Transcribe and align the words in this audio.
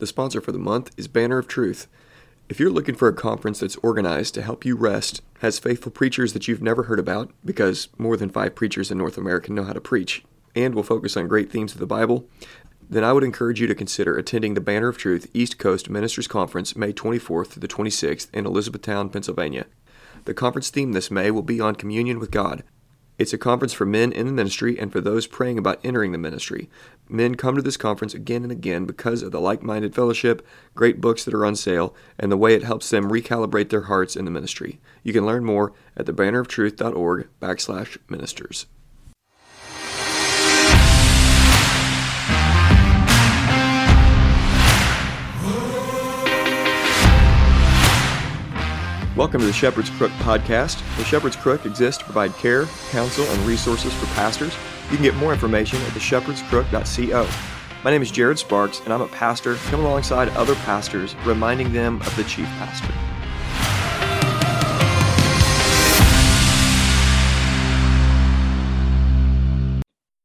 The 0.00 0.06
sponsor 0.06 0.40
for 0.40 0.50
the 0.50 0.58
month 0.58 0.90
is 0.96 1.08
Banner 1.08 1.36
of 1.36 1.46
Truth. 1.46 1.86
If 2.48 2.58
you're 2.58 2.70
looking 2.70 2.94
for 2.94 3.06
a 3.06 3.12
conference 3.12 3.60
that's 3.60 3.76
organized 3.76 4.32
to 4.32 4.40
help 4.40 4.64
you 4.64 4.74
rest, 4.74 5.20
has 5.40 5.58
faithful 5.58 5.92
preachers 5.92 6.32
that 6.32 6.48
you've 6.48 6.62
never 6.62 6.84
heard 6.84 6.98
about, 6.98 7.30
because 7.44 7.88
more 7.98 8.16
than 8.16 8.30
five 8.30 8.54
preachers 8.54 8.90
in 8.90 8.96
North 8.96 9.18
America 9.18 9.52
know 9.52 9.64
how 9.64 9.74
to 9.74 9.80
preach, 9.80 10.24
and 10.56 10.74
will 10.74 10.82
focus 10.82 11.18
on 11.18 11.28
great 11.28 11.52
themes 11.52 11.74
of 11.74 11.80
the 11.80 11.86
Bible, 11.86 12.26
then 12.88 13.04
I 13.04 13.12
would 13.12 13.22
encourage 13.22 13.60
you 13.60 13.66
to 13.66 13.74
consider 13.74 14.16
attending 14.16 14.54
the 14.54 14.62
Banner 14.62 14.88
of 14.88 14.96
Truth 14.96 15.30
East 15.34 15.58
Coast 15.58 15.90
Ministers 15.90 16.26
Conference 16.26 16.74
May 16.74 16.94
24th 16.94 17.48
through 17.48 17.60
the 17.60 17.68
26th 17.68 18.32
in 18.32 18.46
Elizabethtown, 18.46 19.10
Pennsylvania. 19.10 19.66
The 20.24 20.32
conference 20.32 20.70
theme 20.70 20.92
this 20.92 21.10
May 21.10 21.30
will 21.30 21.42
be 21.42 21.60
on 21.60 21.74
communion 21.74 22.18
with 22.18 22.30
God. 22.30 22.64
It's 23.20 23.34
a 23.34 23.38
conference 23.38 23.74
for 23.74 23.84
men 23.84 24.12
in 24.12 24.24
the 24.24 24.32
ministry 24.32 24.78
and 24.78 24.90
for 24.90 25.02
those 25.02 25.26
praying 25.26 25.58
about 25.58 25.78
entering 25.84 26.12
the 26.12 26.16
ministry. 26.16 26.70
Men 27.06 27.34
come 27.34 27.54
to 27.54 27.60
this 27.60 27.76
conference 27.76 28.14
again 28.14 28.44
and 28.44 28.50
again 28.50 28.86
because 28.86 29.22
of 29.22 29.30
the 29.30 29.42
like 29.42 29.62
minded 29.62 29.94
fellowship, 29.94 30.40
great 30.74 31.02
books 31.02 31.26
that 31.26 31.34
are 31.34 31.44
on 31.44 31.54
sale, 31.54 31.94
and 32.18 32.32
the 32.32 32.38
way 32.38 32.54
it 32.54 32.62
helps 32.62 32.88
them 32.88 33.10
recalibrate 33.10 33.68
their 33.68 33.82
hearts 33.82 34.16
in 34.16 34.24
the 34.24 34.30
ministry. 34.30 34.80
You 35.02 35.12
can 35.12 35.26
learn 35.26 35.44
more 35.44 35.74
at 35.98 36.06
thebanneroftruth.org 36.06 37.28
backslash 37.42 37.98
ministers. 38.08 38.64
Welcome 49.20 49.42
to 49.42 49.46
the 49.48 49.52
Shepherd's 49.52 49.90
Crook 49.90 50.12
podcast. 50.12 50.80
The 50.96 51.04
Shepherd's 51.04 51.36
Crook 51.36 51.66
exists 51.66 51.98
to 51.98 52.04
provide 52.04 52.32
care, 52.36 52.64
counsel, 52.90 53.26
and 53.26 53.42
resources 53.42 53.92
for 53.92 54.06
pastors. 54.14 54.56
You 54.90 54.96
can 54.96 55.04
get 55.04 55.14
more 55.16 55.30
information 55.30 55.78
at 55.82 55.88
theshepherdscrook.co. 55.88 57.28
My 57.84 57.90
name 57.90 58.00
is 58.00 58.10
Jared 58.10 58.38
Sparks, 58.38 58.80
and 58.80 58.94
I'm 58.94 59.02
a 59.02 59.08
pastor 59.08 59.56
coming 59.56 59.84
alongside 59.84 60.30
other 60.30 60.54
pastors, 60.54 61.14
reminding 61.26 61.70
them 61.74 62.00
of 62.00 62.16
the 62.16 62.24
chief 62.24 62.46
pastor. 62.46 62.94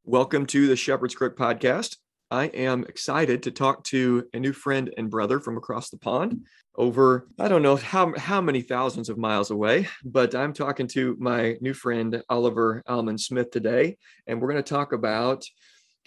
Welcome 0.05 0.45
to 0.45 0.67
the 0.67 0.77
Shepherd's 0.77 1.15
Crook 1.15 1.35
podcast. 1.35 1.97
I 2.31 2.45
am 2.45 2.83
excited 2.85 3.43
to 3.43 3.51
talk 3.51 3.83
to 3.85 4.27
a 4.33 4.39
new 4.39 4.51
friend 4.51 4.91
and 4.97 5.09
brother 5.09 5.39
from 5.39 5.57
across 5.57 5.89
the 5.89 5.97
pond 5.97 6.45
over, 6.75 7.27
I 7.39 7.47
don't 7.47 7.61
know 7.61 7.75
how, 7.75 8.13
how 8.17 8.41
many 8.41 8.61
thousands 8.61 9.09
of 9.09 9.17
miles 9.17 9.51
away, 9.51 9.87
but 10.03 10.35
I'm 10.35 10.51
talking 10.51 10.87
to 10.89 11.15
my 11.19 11.55
new 11.61 11.73
friend, 11.73 12.21
Oliver 12.27 12.83
Allmand-Smith, 12.87 13.51
today. 13.51 13.97
And 14.27 14.41
we're 14.41 14.51
going 14.51 14.63
to 14.63 14.69
talk 14.69 14.91
about 14.91 15.45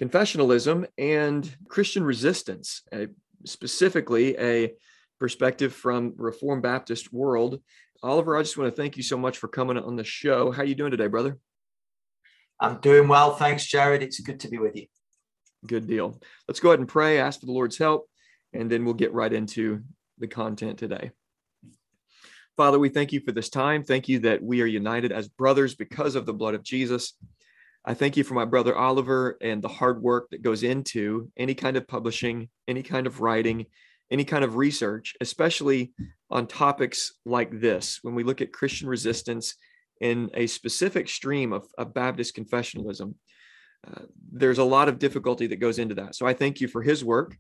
confessionalism 0.01 0.87
and 0.99 1.57
Christian 1.69 2.05
resistance, 2.05 2.83
specifically 3.47 4.37
a 4.39 4.73
perspective 5.19 5.73
from 5.73 6.15
Reformed 6.17 6.63
Baptist 6.63 7.13
world. 7.13 7.61
Oliver, 8.03 8.37
I 8.37 8.43
just 8.43 8.59
want 8.59 8.75
to 8.75 8.81
thank 8.81 8.97
you 8.97 9.03
so 9.03 9.17
much 9.17 9.39
for 9.39 9.49
coming 9.49 9.79
on 9.79 9.97
the 9.97 10.05
show. 10.05 10.51
How 10.51 10.63
are 10.63 10.67
you 10.67 10.75
doing 10.75 10.91
today, 10.91 11.07
brother? 11.07 11.39
I'm 12.61 12.81
doing 12.81 13.09
well. 13.09 13.37
Thanks, 13.37 13.67
Jared. 13.67 14.03
It's 14.03 14.21
good 14.21 14.41
to 14.41 14.49
be 14.49 14.59
with 14.59 14.77
you. 14.77 14.87
Good 15.67 15.87
deal. 15.87 16.21
Let's 16.47 16.61
go 16.61 16.71
ahead 16.71 16.81
and 16.81 16.89
pray, 16.89 17.19
ask 17.19 17.41
for 17.41 17.47
the 17.47 17.53
Lord's 17.53 17.79
help, 17.79 18.09
and 18.53 18.71
then 18.71 18.85
we'll 18.85 18.95
get 18.95 19.13
right 19.13 19.33
into 19.33 19.83
the 20.19 20.29
content 20.29 20.79
today. 20.79 21.11
Father, 22.57 22.79
we 22.79 22.89
thank 22.89 23.13
you 23.13 23.21
for 23.21 23.33
this 23.33 23.51
time. 23.51 23.85
Thank 23.85 24.09
you 24.09 24.19
that 24.21 24.43
we 24.43 24.63
are 24.63 24.67
united 24.67 25.13
as 25.13 25.29
brothers 25.29 25.75
because 25.75 26.17
of 26.17 26.27
the 26.27 26.33
blood 26.33 26.55
of 26.55 26.63
Jesus. 26.63 27.15
I 27.85 27.95
thank 27.95 28.17
you 28.17 28.25
for 28.25 28.35
my 28.35 28.45
brother 28.45 28.77
Oliver 28.77 29.39
and 29.41 29.63
the 29.63 29.69
hard 29.69 30.03
work 30.03 30.29
that 30.31 30.43
goes 30.43 30.63
into 30.63 31.31
any 31.37 31.55
kind 31.55 31.77
of 31.77 31.87
publishing, 31.87 32.49
any 32.67 32.83
kind 32.83 33.07
of 33.07 33.21
writing, 33.21 33.67
any 34.11 34.25
kind 34.25 34.45
of 34.45 34.57
research, 34.57 35.15
especially 35.21 35.93
on 36.31 36.47
topics 36.47 37.13
like 37.25 37.61
this. 37.61 38.01
When 38.03 38.15
we 38.15 38.25
look 38.25 38.41
at 38.41 38.53
Christian 38.53 38.89
resistance 38.89 39.55
in 40.01 40.31
a 40.35 40.47
specific 40.47 41.09
stream 41.09 41.53
of, 41.53 41.67
of 41.79 41.95
Baptist 41.95 42.37
confessionalism, 42.37 43.15
uh, 43.87 44.03
there's 44.33 44.59
a 44.59 44.65
lot 44.65 44.89
of 44.89 44.99
difficulty 44.99 45.47
that 45.49 45.57
goes 45.57 45.79
into 45.79 45.95
that. 45.97 46.15
So 46.15 46.27
I 46.27 46.35
thank 46.35 46.61
you 46.61 46.69
for 46.69 46.83
his 46.83 47.05
work 47.05 47.37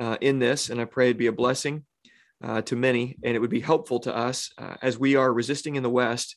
uh, 0.00 0.16
in 0.20 0.38
this, 0.38 0.70
and 0.70 0.80
I 0.80 0.84
pray 0.84 1.06
it'd 1.06 1.18
be 1.18 1.26
a 1.26 1.32
blessing 1.32 1.84
uh, 2.42 2.62
to 2.62 2.76
many, 2.76 3.16
and 3.22 3.34
it 3.34 3.40
would 3.40 3.50
be 3.50 3.60
helpful 3.60 4.00
to 4.00 4.14
us 4.14 4.50
uh, 4.58 4.76
as 4.82 4.98
we 4.98 5.16
are 5.16 5.32
resisting 5.32 5.76
in 5.76 5.82
the 5.82 5.90
West 5.90 6.36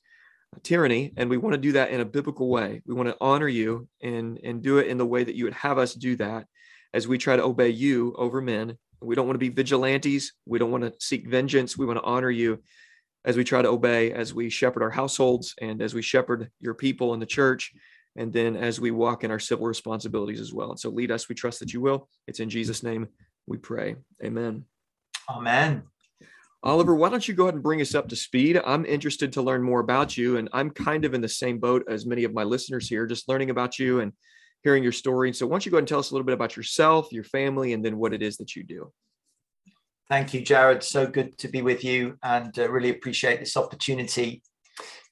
uh, 0.56 0.59
tyranny, 0.64 1.14
and 1.16 1.30
we 1.30 1.38
want 1.38 1.53
to 1.53 1.62
do 1.62 1.74
that 1.74 1.92
in 1.92 2.02
a 2.02 2.06
biblical 2.06 2.50
way. 2.50 2.81
We 2.86 2.94
want 2.94 3.09
to 3.09 3.18
honor 3.22 3.47
you 3.47 3.88
and 4.02 4.40
and 4.44 4.62
do 4.62 4.80
it 4.80 4.88
in 4.88 4.97
the 4.97 5.06
way 5.06 5.24
that 5.24 5.36
you 5.36 5.46
would 5.46 5.53
have 5.53 5.78
us 5.78 5.94
do 5.94 6.16
that, 6.18 6.48
as 6.94 7.08
we 7.08 7.18
try 7.18 7.36
to 7.36 7.44
obey 7.44 7.69
you 7.69 8.16
over 8.18 8.42
men. 8.42 8.78
We 9.02 9.16
don't 9.16 9.25
want 9.25 9.36
to 9.36 9.40
be 9.40 9.50
vigilantes. 9.50 10.34
We 10.46 10.59
don't 10.59 10.72
want 10.72 10.84
to 10.84 10.94
seek 11.00 11.28
vengeance. 11.28 11.78
We 11.78 11.88
want 11.88 12.00
to 12.00 12.06
honor 12.06 12.30
you 12.30 12.62
as 13.25 13.38
we 13.38 13.44
try 13.44 13.62
to 13.62 13.69
obey, 13.69 14.12
as 14.12 14.34
we 14.34 14.50
shepherd 14.50 14.84
our 14.84 14.90
households, 14.90 15.53
and 15.62 15.81
as 15.81 15.94
we 15.94 16.02
shepherd 16.02 16.50
your 16.59 16.74
people 16.74 17.13
in 17.13 17.19
the 17.19 17.25
church 17.25 17.72
and 18.16 18.31
then 18.33 18.55
as 18.55 18.79
we 18.79 18.91
walk 18.91 19.23
in 19.23 19.31
our 19.31 19.39
civil 19.39 19.66
responsibilities 19.66 20.39
as 20.39 20.53
well. 20.53 20.72
And 20.72 20.79
so 20.79 20.89
lead 20.89 21.11
us, 21.11 21.29
we 21.29 21.35
trust 21.35 21.59
that 21.59 21.73
you 21.73 21.81
will. 21.81 22.09
It's 22.27 22.39
in 22.39 22.49
Jesus' 22.49 22.83
name 22.83 23.07
we 23.47 23.57
pray. 23.57 23.95
Amen. 24.23 24.66
Amen. 25.29 25.83
Oliver, 26.63 26.94
why 26.94 27.09
don't 27.09 27.27
you 27.27 27.33
go 27.33 27.44
ahead 27.44 27.55
and 27.55 27.63
bring 27.63 27.81
us 27.81 27.95
up 27.95 28.07
to 28.09 28.16
speed? 28.16 28.61
I'm 28.63 28.85
interested 28.85 29.33
to 29.33 29.41
learn 29.41 29.63
more 29.63 29.79
about 29.79 30.16
you, 30.16 30.38
and 30.38 30.47
I'm 30.53 30.69
kind 30.69 31.05
of 31.05 31.16
in 31.16 31.21
the 31.21 31.27
same 31.27 31.57
boat 31.57 31.83
as 31.88 32.05
many 32.05 32.23
of 32.23 32.33
my 32.33 32.44
listeners 32.44 32.88
here, 32.88 33.07
just 33.07 33.27
learning 33.27 33.50
about 33.50 33.79
you 33.79 34.01
and 34.01 34.13
hearing 34.63 34.83
your 34.83 34.91
story. 34.91 35.33
So, 35.33 35.47
why 35.47 35.53
don't 35.53 35.66
you 35.66 35.71
go 35.71 35.77
ahead 35.77 35.83
and 35.83 35.88
tell 35.88 35.97
us 35.97 36.11
a 36.11 36.13
little 36.13 36.25
bit 36.25 36.35
about 36.35 36.55
yourself, 36.55 37.11
your 37.11 37.23
family, 37.23 37.73
and 37.73 37.83
then 37.83 37.97
what 37.97 38.13
it 38.13 38.21
is 38.21 38.38
that 38.38 38.55
you 38.55 38.63
do? 38.63 38.91
Thank 40.11 40.33
you, 40.33 40.41
Jared. 40.41 40.83
So 40.83 41.07
good 41.07 41.38
to 41.38 41.47
be 41.47 41.61
with 41.61 41.85
you 41.85 42.17
and 42.21 42.59
uh, 42.59 42.69
really 42.69 42.89
appreciate 42.89 43.39
this 43.39 43.55
opportunity. 43.55 44.44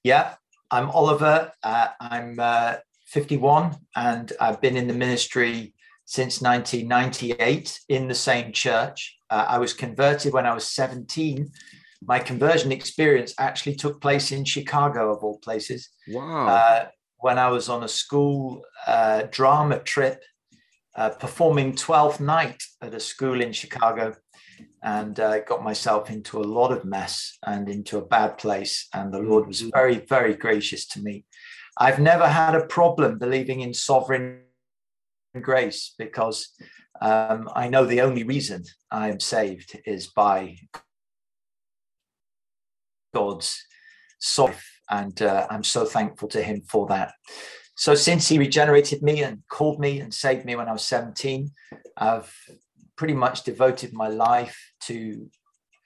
Yeah, 0.04 0.36
I'm 0.70 0.90
Oliver. 0.90 1.54
Uh, 1.64 1.88
I'm 2.02 2.38
uh, 2.38 2.76
51 3.10 3.76
and 3.96 4.34
I've 4.40 4.62
been 4.62 4.78
in 4.78 4.88
the 4.88 4.94
ministry 4.94 5.74
since 6.06 6.42
1998 6.42 7.80
in 7.90 8.08
the 8.08 8.16
same 8.16 8.52
church. 8.52 9.18
Uh, 9.30 9.46
I 9.48 9.58
was 9.58 9.74
converted 9.74 10.34
when 10.34 10.46
I 10.46 10.54
was 10.54 10.66
17. 10.66 11.52
My 12.04 12.20
conversion 12.20 12.72
experience 12.72 13.34
actually 13.38 13.76
took 13.76 14.02
place 14.02 14.32
in 14.32 14.46
Chicago, 14.46 15.14
of 15.14 15.24
all 15.24 15.38
places. 15.40 15.90
Wow. 16.08 16.48
Uh, 16.48 16.88
when 17.18 17.38
I 17.38 17.50
was 17.50 17.68
on 17.68 17.84
a 17.84 17.88
school 17.88 18.64
uh, 18.88 19.24
drama 19.30 19.80
trip, 19.80 20.24
uh, 20.96 21.10
performing 21.10 21.74
12th 21.74 22.20
night 22.20 22.64
at 22.82 22.94
a 22.94 23.00
school 23.00 23.42
in 23.42 23.54
Chicago, 23.54 24.16
and 24.82 25.20
uh, 25.20 25.40
got 25.42 25.64
myself 25.64 26.10
into 26.10 26.40
a 26.40 26.44
lot 26.44 26.72
of 26.72 26.86
mess 26.86 27.38
and 27.46 27.70
into 27.70 27.98
a 27.98 28.06
bad 28.06 28.38
place. 28.38 28.88
And 28.94 29.14
the 29.14 29.20
Lord 29.20 29.48
was 29.48 29.62
mm-hmm. 29.62 29.70
very, 29.74 29.98
very 29.98 30.36
gracious 30.36 30.88
to 30.88 31.02
me. 31.02 31.26
I've 31.80 32.00
never 32.00 32.28
had 32.28 32.56
a 32.56 32.66
problem 32.66 33.18
believing 33.18 33.62
in 33.62 33.74
sovereign 33.74 34.42
grace 35.42 35.94
because 35.98 36.50
um, 37.02 37.50
I 37.56 37.70
know 37.70 37.86
the 37.86 38.02
only 38.02 38.24
reason 38.24 38.66
I 38.92 39.08
am 39.10 39.22
saved 39.22 39.80
is 39.86 40.08
by 40.08 40.58
God's 43.14 43.64
sovereignty, 44.20 44.62
and 44.90 45.22
uh, 45.22 45.48
I'm 45.50 45.64
so 45.64 45.86
thankful 45.86 46.28
to 46.30 46.44
Him 46.44 46.64
for 46.68 46.86
that. 46.88 47.14
So, 47.76 47.96
since 47.96 48.28
He 48.28 48.38
regenerated 48.38 49.02
me 49.02 49.24
and 49.24 49.44
called 49.50 49.80
me 49.80 50.02
and 50.02 50.14
saved 50.14 50.46
me 50.46 50.56
when 50.56 50.68
I 50.68 50.74
was 50.74 50.84
17, 50.84 51.50
I've 51.96 52.36
pretty 52.98 53.14
much 53.14 53.44
devoted 53.44 53.94
my 53.94 54.10
life 54.10 54.58
to 54.82 55.30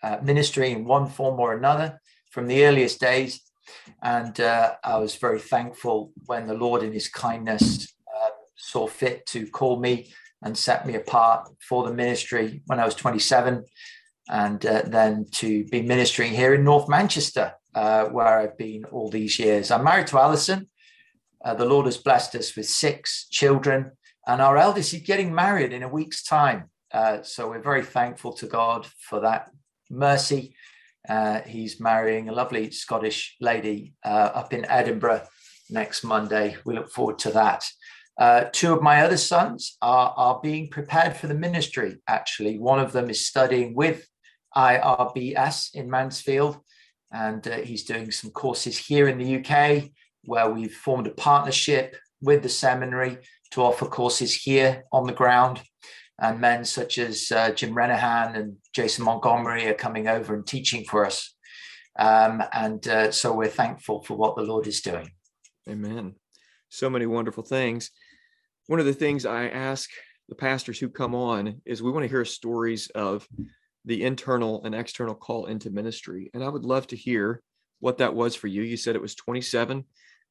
uh, 0.01 0.17
ministry 0.23 0.71
in 0.71 0.85
one 0.85 1.07
form 1.07 1.39
or 1.39 1.53
another 1.53 1.99
from 2.31 2.47
the 2.47 2.65
earliest 2.65 2.99
days. 2.99 3.41
And 4.01 4.39
uh, 4.39 4.75
I 4.83 4.97
was 4.97 5.15
very 5.15 5.39
thankful 5.39 6.11
when 6.25 6.47
the 6.47 6.53
Lord, 6.53 6.83
in 6.83 6.93
His 6.93 7.07
kindness, 7.07 7.93
uh, 8.07 8.29
saw 8.55 8.87
fit 8.87 9.25
to 9.27 9.47
call 9.47 9.79
me 9.79 10.13
and 10.43 10.57
set 10.57 10.85
me 10.85 10.95
apart 10.95 11.49
for 11.67 11.83
the 11.83 11.93
ministry 11.93 12.61
when 12.65 12.79
I 12.79 12.85
was 12.85 12.95
27, 12.95 13.63
and 14.29 14.65
uh, 14.65 14.83
then 14.85 15.25
to 15.31 15.65
be 15.65 15.81
ministering 15.81 16.33
here 16.33 16.53
in 16.53 16.63
North 16.63 16.89
Manchester, 16.89 17.53
uh, 17.75 18.05
where 18.05 18.39
I've 18.39 18.57
been 18.57 18.85
all 18.85 19.09
these 19.09 19.39
years. 19.39 19.71
I'm 19.71 19.83
married 19.83 20.07
to 20.07 20.19
Alison. 20.19 20.69
Uh, 21.43 21.53
the 21.53 21.65
Lord 21.65 21.85
has 21.85 21.97
blessed 21.97 22.35
us 22.35 22.55
with 22.55 22.67
six 22.67 23.27
children, 23.29 23.91
and 24.27 24.41
our 24.41 24.57
eldest 24.57 24.93
is 24.93 25.01
getting 25.01 25.33
married 25.33 25.73
in 25.73 25.83
a 25.83 25.89
week's 25.89 26.23
time. 26.23 26.69
Uh, 26.91 27.21
so 27.23 27.49
we're 27.49 27.61
very 27.61 27.83
thankful 27.83 28.33
to 28.33 28.45
God 28.45 28.85
for 28.85 29.19
that 29.21 29.49
mercy 29.89 30.55
uh, 31.07 31.41
he's 31.41 31.79
marrying 31.79 32.29
a 32.29 32.33
lovely 32.33 32.71
Scottish 32.71 33.35
lady 33.41 33.93
uh, 34.05 34.31
up 34.33 34.53
in 34.53 34.65
Edinburgh 34.65 35.23
next 35.69 36.03
Monday. 36.03 36.55
We 36.65 36.75
look 36.75 36.89
forward 36.89 37.19
to 37.19 37.31
that. 37.31 37.65
Uh, 38.17 38.45
two 38.51 38.73
of 38.73 38.81
my 38.81 39.01
other 39.01 39.17
sons 39.17 39.75
are, 39.81 40.13
are 40.15 40.39
being 40.41 40.69
prepared 40.69 41.15
for 41.15 41.27
the 41.27 41.33
ministry, 41.33 41.97
actually. 42.07 42.59
One 42.59 42.79
of 42.79 42.91
them 42.91 43.09
is 43.09 43.25
studying 43.25 43.75
with 43.75 44.07
IRBS 44.55 45.73
in 45.73 45.89
Mansfield, 45.89 46.59
and 47.11 47.45
uh, 47.47 47.57
he's 47.57 47.83
doing 47.83 48.11
some 48.11 48.31
courses 48.31 48.77
here 48.77 49.07
in 49.07 49.17
the 49.17 49.37
UK 49.37 49.89
where 50.25 50.49
we've 50.49 50.73
formed 50.73 51.07
a 51.07 51.11
partnership 51.11 51.97
with 52.21 52.43
the 52.43 52.49
seminary 52.49 53.17
to 53.51 53.61
offer 53.61 53.85
courses 53.85 54.33
here 54.33 54.83
on 54.91 55.05
the 55.05 55.13
ground. 55.13 55.61
And 56.23 56.39
men 56.39 56.63
such 56.63 56.99
as 56.99 57.29
uh, 57.33 57.51
Jim 57.51 57.75
Renihan 57.75 58.37
and 58.37 58.55
Jason 58.73 59.03
Montgomery 59.03 59.67
are 59.67 59.73
coming 59.73 60.07
over 60.07 60.33
and 60.33 60.47
teaching 60.47 60.85
for 60.85 61.05
us. 61.05 61.35
Um, 61.99 62.41
and 62.53 62.87
uh, 62.87 63.11
so 63.11 63.33
we're 63.33 63.49
thankful 63.49 64.01
for 64.03 64.15
what 64.15 64.37
the 64.37 64.41
Lord 64.43 64.65
is 64.65 64.79
doing. 64.79 65.11
Amen. 65.69 66.15
So 66.69 66.89
many 66.89 67.05
wonderful 67.05 67.43
things. 67.43 67.91
One 68.67 68.79
of 68.79 68.85
the 68.85 68.93
things 68.93 69.25
I 69.25 69.49
ask 69.49 69.89
the 70.29 70.35
pastors 70.35 70.79
who 70.79 70.87
come 70.87 71.13
on 71.13 71.61
is 71.65 71.83
we 71.83 71.91
want 71.91 72.03
to 72.03 72.09
hear 72.09 72.23
stories 72.23 72.89
of 72.95 73.27
the 73.83 74.03
internal 74.03 74.63
and 74.63 74.73
external 74.73 75.15
call 75.15 75.47
into 75.47 75.71
ministry. 75.71 76.31
And 76.33 76.41
I 76.41 76.47
would 76.47 76.63
love 76.63 76.87
to 76.87 76.95
hear 76.95 77.41
what 77.81 77.97
that 77.97 78.15
was 78.15 78.33
for 78.33 78.47
you. 78.47 78.61
You 78.61 78.77
said 78.77 78.95
it 78.95 79.01
was 79.01 79.15
27 79.15 79.83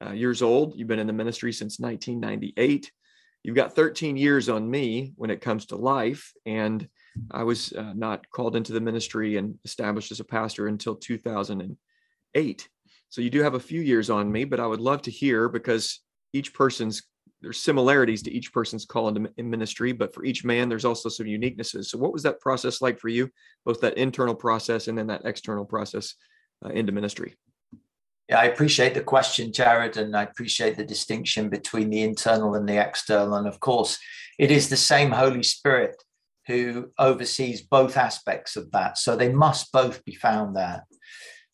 uh, 0.05 0.13
years 0.13 0.41
old. 0.41 0.75
You've 0.75 0.89
been 0.89 0.99
in 0.99 1.07
the 1.07 1.13
ministry 1.13 1.53
since 1.53 1.79
1998. 1.79 2.91
You've 3.43 3.57
got 3.57 3.75
13 3.75 4.17
years 4.17 4.49
on 4.49 4.71
me 4.71 5.13
when 5.17 5.31
it 5.31 5.41
comes 5.41 5.67
to 5.67 5.77
life. 5.77 6.33
And 6.47 6.89
I 7.31 7.43
was 7.43 7.73
uh, 7.73 7.93
not 7.95 8.29
called 8.31 8.57
into 8.57 8.73
the 8.73 8.81
ministry 8.81 9.37
and 9.37 9.59
established 9.65 10.13
as 10.13 10.21
a 10.21 10.25
pastor 10.25 10.69
until 10.69 10.95
2008. 10.95 12.69
So 13.09 13.21
you 13.21 13.31
do 13.31 13.43
have 13.43 13.55
a 13.55 13.61
few 13.61 13.81
years 13.81 14.11
on 14.11 14.31
me, 14.31 14.45
but 14.45 14.61
I 14.61 14.67
would 14.67 14.81
love 14.81 15.03
to 15.03 15.11
hear 15.11 15.49
because 15.49 16.01
each 16.33 16.55
person's 16.55 17.03
there's 17.43 17.59
similarities 17.59 18.23
to 18.23 18.33
each 18.33 18.53
person's 18.53 18.85
call 18.85 19.09
into 19.09 19.29
ministry, 19.37 19.93
but 19.93 20.15
for 20.15 20.25
each 20.25 20.45
man, 20.45 20.69
there's 20.69 20.85
also 20.85 21.09
some 21.09 21.27
uniquenesses. 21.27 21.87
So, 21.87 21.99
what 21.99 22.13
was 22.13 22.23
that 22.23 22.41
process 22.41 22.81
like 22.81 23.01
for 23.01 23.09
you, 23.09 23.29
both 23.65 23.81
that 23.81 23.99
internal 23.99 24.35
process 24.35 24.87
and 24.87 24.97
then 24.97 25.09
that 25.09 25.23
external 25.25 25.65
process 25.65 26.15
uh, 26.65 26.69
into 26.69 26.93
ministry? 26.93 27.35
Yeah, 28.29 28.39
I 28.39 28.45
appreciate 28.45 28.95
the 28.95 29.03
question, 29.03 29.53
Jared, 29.53 29.97
and 29.97 30.17
I 30.17 30.23
appreciate 30.23 30.77
the 30.77 30.85
distinction 30.85 31.49
between 31.49 31.91
the 31.91 32.03
internal 32.03 32.55
and 32.55 32.69
the 32.69 32.81
external. 32.81 33.35
And 33.35 33.49
of 33.49 33.61
course, 33.61 33.99
it 34.39 34.51
is 34.51 34.69
the 34.69 34.77
same 34.77 35.11
Holy 35.11 35.43
Spirit 35.43 36.03
who 36.47 36.91
oversees 36.99 37.63
both 37.63 37.97
aspects 37.97 38.57
of 38.57 38.71
that. 38.73 38.99
So 38.99 39.17
they 39.17 39.33
must 39.33 39.73
both 39.73 40.05
be 40.05 40.15
found 40.15 40.57
there. 40.57 40.87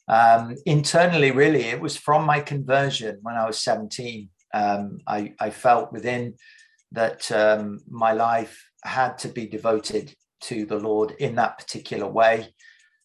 Um, 0.08 0.56
internally, 0.64 1.30
really, 1.30 1.64
it 1.64 1.80
was 1.80 1.96
from 1.96 2.24
my 2.24 2.40
conversion 2.40 3.18
when 3.22 3.34
I 3.34 3.46
was 3.46 3.60
17. 3.60 4.30
Um, 4.54 5.00
I, 5.06 5.34
I, 5.38 5.50
felt 5.50 5.92
within 5.92 6.34
that 6.92 7.30
um, 7.30 7.80
my 7.90 8.12
life 8.12 8.64
had 8.82 9.18
to 9.18 9.28
be 9.28 9.46
devoted 9.46 10.14
to 10.40 10.64
the 10.64 10.78
Lord 10.78 11.10
in 11.18 11.34
that 11.34 11.58
particular 11.58 12.08
way. 12.08 12.54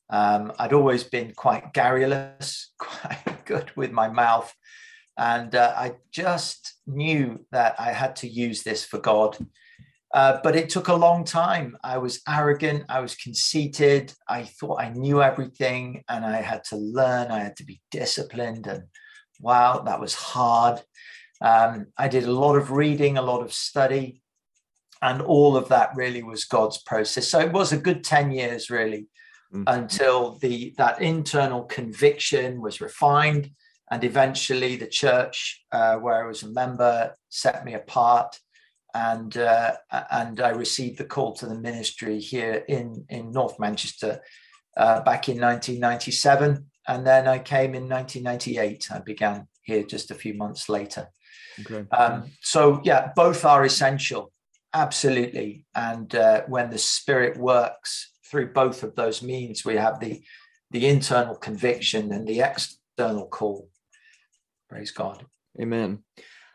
Um, 0.10 0.54
I'd 0.60 0.74
always 0.74 1.04
been 1.04 1.34
quite 1.34 1.74
garrulous, 1.74 2.72
quite 2.78 3.46
good 3.46 3.72
with 3.76 3.92
my 3.92 4.10
mouth. 4.10 4.54
And 5.18 5.54
uh, 5.56 5.74
I 5.76 5.94
just 6.12 6.76
knew 6.88 7.46
that 7.52 7.76
I 7.80 7.92
had 7.92 8.16
to 8.18 8.28
use 8.28 8.64
this 8.64 8.84
for 8.84 9.00
God. 9.00 9.38
Uh, 10.14 10.40
but 10.44 10.56
it 10.56 10.70
took 10.70 10.90
a 10.90 10.94
long 10.94 11.24
time. 11.24 11.76
I 11.84 11.98
was 11.98 12.22
arrogant. 12.30 12.86
I 12.88 13.00
was 13.00 13.16
conceited. 13.16 14.14
I 14.28 14.44
thought 14.44 14.80
I 14.80 14.90
knew 14.90 15.24
everything 15.24 16.04
and 16.08 16.24
I 16.24 16.42
had 16.42 16.64
to 16.66 16.76
learn. 16.76 17.32
I 17.32 17.40
had 17.40 17.56
to 17.58 17.66
be 17.66 17.82
disciplined. 17.90 18.68
And 18.68 18.84
wow, 19.40 19.80
that 19.80 20.00
was 20.00 20.14
hard. 20.14 20.82
Um, 21.42 21.88
I 21.98 22.08
did 22.08 22.26
a 22.26 22.32
lot 22.32 22.56
of 22.56 22.72
reading, 22.72 23.18
a 23.18 23.24
lot 23.24 23.42
of 23.42 23.54
study. 23.54 24.22
And 25.02 25.22
all 25.22 25.58
of 25.58 25.68
that 25.70 25.96
really 25.96 26.24
was 26.24 26.46
God's 26.46 26.82
process. 26.84 27.28
So 27.28 27.40
it 27.40 27.52
was 27.52 27.74
a 27.74 27.78
good 27.78 28.04
10 28.04 28.32
years, 28.32 28.70
really, 28.70 29.08
mm-hmm. 29.54 29.64
until 29.68 30.38
the 30.40 30.74
that 30.78 31.02
internal 31.02 31.64
conviction 31.64 32.62
was 32.62 32.82
refined, 32.82 33.52
and 33.92 34.04
eventually 34.04 34.76
the 34.76 34.88
church 34.88 35.64
uh, 35.72 35.96
where 35.98 36.24
I 36.24 36.28
was 36.28 36.44
a 36.44 36.50
member 36.50 37.16
set 37.30 37.64
me 37.66 37.74
apart, 37.74 38.40
and 38.94 39.36
uh, 39.38 39.76
and 40.12 40.42
I 40.42 40.50
received 40.50 40.98
the 40.98 41.06
call 41.06 41.34
to 41.36 41.46
the 41.46 41.60
ministry 41.60 42.20
here 42.20 42.64
in 42.68 43.06
in 43.10 43.32
North 43.32 43.60
Manchester 43.60 44.22
uh, 44.78 45.02
back 45.02 45.30
in 45.30 45.40
1997, 45.40 46.66
and 46.88 47.08
then 47.08 47.28
I 47.28 47.40
came 47.40 47.76
in 47.76 47.88
1998. 47.88 48.88
I 48.92 49.00
began 49.00 49.48
here 49.64 49.84
just 49.84 50.12
a 50.12 50.16
few 50.16 50.34
months 50.34 50.68
later. 50.70 51.10
Okay. 51.60 51.88
Um, 51.92 52.32
so 52.42 52.82
yeah, 52.84 53.12
both 53.16 53.46
are 53.46 53.64
essential, 53.64 54.32
absolutely. 54.74 55.66
And 55.76 56.14
uh, 56.16 56.44
when 56.48 56.70
the 56.70 56.80
Spirit 56.80 57.38
works 57.38 58.13
through 58.26 58.54
both 58.54 58.84
of 58.84 58.96
those 58.96 59.22
means, 59.22 59.66
we 59.66 59.76
have 59.76 60.00
the 60.00 60.24
the 60.72 60.88
internal 60.88 61.36
conviction 61.36 62.12
and 62.12 62.28
the 62.28 62.42
external 62.42 63.28
call. 63.28 63.70
Praise 64.70 64.92
God. 64.92 65.26
Amen. 65.62 66.04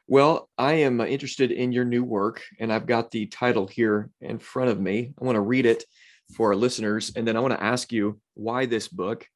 Well, 0.09 0.49
I 0.59 0.73
am 0.73 1.01
uh, 1.01 1.05
interested 1.05 1.53
in 1.53 1.71
your 1.71 1.85
new 1.85 2.03
work, 2.03 2.43
and 2.59 2.73
I've 2.73 2.87
got 2.87 3.11
the 3.11 3.27
title 3.27 3.67
here 3.67 4.11
in 4.21 4.39
front 4.39 4.71
of 4.71 4.81
me. 4.81 5.13
I 5.21 5.25
want 5.25 5.37
to 5.37 5.41
read 5.41 5.67
it 5.67 5.85
for 6.35 6.49
our 6.49 6.57
listeners, 6.57 7.13
and 7.15 7.29
then 7.29 7.37
I 7.37 7.41
want 7.41 7.53
to 7.53 7.63
ask 7.63 7.93
you 7.93 8.19
why 8.35 8.67
this 8.67 8.89
book, 8.89 9.27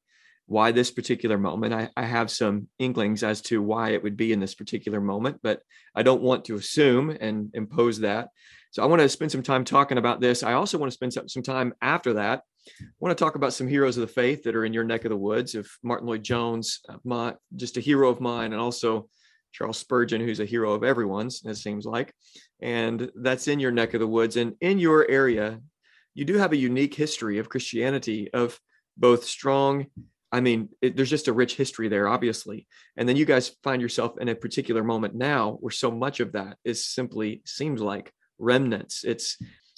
why 0.47 0.71
this 0.71 0.91
particular 0.91 1.37
moment. 1.37 1.73
I, 1.73 1.89
I 1.95 2.03
have 2.03 2.29
some 2.29 2.67
inklings 2.79 3.23
as 3.23 3.41
to 3.43 3.61
why 3.61 3.91
it 3.91 4.03
would 4.03 4.17
be 4.17 4.33
in 4.33 4.39
this 4.39 4.55
particular 4.55 4.99
moment, 4.99 5.39
but 5.43 5.61
I 5.95 6.03
don't 6.03 6.23
want 6.23 6.45
to 6.45 6.55
assume 6.55 7.15
and 7.21 7.51
impose 7.53 7.99
that. 7.99 8.29
So 8.73 8.81
I 8.81 8.87
want 8.87 9.03
to 9.03 9.09
spend 9.09 9.31
some 9.31 9.43
time 9.43 9.63
talking 9.63 9.99
about 9.99 10.19
this. 10.19 10.41
I 10.41 10.53
also 10.53 10.79
want 10.79 10.91
to 10.91 10.95
spend 10.95 11.13
some 11.29 11.43
time 11.43 11.75
after 11.83 12.13
that. 12.13 12.41
I 12.67 12.85
want 12.99 13.15
to 13.15 13.23
talk 13.23 13.35
about 13.35 13.53
some 13.53 13.67
heroes 13.67 13.97
of 13.97 14.01
the 14.01 14.07
faith 14.07 14.41
that 14.43 14.55
are 14.55 14.65
in 14.65 14.73
your 14.73 14.83
neck 14.83 15.05
of 15.05 15.11
the 15.11 15.15
woods. 15.15 15.53
Of 15.53 15.69
Martyn 15.83 16.07
Lloyd-Jones, 16.07 16.79
uh, 16.89 16.95
my, 17.03 17.35
just 17.55 17.77
a 17.77 17.81
hero 17.81 18.09
of 18.09 18.19
mine, 18.19 18.51
and 18.51 18.59
also 18.59 19.09
Charles 19.51 19.77
Spurgeon, 19.77 20.21
who's 20.21 20.39
a 20.39 20.45
hero 20.45 20.73
of 20.73 20.83
everyone's, 20.83 21.43
it 21.45 21.53
seems 21.53 21.85
like. 21.85 22.15
And 22.63 23.11
that's 23.13 23.47
in 23.47 23.59
your 23.59 23.71
neck 23.71 23.93
of 23.93 23.99
the 23.99 24.07
woods. 24.07 24.37
And 24.37 24.55
in 24.59 24.79
your 24.79 25.07
area, 25.07 25.59
you 26.15 26.25
do 26.25 26.39
have 26.39 26.51
a 26.51 26.57
unique 26.57 26.95
history 26.95 27.37
of 27.37 27.49
Christianity, 27.49 28.33
of 28.33 28.59
both 28.97 29.23
strong 29.23 29.85
I 30.31 30.39
mean, 30.39 30.69
it, 30.81 30.95
there's 30.95 31.11
just 31.11 31.27
a 31.27 31.33
rich 31.33 31.55
history 31.55 31.89
there, 31.89 32.07
obviously. 32.07 32.65
And 32.97 33.07
then 33.07 33.17
you 33.17 33.23
guys 33.23 33.55
find 33.61 33.79
yourself 33.79 34.13
in 34.19 34.29
a 34.29 34.35
particular 34.35 34.83
moment 34.83 35.13
now 35.13 35.57
where 35.59 35.69
so 35.69 35.91
much 35.91 36.21
of 36.21 36.31
that 36.31 36.57
is 36.65 36.87
simply 36.87 37.43
seems 37.45 37.79
like 37.79 38.11
remnants. 38.39 39.03
It's 39.03 39.37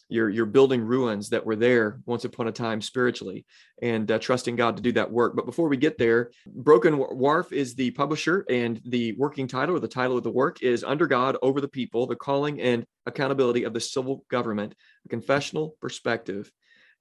you're 0.10 0.30
you're 0.30 0.46
building 0.46 0.82
ruins 0.82 1.30
that 1.30 1.46
were 1.46 1.56
there 1.56 2.00
once 2.06 2.26
upon 2.26 2.48
a 2.48 2.52
time 2.52 2.82
spiritually 2.82 3.46
and 3.82 4.12
uh, 4.12 4.20
trusting 4.20 4.56
god 4.56 4.78
to 4.78 4.84
do 4.84 4.92
that 4.92 5.12
work. 5.12 5.36
But 5.36 5.46
before 5.46 5.68
we 5.68 5.78
get 5.78 5.98
there 5.98 6.32
broken 6.48 6.98
wharf 6.98 7.52
is 7.52 7.76
the 7.76 7.92
publisher 7.92 8.46
and 8.50 8.82
the 8.86 9.14
working 9.14 9.48
title 9.48 9.76
or 9.76 9.80
the 9.80 9.88
title 9.88 10.18
of 10.18 10.24
the 10.24 10.32
work 10.32 10.62
is 10.62 10.84
under 10.84 11.08
god 11.08 11.38
over 11.42 11.60
the 11.60 11.68
people 11.68 12.06
the 12.06 12.16
calling 12.16 12.62
and 12.62 12.86
accountability 13.06 13.64
of 13.64 13.74
the 13.74 13.80
civil 13.80 14.24
government 14.30 14.76
a 15.06 15.10
confessional 15.10 15.76
perspective. 15.82 16.52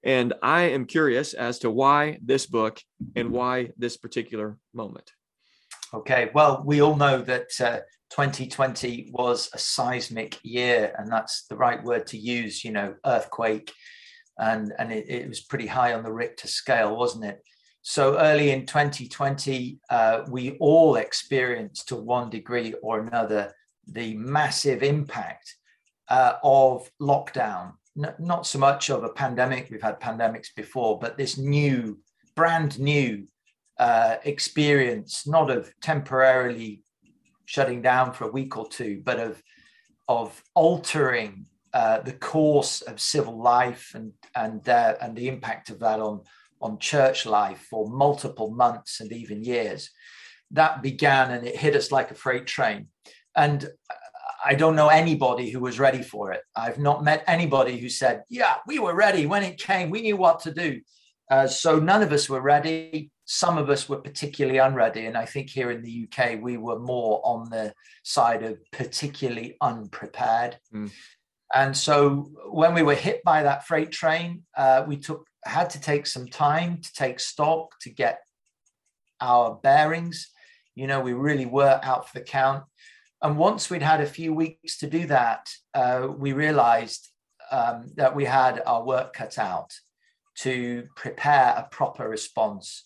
And 0.03 0.33
i 0.41 0.63
am 0.63 0.85
curious 0.85 1.33
as 1.33 1.59
to 1.59 1.69
why 1.69 2.19
this 2.23 2.45
book 2.45 2.79
and 3.15 3.31
why 3.31 3.71
this 3.77 3.97
particular 3.97 4.57
moment. 4.73 5.11
Okay 5.93 6.31
well 6.33 6.63
we 6.65 6.81
all 6.81 6.95
know 6.95 7.21
that 7.21 7.47
uh, 7.59 7.79
2020 8.11 9.11
was 9.13 9.49
a 9.53 9.57
seismic 9.57 10.39
year, 10.43 10.93
and 10.97 11.11
that's 11.11 11.45
the 11.47 11.55
right 11.55 11.83
word 11.83 12.07
to 12.07 12.17
use, 12.17 12.63
you 12.63 12.71
know, 12.71 12.95
earthquake. 13.05 13.71
And, 14.37 14.73
and 14.77 14.91
it, 14.91 15.09
it 15.09 15.27
was 15.27 15.41
pretty 15.41 15.67
high 15.67 15.93
on 15.93 16.03
the 16.03 16.11
Richter 16.11 16.47
scale, 16.47 16.95
wasn't 16.95 17.25
it? 17.25 17.41
So 17.81 18.17
early 18.17 18.51
in 18.51 18.65
2020, 18.65 19.79
uh, 19.89 20.21
we 20.29 20.57
all 20.59 20.95
experienced 20.95 21.89
to 21.89 21.95
one 21.95 22.29
degree 22.29 22.73
or 22.81 22.99
another 22.99 23.53
the 23.87 24.15
massive 24.15 24.81
impact 24.81 25.55
uh, 26.09 26.33
of 26.43 26.89
lockdown. 27.01 27.73
N- 27.97 28.15
not 28.19 28.47
so 28.47 28.59
much 28.59 28.89
of 28.89 29.03
a 29.03 29.09
pandemic, 29.09 29.69
we've 29.69 29.81
had 29.81 29.99
pandemics 29.99 30.47
before, 30.55 30.97
but 30.99 31.17
this 31.17 31.37
new, 31.37 31.99
brand 32.35 32.79
new 32.79 33.27
uh, 33.77 34.15
experience, 34.23 35.27
not 35.27 35.51
of 35.51 35.71
temporarily 35.81 36.81
shutting 37.45 37.81
down 37.81 38.13
for 38.13 38.25
a 38.25 38.31
week 38.31 38.57
or 38.57 38.67
two, 38.67 39.01
but 39.03 39.19
of 39.19 39.41
of 40.07 40.43
altering 40.53 41.45
uh, 41.73 41.99
the 42.01 42.13
course 42.13 42.81
of 42.81 42.99
civil 42.99 43.41
life 43.41 43.91
and 43.95 44.13
and 44.35 44.67
uh, 44.69 44.95
and 45.01 45.15
the 45.15 45.27
impact 45.27 45.69
of 45.69 45.79
that 45.79 45.99
on 45.99 46.21
on 46.61 46.79
church 46.79 47.25
life 47.25 47.67
for 47.69 47.89
multiple 47.89 48.49
months 48.49 49.01
and 49.01 49.11
even 49.11 49.43
years. 49.43 49.91
That 50.51 50.81
began 50.81 51.31
and 51.31 51.45
it 51.45 51.57
hit 51.57 51.75
us 51.75 51.91
like 51.91 52.11
a 52.11 52.15
freight 52.15 52.47
train. 52.47 52.87
And 53.35 53.67
I 54.43 54.55
don't 54.55 54.75
know 54.75 54.89
anybody 54.89 55.49
who 55.49 55.59
was 55.59 55.79
ready 55.79 56.03
for 56.03 56.31
it. 56.31 56.41
I've 56.55 56.79
not 56.79 57.03
met 57.03 57.23
anybody 57.27 57.77
who 57.77 57.89
said, 57.89 58.23
"Yeah, 58.29 58.55
we 58.67 58.79
were 58.79 58.95
ready 58.95 59.25
when 59.25 59.43
it 59.43 59.57
came. 59.57 59.89
We 59.89 60.03
knew 60.03 60.17
what 60.17 60.39
to 60.41 60.53
do." 60.53 60.81
Uh, 61.29 61.47
so 61.47 61.79
none 61.79 62.03
of 62.03 62.11
us 62.11 62.29
were 62.29 62.41
ready 62.41 63.11
some 63.25 63.57
of 63.57 63.69
us 63.69 63.89
were 63.89 63.97
particularly 63.97 64.59
unready. 64.59 65.07
And 65.07 65.17
I 65.17 65.25
think 65.25 65.49
here 65.49 65.71
in 65.71 65.81
the 65.81 66.07
UK, 66.07 66.39
we 66.41 66.57
were 66.57 66.79
more 66.79 67.21
on 67.23 67.49
the 67.49 67.73
side 68.03 68.43
of 68.43 68.59
particularly 68.71 69.57
unprepared. 69.61 70.57
Mm. 70.73 70.91
And 71.53 71.75
so 71.75 72.31
when 72.49 72.73
we 72.73 72.83
were 72.83 72.95
hit 72.95 73.23
by 73.23 73.43
that 73.43 73.65
freight 73.65 73.91
train, 73.91 74.43
uh, 74.55 74.83
we 74.87 74.97
took 74.97 75.25
had 75.45 75.69
to 75.69 75.79
take 75.79 76.07
some 76.07 76.27
time 76.27 76.81
to 76.81 76.93
take 76.93 77.19
stock 77.19 77.79
to 77.79 77.89
get 77.89 78.19
our 79.21 79.59
bearings. 79.61 80.29
You 80.73 80.87
know, 80.87 80.99
we 80.99 81.13
really 81.13 81.45
were 81.45 81.79
out 81.83 82.09
for 82.09 82.19
the 82.19 82.25
count. 82.25 82.63
And 83.21 83.37
once 83.37 83.69
we'd 83.69 83.81
had 83.81 84.01
a 84.01 84.07
few 84.07 84.33
weeks 84.33 84.77
to 84.79 84.87
do 84.87 85.05
that, 85.07 85.47
uh, 85.73 86.07
we 86.15 86.33
realized 86.33 87.09
um, 87.51 87.91
that 87.95 88.15
we 88.15 88.25
had 88.25 88.61
our 88.65 88.83
work 88.83 89.13
cut 89.13 89.37
out 89.37 89.71
to 90.39 90.87
prepare 90.95 91.53
a 91.57 91.67
proper 91.71 92.09
response. 92.09 92.85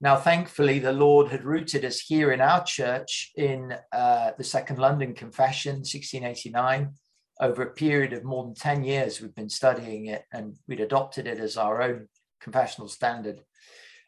Now, 0.00 0.16
thankfully, 0.16 0.78
the 0.78 0.92
Lord 0.92 1.28
had 1.28 1.44
rooted 1.44 1.84
us 1.84 2.00
here 2.00 2.30
in 2.30 2.40
our 2.40 2.62
church 2.62 3.32
in 3.34 3.74
uh, 3.92 4.32
the 4.36 4.44
Second 4.44 4.78
London 4.78 5.14
Confession, 5.14 5.76
1689. 5.76 6.92
Over 7.40 7.62
a 7.62 7.72
period 7.72 8.12
of 8.12 8.24
more 8.24 8.44
than 8.44 8.54
10 8.54 8.84
years, 8.84 9.20
we've 9.20 9.34
been 9.34 9.50
studying 9.50 10.06
it 10.06 10.24
and 10.32 10.56
we'd 10.68 10.80
adopted 10.80 11.26
it 11.26 11.38
as 11.38 11.56
our 11.56 11.82
own 11.82 12.08
confessional 12.40 12.88
standard. 12.88 13.42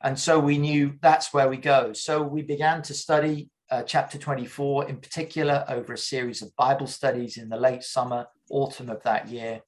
And 0.03 0.19
so 0.19 0.39
we 0.39 0.59
knew 0.59 0.95
that's 1.01 1.33
where 1.33 1.49
we 1.49 1.57
go. 1.57 1.93
So 1.93 2.23
we 2.23 2.43
began 2.43 2.83
to 2.83 2.95
study 2.95 3.51
uh, 3.71 3.83
chapter 3.83 4.17
24 4.19 4.89
in 4.89 4.99
particular 4.99 5.65
over 5.69 5.93
a 5.95 5.99
series 5.99 6.43
of 6.43 6.55
Bible 6.57 6.87
studies 6.87 7.37
in 7.37 7.49
the 7.49 7.57
late 7.57 7.83
summer, 7.83 8.27
autumn 8.51 8.89
of 8.89 9.03
that 9.03 9.29
year. 9.29 9.61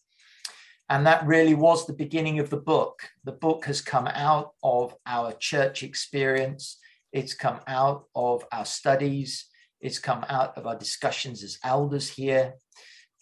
And 0.90 1.06
that 1.06 1.24
really 1.24 1.54
was 1.54 1.86
the 1.86 1.92
beginning 1.92 2.40
of 2.40 2.50
the 2.50 2.56
book. 2.56 3.08
The 3.22 3.32
book 3.32 3.66
has 3.66 3.80
come 3.80 4.08
out 4.08 4.54
of 4.64 4.96
our 5.06 5.32
church 5.32 5.84
experience, 5.84 6.78
it's 7.12 7.32
come 7.32 7.60
out 7.68 8.06
of 8.16 8.44
our 8.50 8.64
studies, 8.64 9.46
it's 9.80 10.00
come 10.00 10.24
out 10.28 10.58
of 10.58 10.66
our 10.66 10.76
discussions 10.76 11.44
as 11.44 11.58
elders 11.62 12.08
here, 12.08 12.54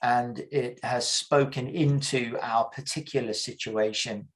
and 0.02 0.38
it 0.50 0.80
has 0.82 1.06
spoken 1.06 1.68
into 1.68 2.38
our 2.40 2.64
particular 2.70 3.34
situation. 3.34 4.28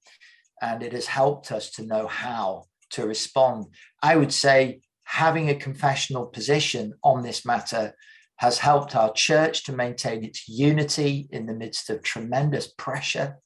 And 0.60 0.82
it 0.82 0.92
has 0.92 1.06
helped 1.06 1.50
us 1.52 1.70
to 1.72 1.86
know 1.86 2.06
how 2.06 2.66
to 2.90 3.06
respond. 3.06 3.66
I 4.02 4.14
would 4.14 4.32
say 4.32 4.82
having 5.04 5.48
a 5.48 5.54
confessional 5.54 6.26
position 6.26 6.94
on 7.02 7.22
this 7.22 7.46
matter 7.46 7.94
has 8.42 8.58
helped 8.58 8.96
our 8.96 9.12
church 9.12 9.62
to 9.62 9.72
maintain 9.72 10.24
its 10.24 10.48
unity 10.48 11.28
in 11.30 11.46
the 11.46 11.54
midst 11.54 11.88
of 11.88 12.02
tremendous 12.02 12.66
pressure, 12.76 13.36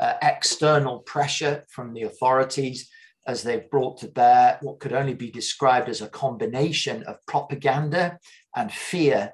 uh, 0.00 0.14
external 0.20 0.98
pressure 0.98 1.64
from 1.70 1.94
the 1.94 2.02
authorities 2.02 2.90
as 3.24 3.44
they've 3.44 3.70
brought 3.70 3.98
to 3.98 4.08
bear 4.08 4.58
what 4.60 4.80
could 4.80 4.92
only 4.92 5.14
be 5.14 5.30
described 5.30 5.88
as 5.88 6.00
a 6.00 6.08
combination 6.08 7.04
of 7.04 7.24
propaganda 7.28 8.18
and 8.56 8.72
fear 8.72 9.32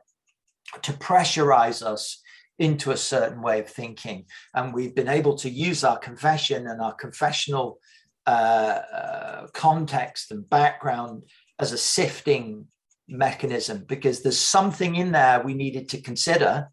to 0.83 0.93
pressurize 0.93 1.81
us 1.81 2.21
into 2.59 2.91
a 2.91 2.97
certain 2.99 3.41
way 3.41 3.61
of 3.61 3.71
thinking. 3.71 4.27
And 4.55 4.75
we've 4.75 4.95
been 4.95 5.09
able 5.09 5.37
to 5.37 5.49
use 5.49 5.85
our 5.85 5.99
confession 5.99 6.67
and 6.67 6.83
our 6.83 6.93
confessional 6.93 7.79
uh, 8.27 8.83
uh, 8.93 9.47
context 9.55 10.33
and 10.33 10.47
background 10.51 11.23
as 11.59 11.73
a 11.73 11.79
sifting 11.79 12.67
mechanism 13.09 13.85
because 13.89 14.23
there's 14.23 14.39
something 14.39 14.97
in 14.97 15.13
there 15.13 15.43
we 15.43 15.55
needed 15.55 15.89
to 15.91 16.01
consider. 16.01 16.69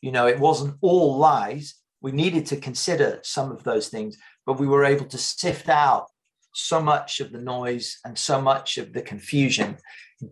You 0.00 0.12
know, 0.12 0.26
it 0.26 0.38
wasn't 0.38 0.76
all 0.80 1.16
lies. 1.18 1.74
We 2.00 2.12
needed 2.12 2.46
to 2.46 2.56
consider 2.56 3.20
some 3.22 3.50
of 3.50 3.64
those 3.64 3.88
things, 3.88 4.16
but 4.46 4.60
we 4.60 4.66
were 4.66 4.84
able 4.84 5.06
to 5.06 5.18
sift 5.18 5.68
out 5.68 6.06
so 6.54 6.80
much 6.80 7.20
of 7.20 7.32
the 7.32 7.40
noise 7.40 7.98
and 8.04 8.18
so 8.18 8.40
much 8.40 8.78
of 8.78 8.92
the 8.92 9.02
confusion, 9.02 9.76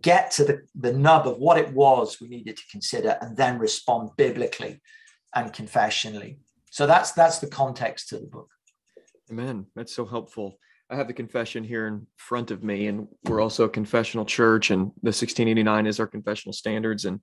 get 0.01 0.31
to 0.31 0.43
the, 0.43 0.61
the 0.75 0.93
nub 0.93 1.27
of 1.27 1.37
what 1.37 1.57
it 1.57 1.71
was 1.73 2.19
we 2.19 2.27
needed 2.27 2.57
to 2.57 2.63
consider, 2.71 3.17
and 3.21 3.37
then 3.37 3.57
respond 3.59 4.09
biblically 4.17 4.81
and 5.35 5.53
confessionally. 5.53 6.39
So 6.71 6.85
that's 6.85 7.11
that's 7.13 7.39
the 7.39 7.47
context 7.47 8.09
to 8.09 8.19
the 8.19 8.27
book. 8.27 8.49
Amen. 9.31 9.67
That's 9.75 9.95
so 9.95 10.05
helpful. 10.05 10.59
I 10.89 10.95
have 10.95 11.07
the 11.07 11.13
confession 11.13 11.63
here 11.63 11.87
in 11.87 12.07
front 12.15 12.49
of 12.51 12.63
me, 12.63 12.87
and 12.87 13.07
we're 13.25 13.41
also 13.41 13.65
a 13.65 13.69
confessional 13.69 14.25
church, 14.25 14.71
and 14.71 14.83
the 15.01 15.09
1689 15.09 15.85
is 15.85 15.99
our 15.99 16.07
confessional 16.07 16.53
standards. 16.53 17.05
And 17.05 17.19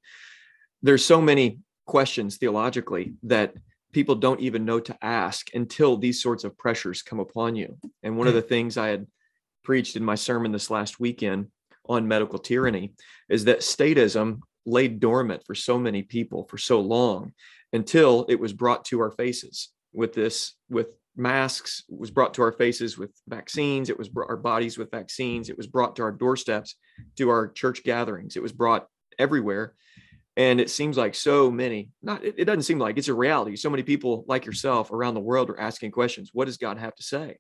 there's 0.83 1.04
so 1.04 1.21
many 1.21 1.61
questions 1.87 2.37
theologically 2.37 3.14
that 3.23 3.54
people 3.92 4.16
don't 4.16 4.40
even 4.40 4.64
know 4.64 4.80
to 4.80 4.97
ask 5.02 5.49
until 5.54 5.97
these 5.97 6.21
sorts 6.21 6.44
of 6.44 6.59
pressures 6.59 7.02
come 7.02 7.21
upon 7.21 7.56
you. 7.56 7.78
And 8.02 8.18
one 8.18 8.26
of 8.26 8.35
the 8.35 8.42
things 8.42 8.76
I 8.76 8.88
had 8.88 9.06
preached 9.62 9.97
in 9.97 10.04
my 10.04 10.14
sermon 10.14 10.52
this 10.52 10.71
last 10.71 11.00
weekend 11.00 11.47
on 11.88 12.09
medical 12.09 12.38
tyranny 12.38 12.92
is 13.28 13.44
that 13.44 13.61
statism 13.61 14.40
laid 14.66 15.00
dormant 15.00 15.42
for 15.47 15.54
so 15.54 15.78
many 15.78 16.02
people 16.02 16.44
for 16.44 16.59
so 16.59 16.80
long 16.80 17.33
until 17.73 18.26
it 18.28 18.40
was 18.40 18.52
brought 18.52 18.85
to 18.87 19.00
our 19.00 19.11
faces 19.11 19.71
with 19.92 20.12
this 20.12 20.54
with 20.68 20.88
masks 21.16 21.85
was 21.88 22.11
brought 22.11 22.35
to 22.35 22.42
our 22.42 22.52
faces 22.52 22.99
with 22.99 23.11
vaccines. 23.28 23.88
It 23.88 23.99
was 23.99 24.09
brought 24.09 24.30
our 24.30 24.37
bodies 24.37 24.78
with 24.78 24.90
vaccines. 24.90 25.49
It 25.49 25.56
was 25.56 25.66
brought 25.66 25.97
to 25.97 26.02
our 26.02 26.12
doorsteps 26.12 26.76
to 27.16 27.28
our 27.28 27.49
church 27.49 27.85
gatherings. 27.85 28.37
It 28.37 28.42
was 28.42 28.52
brought 28.52 28.87
everywhere. 29.18 29.75
And 30.37 30.61
it 30.61 30.71
seems 30.71 30.97
like 30.97 31.14
so 31.14 31.50
many 31.50 31.90
not 32.02 32.25
it, 32.25 32.35
it 32.38 32.44
doesn't 32.44 32.62
seem 32.62 32.78
like 32.78 32.99
it's 32.99 33.09
a 33.09 33.14
reality. 33.14 33.56
So 33.56 33.71
many 33.71 33.85
people 33.85 34.25
like 34.26 34.44
yourself 34.44 34.90
around 34.90 35.14
the 35.14 35.21
world 35.21 35.50
are 35.50 35.61
asking 35.61 35.92
questions. 35.92 36.30
What 36.33 36.47
does 36.47 36.56
god 36.56 36.78
have 36.78 36.94
to 36.97 37.02
say? 37.02 37.37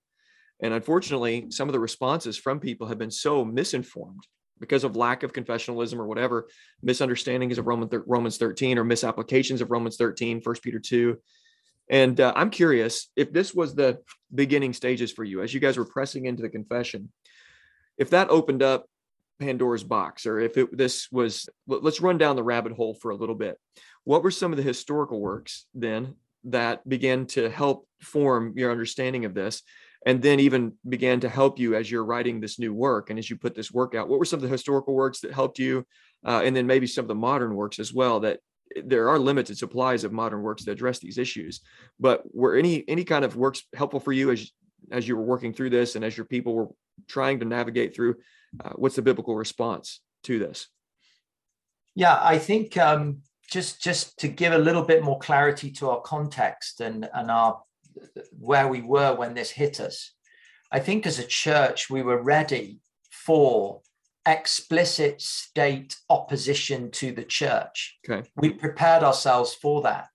And 0.62 0.72
unfortunately 0.72 1.46
some 1.50 1.68
of 1.68 1.72
the 1.72 1.80
responses 1.80 2.38
from 2.38 2.60
people 2.60 2.86
have 2.86 2.98
been 2.98 3.10
so 3.10 3.44
misinformed 3.44 4.24
because 4.60 4.84
of 4.84 4.94
lack 4.94 5.24
of 5.24 5.32
confessionalism 5.32 5.98
or 5.98 6.06
whatever 6.06 6.48
misunderstandings 6.80 7.58
of 7.58 7.66
romans 7.66 8.38
13 8.38 8.78
or 8.78 8.84
misapplications 8.84 9.60
of 9.60 9.72
romans 9.72 9.96
13 9.96 10.40
first 10.40 10.62
peter 10.62 10.78
2 10.78 11.18
and 11.88 12.18
uh, 12.20 12.32
I'm 12.34 12.50
curious 12.50 13.10
if 13.16 13.32
this 13.32 13.54
was 13.54 13.74
the 13.74 13.98
beginning 14.34 14.72
stages 14.72 15.12
for 15.12 15.24
you 15.24 15.42
as 15.42 15.52
you 15.52 15.60
guys 15.60 15.76
were 15.76 15.84
pressing 15.84 16.26
into 16.26 16.42
the 16.42 16.48
confession, 16.48 17.10
if 17.98 18.10
that 18.10 18.30
opened 18.30 18.62
up 18.62 18.86
Pandora's 19.40 19.84
box, 19.84 20.26
or 20.26 20.40
if 20.40 20.56
it, 20.56 20.76
this 20.76 21.08
was, 21.10 21.48
let's 21.66 22.00
run 22.00 22.18
down 22.18 22.36
the 22.36 22.42
rabbit 22.42 22.72
hole 22.72 22.94
for 22.94 23.10
a 23.10 23.16
little 23.16 23.34
bit. 23.34 23.58
What 24.04 24.22
were 24.22 24.30
some 24.30 24.52
of 24.52 24.56
the 24.56 24.62
historical 24.62 25.20
works 25.20 25.66
then 25.74 26.14
that 26.44 26.88
began 26.88 27.26
to 27.26 27.50
help 27.50 27.86
form 28.00 28.54
your 28.56 28.70
understanding 28.70 29.24
of 29.24 29.34
this? 29.34 29.62
And 30.06 30.20
then 30.20 30.38
even 30.38 30.74
began 30.86 31.20
to 31.20 31.30
help 31.30 31.58
you 31.58 31.74
as 31.74 31.90
you're 31.90 32.04
writing 32.04 32.38
this 32.38 32.58
new 32.58 32.74
work 32.74 33.08
and 33.08 33.18
as 33.18 33.30
you 33.30 33.36
put 33.36 33.54
this 33.54 33.72
work 33.72 33.94
out. 33.94 34.06
What 34.06 34.18
were 34.18 34.26
some 34.26 34.36
of 34.36 34.42
the 34.42 34.48
historical 34.48 34.94
works 34.94 35.20
that 35.20 35.32
helped 35.32 35.58
you? 35.58 35.86
Uh, 36.24 36.42
and 36.44 36.54
then 36.54 36.66
maybe 36.66 36.86
some 36.86 37.04
of 37.04 37.08
the 37.08 37.14
modern 37.14 37.54
works 37.54 37.78
as 37.78 37.92
well 37.92 38.20
that 38.20 38.40
there 38.84 39.08
are 39.08 39.18
limited 39.18 39.56
supplies 39.56 40.04
of 40.04 40.12
modern 40.12 40.42
works 40.42 40.64
that 40.64 40.72
address 40.72 40.98
these 40.98 41.18
issues 41.18 41.60
but 42.00 42.22
were 42.34 42.56
any 42.56 42.84
any 42.88 43.04
kind 43.04 43.24
of 43.24 43.36
works 43.36 43.62
helpful 43.74 44.00
for 44.00 44.12
you 44.12 44.30
as 44.30 44.50
as 44.90 45.06
you 45.06 45.16
were 45.16 45.22
working 45.22 45.52
through 45.52 45.70
this 45.70 45.96
and 45.96 46.04
as 46.04 46.16
your 46.16 46.26
people 46.26 46.54
were 46.54 46.68
trying 47.08 47.38
to 47.38 47.44
navigate 47.44 47.94
through 47.94 48.16
uh, 48.64 48.70
what's 48.76 48.96
the 48.96 49.02
biblical 49.02 49.34
response 49.34 50.00
to 50.22 50.38
this? 50.38 50.68
Yeah 51.94 52.18
i 52.22 52.38
think 52.38 52.76
um, 52.76 53.22
just 53.50 53.82
just 53.82 54.18
to 54.18 54.28
give 54.28 54.52
a 54.52 54.58
little 54.58 54.82
bit 54.82 55.02
more 55.02 55.18
clarity 55.18 55.70
to 55.70 55.90
our 55.90 56.00
context 56.00 56.80
and 56.80 57.08
and 57.14 57.30
our 57.30 57.62
where 58.38 58.68
we 58.68 58.82
were 58.82 59.14
when 59.14 59.34
this 59.34 59.50
hit 59.50 59.78
us 59.80 60.12
i 60.72 60.80
think 60.80 61.06
as 61.06 61.18
a 61.18 61.26
church 61.26 61.88
we 61.88 62.02
were 62.02 62.22
ready 62.22 62.80
for 63.10 63.80
explicit 64.26 65.20
state 65.20 65.96
opposition 66.08 66.90
to 66.90 67.12
the 67.12 67.24
church. 67.24 67.98
Okay. 68.08 68.28
We 68.36 68.50
prepared 68.50 69.02
ourselves 69.02 69.54
for 69.54 69.82
that. 69.82 70.08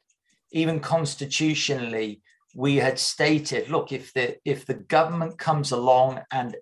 Even 0.52 0.80
constitutionally, 0.80 2.22
we 2.56 2.78
had 2.78 2.98
stated, 2.98 3.70
look, 3.70 3.92
if 3.92 4.12
the 4.14 4.38
if 4.46 4.66
the 4.66 4.74
government 4.74 5.38
comes 5.38 5.72
along 5.72 6.22
and 6.32 6.56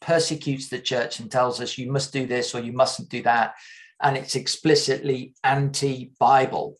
persecutes 0.00 0.68
the 0.68 0.78
church 0.78 1.20
and 1.20 1.30
tells 1.30 1.60
us 1.60 1.76
you 1.76 1.90
must 1.90 2.12
do 2.12 2.26
this 2.26 2.54
or 2.54 2.60
you 2.60 2.72
mustn't 2.72 3.10
do 3.10 3.22
that, 3.22 3.54
and 4.00 4.16
it's 4.16 4.34
explicitly 4.34 5.34
anti-Bible, 5.44 6.78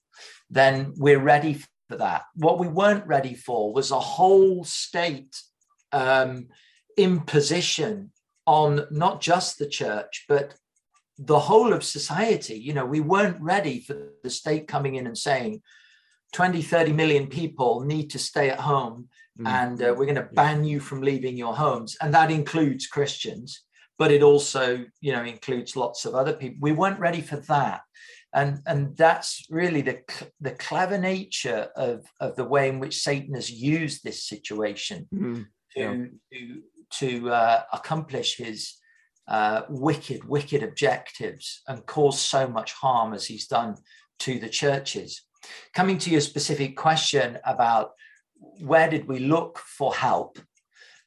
then 0.49 0.93
we're 0.97 1.21
ready 1.21 1.55
for 1.89 1.97
that. 1.97 2.23
What 2.35 2.59
we 2.59 2.69
weren't 2.69 3.07
ready 3.07 3.35
for 3.35 3.73
was 3.73 3.91
a 3.91 4.01
whole 4.01 4.65
state 4.65 5.37
um, 5.93 6.49
imposition 6.97 8.13
on 8.47 8.87
not 8.91 9.21
just 9.21 9.59
the 9.59 9.69
church, 9.69 10.25
but 10.29 10.55
the 11.19 11.39
whole 11.39 11.73
of 11.73 11.85
society. 11.85 12.57
You 12.57 12.75
know, 12.75 12.87
we 12.87 13.01
weren't 13.01 13.41
ready 13.41 13.81
for 13.81 14.13
the 14.23 14.31
state 14.31 14.69
coming 14.69 14.97
in 14.97 15.07
and 15.07 15.17
saying 15.17 15.63
20, 16.33 16.63
30 16.63 16.93
million 16.93 17.27
people 17.27 17.81
need 17.81 18.11
to 18.11 18.19
stay 18.19 18.51
at 18.51 18.61
home 18.61 19.09
mm. 19.41 19.49
and 19.49 19.83
uh, 19.83 19.95
we're 19.97 20.05
going 20.05 20.17
to 20.17 20.29
ban 20.35 20.65
you 20.65 20.81
from 20.81 21.01
leaving 21.01 21.37
your 21.37 21.55
homes. 21.55 21.97
And 22.01 22.13
that 22.15 22.31
includes 22.31 22.87
Christians, 22.87 23.63
but 23.99 24.11
it 24.11 24.23
also, 24.23 24.85
you 25.01 25.13
know, 25.13 25.25
includes 25.25 25.77
lots 25.77 26.05
of 26.05 26.15
other 26.15 26.35
people. 26.35 26.59
We 26.61 26.73
weren't 26.73 27.01
ready 27.01 27.21
for 27.21 27.37
that. 27.37 27.81
And, 28.35 28.61
and 28.67 28.95
that's 28.97 29.47
really 29.49 29.81
the, 29.81 30.01
the 30.41 30.51
clever 30.51 30.99
nature 30.99 31.69
of, 31.75 32.05
of 32.21 32.37
the 32.37 32.45
way 32.45 32.69
in 32.69 32.81
which 32.81 32.99
Satan 32.99 33.35
has 33.35 33.51
used 33.51 34.05
this 34.05 34.25
situation 34.25 35.09
mm. 35.15 35.47
to, 35.75 35.81
yeah. 35.81 36.05
to 36.33 36.63
to 36.99 37.31
uh, 37.31 37.63
accomplish 37.73 38.37
his 38.37 38.75
uh, 39.29 39.63
wicked, 39.69 40.25
wicked 40.25 40.63
objectives 40.63 41.63
and 41.67 41.87
cause 41.87 42.21
so 42.21 42.47
much 42.47 42.73
harm 42.73 43.13
as 43.13 43.27
he's 43.27 43.47
done 43.47 43.77
to 44.21 44.39
the 44.39 44.49
churches. 44.49 45.23
Coming 45.75 45.99
to 45.99 46.11
your 46.11 46.21
specific 46.21 46.77
question 46.77 47.39
about 47.45 47.93
where 48.61 48.89
did 48.89 49.09
we 49.09 49.19
look 49.19 49.59
for 49.59 49.95
help, 49.95 50.39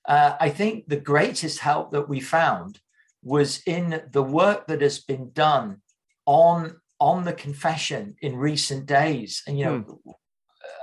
uh, 0.07 0.35
I 0.39 0.49
think 0.49 0.87
the 0.87 0.97
greatest 0.97 1.59
help 1.59 1.91
that 1.91 2.09
we 2.09 2.19
found 2.19 2.79
was 3.23 3.61
in 3.65 4.01
the 4.11 4.23
work 4.23 4.67
that 4.67 4.81
has 4.81 4.99
been 4.99 5.31
done 5.31 5.81
on 6.25 6.77
on 7.01 7.23
the 7.23 7.33
confession 7.33 8.15
in 8.21 8.35
recent 8.35 8.85
days 8.85 9.41
and 9.47 9.57
you 9.57 9.65
know 9.65 9.79
hmm. 9.79 10.11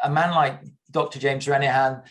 a 0.03 0.11
man 0.11 0.31
like 0.31 0.61
Dr. 0.91 1.19
James 1.19 1.47
Renihan 1.47 2.03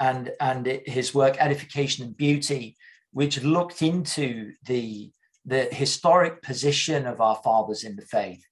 and 0.00 0.32
and 0.40 0.66
his 0.86 1.14
work 1.14 1.36
Edification 1.38 2.04
and 2.04 2.16
Beauty, 2.16 2.76
which 3.12 3.42
looked 3.42 3.82
into 3.82 4.52
the 4.66 5.12
the 5.44 5.64
historic 5.64 6.42
position 6.42 7.06
of 7.06 7.20
our 7.20 7.36
fathers 7.44 7.84
in 7.84 7.96
the 7.96 8.06
faith 8.06 8.44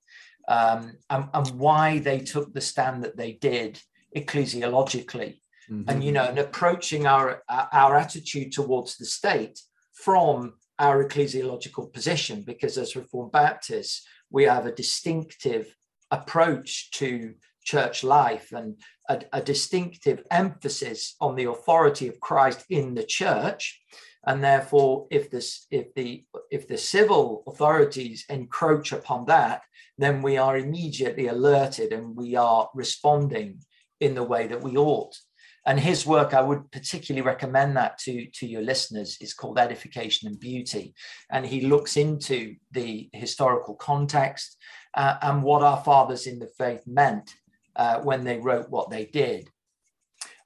um, 0.48 0.92
and, 1.08 1.28
and 1.32 1.48
why 1.58 1.98
they 1.98 2.18
took 2.18 2.52
the 2.52 2.60
stand 2.60 3.02
that 3.02 3.16
they 3.16 3.32
did 3.32 3.80
ecclesiologically 4.16 5.38
mm-hmm. 5.70 5.88
and 5.88 6.04
you 6.04 6.12
know 6.12 6.24
and 6.24 6.38
approaching 6.38 7.06
our 7.06 7.42
our 7.48 7.96
attitude 7.96 8.52
towards 8.52 8.96
the 8.96 9.06
state 9.06 9.58
from 9.92 10.54
our 10.78 11.04
ecclesiological 11.04 11.92
position 11.92 12.42
because 12.42 12.76
as 12.76 12.96
reformed 12.96 13.32
baptists 13.32 14.06
we 14.30 14.44
have 14.44 14.66
a 14.66 14.74
distinctive 14.74 15.74
approach 16.10 16.90
to 16.90 17.34
church 17.64 18.04
life 18.04 18.52
and 18.52 18.76
a, 19.08 19.22
a, 19.32 19.40
distinctive 19.40 20.22
emphasis 20.30 21.16
on 21.20 21.34
the 21.36 21.44
authority 21.44 22.08
of 22.08 22.20
Christ 22.20 22.64
in 22.70 22.94
the 22.94 23.04
church. 23.04 23.80
And 24.26 24.42
therefore, 24.42 25.06
if 25.10 25.30
this 25.30 25.66
if 25.70 25.92
the 25.94 26.24
if 26.50 26.68
the 26.68 26.78
civil 26.78 27.42
authorities 27.46 28.24
encroach 28.28 28.92
upon 28.92 29.26
that, 29.26 29.62
then 29.98 30.22
we 30.22 30.36
are 30.36 30.56
immediately 30.56 31.26
alerted 31.26 31.92
and 31.92 32.16
we 32.16 32.36
are 32.36 32.68
responding 32.74 33.60
in 34.00 34.14
the 34.14 34.22
way 34.22 34.46
that 34.46 34.62
we 34.62 34.76
ought. 34.76 35.16
And 35.64 35.78
his 35.78 36.04
work, 36.04 36.34
I 36.34 36.42
would 36.42 36.70
particularly 36.72 37.24
recommend 37.24 37.76
that 37.76 37.98
to, 37.98 38.26
to 38.26 38.46
your 38.46 38.62
listeners, 38.62 39.16
is 39.20 39.32
called 39.32 39.60
Edification 39.60 40.28
and 40.28 40.40
Beauty. 40.40 40.94
And 41.30 41.46
he 41.46 41.60
looks 41.62 41.96
into 41.96 42.56
the 42.72 43.08
historical 43.12 43.76
context 43.76 44.56
uh, 44.94 45.16
and 45.22 45.42
what 45.42 45.62
our 45.62 45.82
fathers 45.84 46.26
in 46.26 46.40
the 46.40 46.50
faith 46.58 46.82
meant 46.86 47.34
uh, 47.76 48.00
when 48.00 48.24
they 48.24 48.38
wrote 48.38 48.70
what 48.70 48.90
they 48.90 49.06
did. 49.06 49.48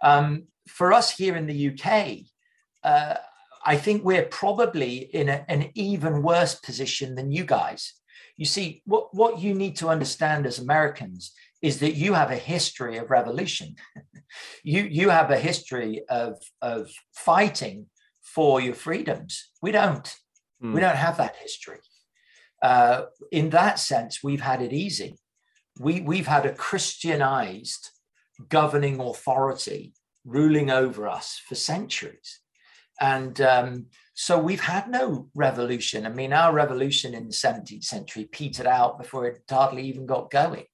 Um, 0.01 0.45
for 0.69 0.93
us 0.93 1.17
here 1.17 1.37
in 1.37 1.47
the 1.47 1.71
UK, 1.71 2.27
uh, 2.85 3.19
I 3.65 3.77
think 3.77 4.05
we're 4.05 4.27
probably 4.27 4.99
in 4.99 5.29
a, 5.29 5.45
an 5.49 5.71
even 5.75 6.23
worse 6.23 6.55
position 6.55 7.15
than 7.15 7.33
you 7.33 7.45
guys. 7.45 7.95
You 8.37 8.47
see, 8.47 8.83
what, 8.85 9.15
what 9.15 9.41
you 9.41 9.55
need 9.55 9.77
to 9.77 9.89
understand 9.89 10.47
as 10.47 10.59
Americans 10.59 11.33
is 11.63 11.81
that 11.81 11.95
you 11.95 12.13
have 12.13 12.31
a 12.31 12.37
history 12.37 12.99
of 12.99 13.11
revolution. 13.11 13.77
you, 14.63 14.83
you 14.83 15.09
have 15.09 15.31
a 15.31 15.39
history 15.39 16.03
of, 16.09 16.41
of 16.61 16.91
fighting 17.13 17.87
for 18.23 18.61
your 18.61 18.75
freedoms. 18.75 19.51
We 19.63 19.73
don't. 19.73 20.15
Mm. 20.63 20.75
We 20.75 20.81
don't 20.81 20.97
have 20.97 21.17
that 21.17 21.37
history. 21.37 21.79
Uh, 22.63 23.07
in 23.31 23.51
that 23.51 23.79
sense, 23.79 24.23
we've 24.23 24.41
had 24.41 24.63
it 24.63 24.73
easy 24.73 25.19
we, 25.79 26.01
we've 26.01 26.27
had 26.27 26.47
a 26.47 26.55
Christianized 26.55 27.91
governing 28.49 29.01
authority 29.01 29.95
ruling 30.25 30.71
over 30.71 31.09
us 31.09 31.41
for 31.47 31.55
centuries. 31.55 32.41
And 33.01 33.41
um, 33.41 33.87
so 34.15 34.39
we've 34.39 34.61
had 34.61 34.89
no 34.89 35.29
revolution. 35.35 36.07
I 36.07 36.11
mean, 36.11 36.33
our 36.33 36.53
revolution 36.53 37.15
in 37.15 37.27
the 37.27 37.35
17th 37.35 37.85
century 37.85 38.29
petered 38.31 38.67
out 38.67 38.99
before 38.99 39.27
it 39.27 39.43
hardly 39.49 39.83
even 39.83 40.07
got 40.07 40.31
going. 40.31 40.65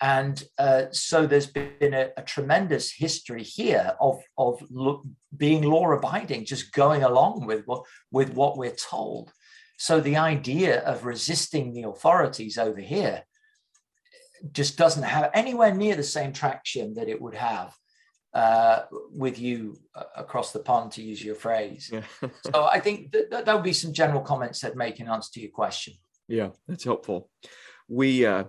And 0.00 0.42
uh, 0.58 0.84
so 0.90 1.26
there's 1.26 1.46
been 1.46 1.94
a, 1.94 2.10
a, 2.18 2.22
tremendous 2.22 2.92
history 2.92 3.42
here 3.42 3.94
of, 3.98 4.20
of 4.36 4.62
lo- 4.70 5.02
being 5.34 5.62
law 5.62 5.90
abiding, 5.92 6.44
just 6.44 6.72
going 6.72 7.02
along 7.02 7.46
with 7.46 7.62
what, 7.64 7.84
with 8.10 8.34
what 8.34 8.58
we're 8.58 8.76
told. 8.76 9.32
So 9.78 10.00
the 10.00 10.18
idea 10.18 10.80
of 10.80 11.06
resisting 11.06 11.72
the 11.72 11.88
authorities 11.88 12.58
over 12.58 12.80
here 12.80 13.22
just 14.52 14.76
doesn't 14.76 15.02
have 15.02 15.30
anywhere 15.34 15.74
near 15.74 15.96
the 15.96 16.02
same 16.02 16.32
traction 16.32 16.94
that 16.94 17.08
it 17.08 17.20
would 17.20 17.34
have 17.34 17.74
uh, 18.36 18.84
with 19.12 19.38
you 19.38 19.78
uh, 19.94 20.04
across 20.14 20.52
the 20.52 20.58
pond, 20.58 20.92
to 20.92 21.02
use 21.02 21.24
your 21.24 21.34
phrase. 21.34 21.90
Yeah. 21.90 22.02
so 22.52 22.64
I 22.64 22.80
think 22.80 23.12
that, 23.12 23.30
that, 23.30 23.46
that 23.46 23.54
would 23.54 23.64
be 23.64 23.72
some 23.72 23.94
general 23.94 24.20
comments 24.20 24.60
that 24.60 24.76
make 24.76 25.00
an 25.00 25.08
answer 25.08 25.30
to 25.32 25.40
your 25.40 25.50
question. 25.50 25.94
Yeah, 26.28 26.50
that's 26.68 26.84
helpful. 26.84 27.30
We, 27.88 28.26
uh, 28.26 28.44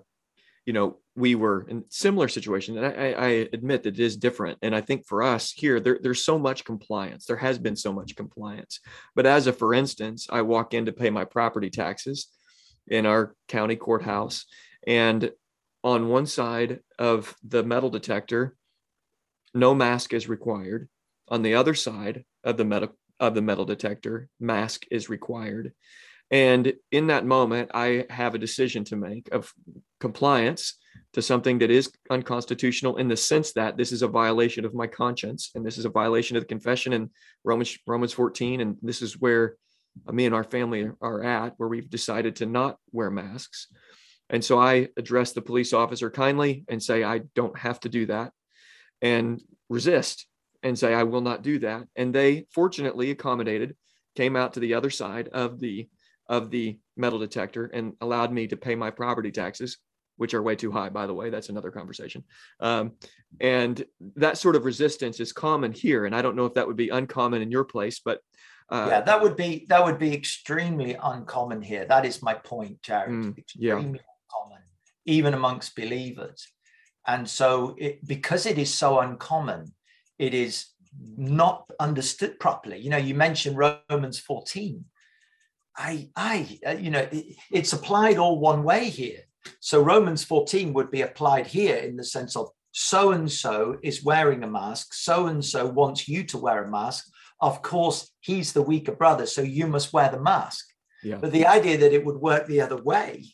you 0.66 0.74
know, 0.74 0.98
we 1.16 1.36
were 1.36 1.66
in 1.70 1.86
similar 1.90 2.28
situation, 2.28 2.78
and 2.78 2.86
I, 2.86 3.12
I, 3.14 3.28
admit 3.54 3.84
that 3.84 3.94
it 3.94 4.00
is 4.02 4.18
different. 4.18 4.58
And 4.62 4.76
I 4.76 4.82
think 4.82 5.08
for 5.08 5.24
us 5.24 5.52
here, 5.52 5.80
there, 5.80 6.00
there's 6.02 6.26
so 6.26 6.38
much 6.38 6.66
compliance. 6.66 7.26
There 7.26 7.38
has 7.38 7.58
been 7.58 7.78
so 7.78 7.94
much 7.94 8.16
compliance. 8.16 8.82
But 9.16 9.26
as 9.26 9.48
a 9.48 9.54
for 9.54 9.74
instance, 9.74 10.28
I 10.30 10.42
walk 10.42 10.74
in 10.74 10.86
to 10.86 10.92
pay 10.92 11.10
my 11.10 11.24
property 11.24 11.70
taxes 11.70 12.28
in 12.88 13.06
our 13.06 13.36
county 13.48 13.78
courthouse, 13.78 14.46
and 14.86 15.32
on 15.84 16.10
one 16.10 16.26
side 16.26 16.80
of 17.00 17.36
the 17.44 17.64
metal 17.64 17.90
detector, 17.90 18.56
no 19.54 19.74
mask 19.74 20.14
is 20.14 20.28
required. 20.30 20.90
On 21.30 21.42
the 21.42 21.56
other 21.56 21.74
side 21.74 22.24
of 22.44 22.58
the 22.58 22.66
metal 22.66 22.90
of 23.20 23.34
the 23.34 23.42
metal 23.42 23.66
detector, 23.66 24.30
mask 24.40 24.86
is 24.92 25.10
required. 25.10 25.74
And 26.30 26.74
in 26.92 27.08
that 27.08 27.26
moment, 27.26 27.72
I 27.74 28.06
have 28.10 28.36
a 28.36 28.40
decision 28.40 28.84
to 28.86 28.96
make 28.96 29.30
of 29.32 29.52
compliance 30.00 30.78
to 31.14 31.22
something 31.22 31.60
that 31.60 31.72
is 31.72 31.92
unconstitutional 32.10 32.98
in 32.98 33.08
the 33.08 33.18
sense 33.18 33.54
that 33.54 33.78
this 33.78 33.92
is 33.92 34.02
a 34.02 34.08
violation 34.08 34.66
of 34.66 34.74
my 34.74 34.88
conscience 34.88 35.52
and 35.56 35.66
this 35.66 35.78
is 35.78 35.86
a 35.86 35.90
violation 35.90 36.36
of 36.36 36.44
the 36.44 36.48
confession 36.48 36.94
in 36.94 37.10
Romans 37.44 37.78
Romans 37.88 38.14
14 38.14 38.62
and 38.62 38.78
this 38.82 39.02
is 39.02 39.20
where 39.20 39.56
me 40.12 40.26
and 40.26 40.36
our 40.36 40.44
family 40.44 40.90
are 41.02 41.24
at 41.24 41.54
where 41.58 41.70
we've 41.70 41.90
decided 41.90 42.36
to 42.36 42.46
not 42.46 42.78
wear 42.92 43.10
masks 43.10 43.68
and 44.30 44.44
so 44.44 44.60
I 44.60 44.90
address 44.98 45.32
the 45.32 45.42
police 45.42 45.74
officer 45.74 46.10
kindly 46.10 46.66
and 46.68 46.82
say, 46.82 47.04
I 47.04 47.20
don't 47.34 47.58
have 47.58 47.80
to 47.82 47.90
do 47.90 48.06
that 48.08 48.34
and 49.02 49.42
resist 49.70 50.28
and 50.64 50.78
say, 50.78 50.94
I 50.94 51.04
will 51.04 51.22
not 51.22 51.44
do 51.44 51.60
that. 51.60 51.88
And 51.96 52.14
they 52.14 52.46
fortunately 52.52 53.12
accommodated, 53.12 53.76
came 54.16 54.36
out 54.36 54.54
to 54.54 54.60
the 54.60 54.74
other 54.74 54.90
side 54.90 55.30
of 55.30 55.60
the 55.60 55.88
of 56.30 56.50
the 56.50 56.78
metal 56.98 57.20
detector 57.20 57.68
and 57.68 57.94
allowed 58.02 58.34
me 58.34 58.48
to 58.48 58.58
pay 58.58 58.76
my 58.76 58.92
property 58.92 59.32
taxes, 59.32 59.78
which 60.18 60.34
are 60.34 60.42
way 60.42 60.58
too 60.58 60.74
high, 60.74 60.90
by 60.90 61.08
the 61.08 61.14
way. 61.14 61.30
That's 61.30 61.48
another 61.48 61.72
conversation. 61.72 62.26
Um, 62.60 62.94
and 63.40 63.82
that 64.18 64.38
sort 64.38 64.58
of 64.58 64.66
resistance 64.66 65.22
is 65.22 65.32
common 65.32 65.72
here. 65.72 66.06
And 66.06 66.14
I 66.14 66.22
don't 66.22 66.36
know 66.36 66.46
if 66.46 66.56
that 66.56 66.68
would 66.68 66.76
be 66.76 66.90
uncommon 66.90 67.42
in 67.42 67.50
your 67.50 67.64
place, 67.64 68.02
but 68.04 68.20
uh, 68.70 68.88
yeah, 68.90 69.02
that 69.02 69.22
would 69.22 69.38
be 69.38 69.66
that 69.70 69.86
would 69.86 69.98
be 69.98 70.14
extremely 70.14 70.98
uncommon 71.02 71.62
here. 71.62 71.86
That 71.86 72.06
is 72.06 72.22
my 72.22 72.34
point, 72.34 72.82
Jared. 72.82 73.12
Mm, 73.12 73.38
extremely 73.38 74.02
common, 74.32 74.62
even 75.06 75.34
amongst 75.34 75.76
believers. 75.76 76.48
And 77.06 77.30
so, 77.30 77.76
it, 77.78 78.06
because 78.06 78.46
it 78.46 78.58
is 78.58 78.74
so 78.74 79.00
uncommon, 79.00 79.74
it 80.20 80.34
is 80.34 80.68
not 81.18 81.70
understood 81.80 82.40
properly. 82.40 82.80
You 82.80 82.90
know, 82.90 82.98
you 82.98 83.16
mentioned 83.16 83.58
Romans 83.58 84.20
14. 84.20 84.84
I, 85.78 86.10
I, 86.16 86.60
uh, 86.66 86.72
you 86.72 86.90
know, 86.90 87.08
it, 87.12 87.36
it's 87.52 87.74
applied 87.74 88.18
all 88.18 88.40
one 88.40 88.64
way 88.64 88.90
here. 88.90 89.22
So 89.60 89.82
Romans 89.82 90.24
14 90.24 90.74
would 90.74 90.92
be 90.92 91.02
applied 91.02 91.48
here 91.48 91.78
in 91.78 91.96
the 91.96 92.04
sense 92.04 92.36
of 92.36 92.50
so 92.72 93.12
and 93.12 93.32
so 93.32 93.78
is 93.82 94.04
wearing 94.04 94.44
a 94.44 94.48
mask, 94.48 94.94
so 94.94 95.28
and 95.28 95.44
so 95.44 95.66
wants 95.66 96.08
you 96.08 96.24
to 96.26 96.38
wear 96.38 96.64
a 96.64 96.70
mask. 96.70 97.08
Of 97.42 97.62
course, 97.62 98.12
he's 98.20 98.54
the 98.54 98.62
weaker 98.62 98.92
brother, 98.92 99.26
so 99.26 99.42
you 99.42 99.68
must 99.68 99.94
wear 99.94 100.10
the 100.10 100.20
mask. 100.20 100.66
Yeah. 101.04 101.18
But 101.18 101.32
the 101.32 101.48
idea 101.48 101.78
that 101.78 101.94
it 101.94 102.06
would 102.06 102.18
work 102.18 102.48
the 102.48 102.62
other 102.62 102.78
way 102.78 103.26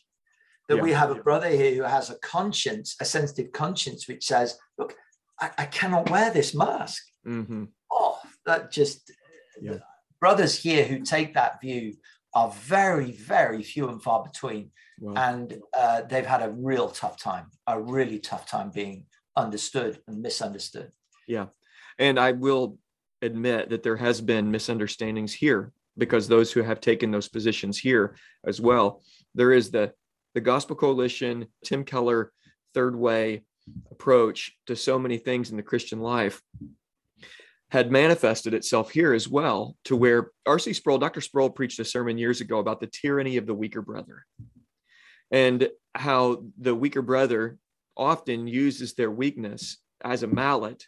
that 0.68 0.76
yeah. 0.76 0.82
we 0.82 0.92
have 0.92 1.10
a 1.10 1.22
brother 1.22 1.48
here 1.48 1.74
who 1.74 1.82
has 1.82 2.10
a 2.10 2.18
conscience, 2.20 2.96
a 3.00 3.04
sensitive 3.04 3.52
conscience, 3.52 4.08
which 4.08 4.24
says, 4.24 4.58
look, 4.78 4.94
I, 5.40 5.50
I 5.58 5.66
cannot 5.66 6.10
wear 6.10 6.30
this 6.30 6.54
mask. 6.54 7.02
Mm-hmm. 7.26 7.64
Oh, 7.92 8.18
that 8.46 8.70
just, 8.70 9.12
yeah. 9.60 9.78
brothers 10.20 10.58
here 10.58 10.84
who 10.84 11.00
take 11.00 11.34
that 11.34 11.60
view 11.60 11.94
are 12.34 12.50
very, 12.50 13.12
very 13.12 13.62
few 13.62 13.88
and 13.88 14.02
far 14.02 14.22
between. 14.24 14.70
Wow. 15.00 15.14
And 15.16 15.60
uh, 15.76 16.02
they've 16.02 16.26
had 16.26 16.42
a 16.42 16.50
real 16.50 16.88
tough 16.88 17.18
time, 17.18 17.46
a 17.66 17.80
really 17.80 18.18
tough 18.18 18.46
time 18.46 18.70
being 18.70 19.06
understood 19.36 20.00
and 20.06 20.22
misunderstood. 20.22 20.90
Yeah. 21.26 21.46
And 21.98 22.18
I 22.18 22.32
will 22.32 22.78
admit 23.22 23.70
that 23.70 23.82
there 23.82 23.96
has 23.96 24.20
been 24.20 24.50
misunderstandings 24.50 25.32
here 25.32 25.72
because 25.96 26.26
those 26.26 26.52
who 26.52 26.62
have 26.62 26.80
taken 26.80 27.10
those 27.10 27.28
positions 27.28 27.78
here 27.78 28.16
as 28.44 28.60
well, 28.60 29.02
there 29.34 29.52
is 29.52 29.70
the 29.70 29.92
the 30.34 30.40
Gospel 30.40 30.76
Coalition, 30.76 31.46
Tim 31.64 31.84
Keller, 31.84 32.32
Third 32.74 32.96
Way 32.96 33.44
approach 33.90 34.52
to 34.66 34.76
so 34.76 34.98
many 34.98 35.16
things 35.16 35.50
in 35.50 35.56
the 35.56 35.62
Christian 35.62 36.00
life 36.00 36.42
had 37.70 37.90
manifested 37.90 38.54
itself 38.54 38.90
here 38.90 39.12
as 39.12 39.28
well, 39.28 39.76
to 39.84 39.96
where 39.96 40.30
R.C. 40.46 40.74
Sproul, 40.74 40.98
Dr. 40.98 41.20
Sproul 41.20 41.50
preached 41.50 41.80
a 41.80 41.84
sermon 41.84 42.18
years 42.18 42.40
ago 42.40 42.58
about 42.58 42.80
the 42.80 42.86
tyranny 42.86 43.36
of 43.36 43.46
the 43.46 43.54
weaker 43.54 43.82
brother 43.82 44.26
and 45.30 45.68
how 45.94 46.44
the 46.58 46.74
weaker 46.74 47.02
brother 47.02 47.58
often 47.96 48.46
uses 48.46 48.94
their 48.94 49.10
weakness 49.10 49.78
as 50.04 50.22
a 50.22 50.28
mallet 50.28 50.86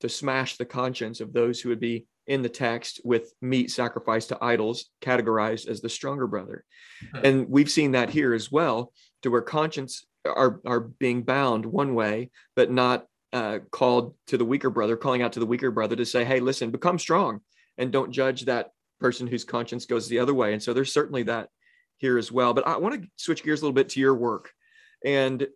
to 0.00 0.08
smash 0.08 0.56
the 0.56 0.64
conscience 0.64 1.20
of 1.20 1.32
those 1.32 1.60
who 1.60 1.68
would 1.68 1.80
be 1.80 2.06
in 2.26 2.42
the 2.42 2.48
text 2.48 3.00
with 3.04 3.32
meat 3.40 3.70
sacrificed 3.70 4.30
to 4.30 4.44
idols 4.44 4.90
categorized 5.00 5.68
as 5.68 5.80
the 5.80 5.88
stronger 5.88 6.26
brother. 6.26 6.64
And 7.22 7.48
we've 7.48 7.70
seen 7.70 7.92
that 7.92 8.10
here 8.10 8.34
as 8.34 8.50
well, 8.50 8.92
to 9.22 9.30
where 9.30 9.42
conscience 9.42 10.04
are, 10.24 10.60
are 10.66 10.80
being 10.80 11.22
bound 11.22 11.64
one 11.64 11.94
way, 11.94 12.30
but 12.54 12.70
not 12.70 13.06
uh, 13.32 13.60
called 13.70 14.14
to 14.28 14.38
the 14.38 14.44
weaker 14.44 14.70
brother, 14.70 14.96
calling 14.96 15.22
out 15.22 15.32
to 15.32 15.40
the 15.40 15.46
weaker 15.46 15.70
brother 15.70 15.96
to 15.96 16.06
say, 16.06 16.24
hey, 16.24 16.40
listen, 16.40 16.70
become 16.70 16.98
strong 16.98 17.40
and 17.78 17.92
don't 17.92 18.12
judge 18.12 18.44
that 18.44 18.70
person 19.00 19.26
whose 19.26 19.44
conscience 19.44 19.86
goes 19.86 20.08
the 20.08 20.18
other 20.18 20.34
way. 20.34 20.52
And 20.52 20.62
so 20.62 20.72
there's 20.72 20.92
certainly 20.92 21.24
that 21.24 21.48
here 21.98 22.18
as 22.18 22.32
well. 22.32 22.54
But 22.54 22.66
I 22.66 22.76
want 22.78 23.02
to 23.02 23.08
switch 23.16 23.42
gears 23.42 23.60
a 23.60 23.64
little 23.64 23.74
bit 23.74 23.90
to 23.90 24.00
your 24.00 24.14
work 24.14 24.50
and 25.04 25.46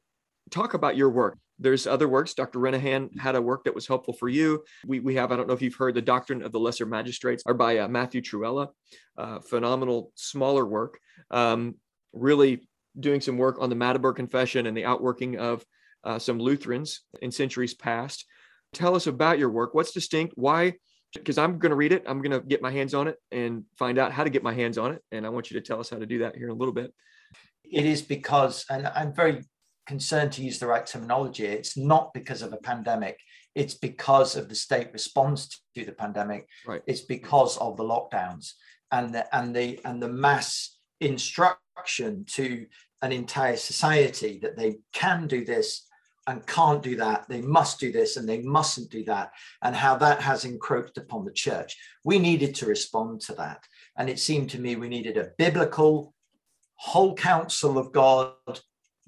talk 0.51 0.75
about 0.75 0.97
your 0.97 1.11
work. 1.11 1.39
There's 1.61 1.87
other 1.87 2.09
works. 2.09 2.33
Dr. 2.33 2.59
Renihan 2.59 3.17
had 3.19 3.37
a 3.37 3.43
work 3.43 3.65
that 3.65 3.75
was 3.75 3.87
helpful 3.87 4.15
for 4.15 4.29
you. 4.29 4.65
We, 4.87 5.01
we 5.01 5.15
have, 5.17 5.31
I 5.31 5.37
don't 5.37 5.47
know 5.47 5.55
if 5.55 5.61
you've 5.61 5.75
heard, 5.75 5.95
The 5.95 6.03
Doctrine 6.03 6.43
of 6.43 6.53
the 6.53 6.59
Lesser 6.59 6.87
Magistrates 6.87 7.43
are 7.45 7.55
by 7.55 7.79
uh, 7.79 7.89
Matthew 7.89 8.23
Trewhella. 8.23 8.69
Uh, 9.17 9.41
phenomenal, 9.41 10.11
smaller 10.15 10.65
work. 10.65 10.99
Um, 11.31 11.75
really 12.15 12.67
doing 12.99 13.21
some 13.21 13.37
work 13.37 13.59
on 13.61 13.69
the 13.69 13.77
Magdeburg 13.77 14.17
Confession 14.17 14.67
and 14.67 14.77
the 14.77 14.87
outworking 14.87 15.39
of 15.39 15.65
uh, 16.03 16.19
some 16.19 16.39
Lutherans 16.39 17.03
in 17.21 17.31
centuries 17.31 17.75
past. 17.75 18.25
Tell 18.73 18.97
us 18.97 19.07
about 19.07 19.39
your 19.39 19.51
work. 19.51 19.75
What's 19.75 19.93
distinct? 19.93 20.33
Why? 20.37 20.75
Because 21.13 21.39
I'm 21.39 21.59
going 21.59 21.71
to 21.71 21.77
read 21.77 21.93
it. 21.93 22.05
I'm 22.07 22.23
going 22.23 22.33
to 22.33 22.47
get 22.47 22.63
my 22.63 22.71
hands 22.71 22.95
on 22.95 23.07
it 23.07 23.17
and 23.31 23.65
find 23.79 23.99
out 23.99 24.13
how 24.13 24.25
to 24.25 24.31
get 24.31 24.43
my 24.43 24.55
hands 24.55 24.79
on 24.79 24.93
it. 24.93 25.03
And 25.13 25.27
I 25.27 25.29
want 25.29 25.51
you 25.51 25.61
to 25.61 25.67
tell 25.67 25.81
us 25.81 25.91
how 25.91 25.99
to 25.99 26.07
do 26.07 26.21
that 26.21 26.37
here 26.37 26.47
in 26.47 26.53
a 26.53 26.57
little 26.57 26.75
bit. 26.75 26.95
It 27.65 27.85
is 27.85 28.01
because, 28.01 28.65
and 28.71 28.87
I'm 28.87 29.13
very 29.15 29.45
concerned 29.91 30.31
to 30.33 30.43
use 30.43 30.61
the 30.61 30.69
right 30.69 30.87
terminology, 30.87 31.45
it's 31.45 31.77
not 31.77 32.15
because 32.15 32.43
of 32.43 32.53
a 32.53 32.65
pandemic. 32.71 33.19
It's 33.57 33.75
because 33.75 34.37
of 34.37 34.49
the 34.49 34.55
state 34.55 34.91
response 34.93 35.41
to 35.75 35.85
the 35.85 35.99
pandemic. 36.05 36.47
Right. 36.65 36.83
It's 36.87 37.01
because 37.17 37.59
of 37.59 37.77
the 37.77 37.83
lockdowns 37.83 38.53
and 38.93 39.13
the 39.15 39.25
and 39.37 39.55
the 39.57 39.81
and 39.85 40.01
the 40.01 40.15
mass 40.27 40.79
instruction 41.01 42.25
to 42.37 42.67
an 43.03 43.11
entire 43.11 43.57
society 43.57 44.39
that 44.43 44.57
they 44.57 44.79
can 44.93 45.27
do 45.27 45.45
this 45.45 45.89
and 46.29 46.47
can't 46.47 46.85
do 46.91 46.95
that. 47.05 47.29
They 47.29 47.43
must 47.43 47.81
do 47.81 47.91
this 47.91 48.17
and 48.17 48.29
they 48.29 48.41
mustn't 48.43 48.91
do 48.93 49.03
that, 49.13 49.33
and 49.63 49.75
how 49.75 49.97
that 49.97 50.21
has 50.23 50.45
encroached 50.45 50.99
upon 50.99 51.25
the 51.25 51.39
church. 51.47 51.77
We 52.05 52.21
needed 52.21 52.55
to 52.57 52.67
respond 52.67 53.23
to 53.23 53.35
that. 53.43 53.61
And 53.97 54.09
it 54.09 54.21
seemed 54.21 54.51
to 54.51 54.61
me 54.61 54.77
we 54.77 54.89
needed 54.89 55.17
a 55.17 55.31
biblical, 55.37 56.15
whole 56.77 57.15
counsel 57.15 57.77
of 57.77 57.91
God, 57.91 58.61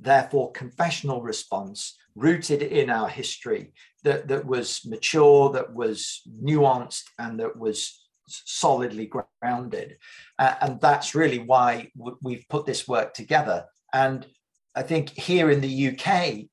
therefore 0.03 0.53
confessional 0.53 1.23
response 1.23 1.97
rooted 2.15 2.62
in 2.62 2.91
our 2.91 3.09
history 3.09 3.73
that, 4.05 4.29
that 4.29 4.45
was 4.45 4.81
mature, 4.85 5.51
that 5.51 5.73
was 5.75 6.23
nuanced, 6.43 7.05
and 7.19 7.41
that 7.41 7.57
was 7.57 8.03
solidly 8.29 9.11
grounded. 9.41 9.97
Uh, 10.38 10.55
and 10.61 10.81
that's 10.81 11.15
really 11.15 11.38
why 11.38 11.91
w- 11.97 12.19
we've 12.23 12.45
put 12.49 12.67
this 12.67 12.87
work 12.87 13.15
together. 13.15 13.67
And 13.93 14.27
I 14.75 14.83
think 14.83 15.11
here 15.11 15.51
in 15.51 15.61
the 15.61 15.88
UK, 15.88 16.47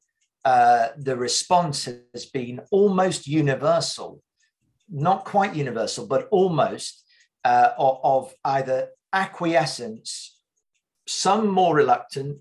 uh, 0.46 0.90
the 0.98 1.16
response 1.16 1.88
has 2.14 2.26
been 2.26 2.62
almost 2.72 3.28
universal, 3.28 4.22
not 4.90 5.26
quite 5.26 5.56
universal, 5.56 6.06
but 6.08 6.28
almost 6.32 7.04
uh, 7.44 7.72
of, 7.78 8.00
of 8.04 8.34
either 8.46 8.90
acquiescence, 9.14 10.38
some 11.08 11.48
more 11.48 11.76
reluctant, 11.76 12.40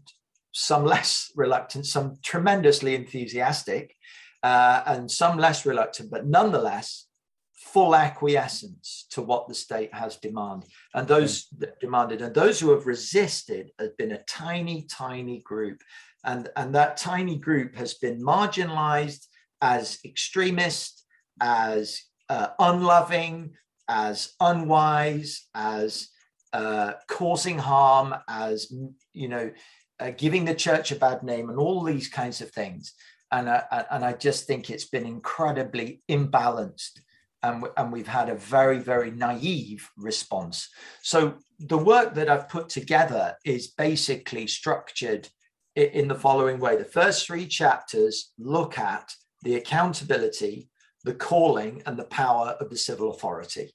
some 0.59 0.85
less 0.85 1.31
reluctant, 1.37 1.87
some 1.87 2.17
tremendously 2.23 2.95
enthusiastic, 2.95 3.95
uh, 4.43 4.83
and 4.87 5.11
some 5.11 5.39
less 5.39 5.65
reluctant, 5.65 6.11
but 6.11 6.27
nonetheless 6.27 7.07
full 7.55 7.95
acquiescence 7.95 9.07
to 9.11 9.21
what 9.21 9.47
the 9.47 9.55
state 9.55 9.93
has 9.93 10.17
demanded. 10.17 10.69
And 10.95 11.07
those 11.07 11.49
that 11.59 11.79
demanded 11.81 12.23
and 12.23 12.35
those 12.35 12.59
who 12.59 12.71
have 12.71 12.87
resisted 12.87 13.71
have 13.79 13.97
been 13.97 14.13
a 14.13 14.23
tiny 14.25 14.87
tiny 14.91 15.41
group. 15.41 15.83
And 16.25 16.49
and 16.57 16.75
that 16.75 16.97
tiny 16.97 17.37
group 17.37 17.75
has 17.77 17.95
been 17.95 18.23
marginalized 18.23 19.27
as 19.61 19.99
extremist 20.05 21.05
as 21.41 22.01
uh, 22.29 22.49
unloving 22.59 23.55
as 23.89 24.35
unwise 24.41 25.47
as 25.55 26.09
uh, 26.53 26.93
causing 27.09 27.59
harm 27.59 28.15
as 28.29 28.73
you 29.13 29.29
know 29.29 29.51
uh, 30.01 30.11
giving 30.17 30.45
the 30.45 30.55
church 30.55 30.93
a 30.93 30.97
bad 30.97 31.23
name 31.23 31.51
and 31.51 31.59
all 31.59 31.83
these 31.83 32.09
kinds 32.09 32.41
of 32.41 32.51
things 32.51 32.95
and 33.31 33.49
I, 33.49 33.85
and 33.91 34.05
I 34.05 34.13
just 34.15 34.47
think 34.47 34.71
it's 34.71 34.87
been 34.87 35.07
incredibly 35.07 36.03
imbalanced 36.09 37.01
and, 37.43 37.65
and 37.77 37.93
we've 37.93 38.09
had 38.09 38.29
a 38.29 38.35
very, 38.35 38.79
very 38.79 39.11
naive 39.11 39.89
response. 39.97 40.69
So 41.03 41.35
the 41.61 41.79
work 41.79 42.15
that 42.15 42.29
I've 42.29 42.49
put 42.49 42.69
together 42.69 43.37
is 43.45 43.69
basically 43.69 44.47
structured 44.47 45.29
in 45.77 46.09
the 46.09 46.15
following 46.15 46.59
way. 46.59 46.77
The 46.77 46.85
first 46.85 47.27
three 47.27 47.47
chapters 47.47 48.33
look 48.39 48.79
at 48.79 49.13
the 49.43 49.55
accountability, 49.55 50.69
the 51.05 51.15
calling, 51.15 51.83
and 51.87 51.97
the 51.97 52.05
power 52.05 52.57
of 52.61 52.71
the 52.71 52.77
civil 52.77 53.13
authority. 53.13 53.73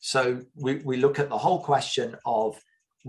So 0.00 0.42
we, 0.56 0.76
we 0.76 0.96
look 0.96 1.18
at 1.18 1.28
the 1.28 1.38
whole 1.38 1.62
question 1.62 2.16
of 2.24 2.60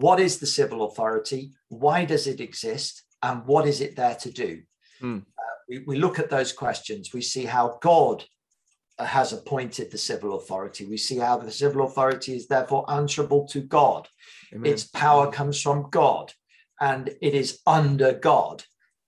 what 0.01 0.19
is 0.19 0.39
the 0.39 0.47
civil 0.47 0.85
authority, 0.85 1.51
why 1.67 2.05
does 2.05 2.27
it 2.27 2.39
exist, 2.39 3.03
and 3.21 3.45
what 3.45 3.67
is 3.67 3.81
it 3.81 3.95
there 3.95 4.15
to 4.15 4.31
do? 4.31 4.61
Hmm. 4.99 5.19
Uh, 5.37 5.55
we, 5.67 5.79
we 5.79 5.97
look 5.97 6.19
at 6.19 6.29
those 6.29 6.53
questions. 6.53 7.13
We 7.13 7.21
see 7.21 7.45
how 7.45 7.77
God 7.81 8.23
has 8.97 9.31
appointed 9.33 9.91
the 9.91 9.97
civil 9.97 10.35
authority. 10.35 10.85
We 10.85 10.97
see 10.97 11.17
how 11.17 11.37
the 11.37 11.51
civil 11.51 11.85
authority 11.85 12.35
is 12.35 12.47
therefore 12.47 12.89
answerable 12.91 13.47
to 13.47 13.61
God. 13.61 14.07
Amen. 14.53 14.71
Its 14.71 14.83
power 14.85 15.31
comes 15.31 15.61
from 15.61 15.89
God 15.89 16.33
and 16.81 17.09
it 17.21 17.33
is 17.33 17.59
under 17.65 18.13
God, 18.13 18.63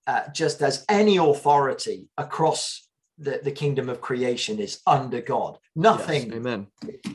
uh, 0.06 0.22
just 0.34 0.62
as 0.62 0.84
any 0.88 1.16
authority 1.18 2.08
across 2.16 2.88
the, 3.22 3.40
the 3.42 3.50
kingdom 3.50 3.88
of 3.88 4.00
creation 4.00 4.58
is 4.58 4.80
under 4.86 5.20
God. 5.20 5.58
Nothing 5.76 6.26
yes. 6.26 6.36
Amen. 6.36 6.66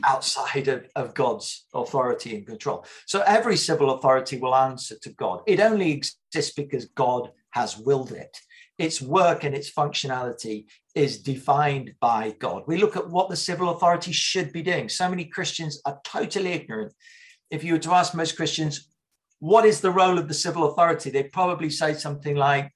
outside 0.04 0.68
of, 0.68 0.86
of 0.96 1.14
God's 1.14 1.66
authority 1.74 2.36
and 2.36 2.46
control. 2.46 2.84
So 3.06 3.22
every 3.26 3.56
civil 3.56 3.90
authority 3.90 4.38
will 4.38 4.54
answer 4.54 4.96
to 5.02 5.10
God. 5.10 5.42
It 5.46 5.60
only 5.60 5.92
exists 5.92 6.54
because 6.54 6.86
God 6.86 7.30
has 7.50 7.78
willed 7.78 8.12
it 8.12 8.36
its 8.78 9.02
work 9.02 9.44
and 9.44 9.54
its 9.54 9.70
functionality 9.70 10.66
is 10.94 11.20
defined 11.20 11.94
by 12.00 12.34
God. 12.38 12.62
We 12.66 12.78
look 12.78 12.96
at 12.96 13.10
what 13.10 13.28
the 13.28 13.36
civil 13.36 13.70
authority 13.70 14.12
should 14.12 14.52
be 14.52 14.62
doing. 14.62 14.88
So 14.88 15.08
many 15.08 15.24
Christians 15.24 15.80
are 15.84 16.00
totally 16.04 16.52
ignorant. 16.52 16.94
If 17.50 17.64
you 17.64 17.72
were 17.72 17.80
to 17.80 17.92
ask 17.92 18.14
most 18.14 18.36
Christians, 18.36 18.88
what 19.40 19.64
is 19.64 19.80
the 19.80 19.90
role 19.90 20.18
of 20.18 20.28
the 20.28 20.34
civil 20.34 20.70
authority? 20.70 21.10
They'd 21.10 21.32
probably 21.32 21.70
say 21.70 21.94
something 21.94 22.36
like 22.36 22.72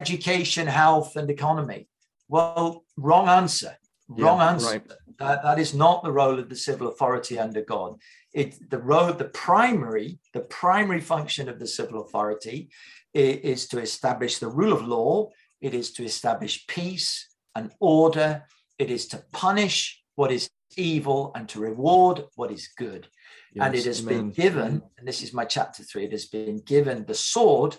education, 0.00 0.66
health, 0.66 1.16
and 1.16 1.28
economy. 1.30 1.88
Well, 2.28 2.84
wrong 2.96 3.28
answer. 3.28 3.76
Wrong 4.08 4.38
yeah, 4.38 4.50
answer. 4.50 4.70
Right. 4.70 4.92
That, 5.18 5.42
that 5.42 5.58
is 5.58 5.74
not 5.74 6.02
the 6.02 6.12
role 6.12 6.38
of 6.38 6.48
the 6.48 6.56
civil 6.56 6.88
authority 6.88 7.38
under 7.38 7.62
God. 7.62 7.96
It 8.32 8.70
the 8.70 8.78
role, 8.78 9.12
the 9.12 9.24
primary, 9.24 10.18
the 10.32 10.40
primary 10.40 11.00
function 11.00 11.48
of 11.48 11.58
the 11.58 11.66
civil 11.66 12.02
authority 12.02 12.70
is 13.14 13.66
to 13.68 13.80
establish 13.80 14.38
the 14.38 14.48
rule 14.48 14.72
of 14.72 14.86
law, 14.86 15.30
it 15.60 15.74
is 15.74 15.92
to 15.92 16.04
establish 16.04 16.66
peace 16.66 17.26
and 17.54 17.72
order, 17.80 18.44
it 18.78 18.90
is 18.90 19.08
to 19.08 19.24
punish 19.32 20.02
what 20.14 20.30
is 20.30 20.48
evil 20.76 21.32
and 21.34 21.48
to 21.48 21.60
reward 21.60 22.24
what 22.36 22.50
is 22.52 22.68
good. 22.76 23.08
Yes, 23.54 23.66
and 23.66 23.74
it 23.74 23.84
has 23.86 24.00
amen. 24.02 24.14
been 24.14 24.30
given, 24.30 24.82
and 24.98 25.08
this 25.08 25.22
is 25.22 25.32
my 25.32 25.44
chapter 25.44 25.82
three, 25.82 26.04
it 26.04 26.12
has 26.12 26.26
been 26.26 26.60
given 26.60 27.04
the 27.06 27.14
sword 27.14 27.76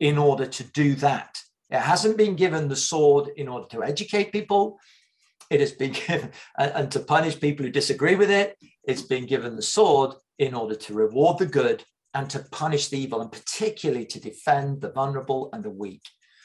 in 0.00 0.16
order 0.18 0.46
to 0.46 0.64
do 0.64 0.94
that. 0.96 1.40
It 1.70 1.78
hasn't 1.78 2.16
been 2.16 2.34
given 2.36 2.68
the 2.68 2.76
sword 2.76 3.30
in 3.36 3.48
order 3.48 3.66
to 3.68 3.82
educate 3.82 4.32
people. 4.32 4.78
It 5.50 5.60
has 5.60 5.72
been 5.72 5.92
given, 6.06 6.30
and, 6.58 6.72
and 6.74 6.92
to 6.92 7.00
punish 7.00 7.40
people 7.40 7.64
who 7.64 7.72
disagree 7.72 8.14
with 8.14 8.30
it. 8.30 8.56
It's 8.84 9.02
been 9.02 9.26
given 9.26 9.56
the 9.56 9.62
sword 9.62 10.14
in 10.38 10.54
order 10.54 10.74
to 10.74 10.94
reward 10.94 11.38
the 11.38 11.46
good 11.46 11.84
and 12.14 12.28
to 12.30 12.40
punish 12.50 12.88
the 12.88 12.98
evil, 12.98 13.20
and 13.20 13.30
particularly 13.30 14.04
to 14.06 14.20
defend 14.20 14.80
the 14.80 14.90
vulnerable 14.90 15.48
and 15.52 15.62
the 15.62 15.70
weak. 15.70 16.02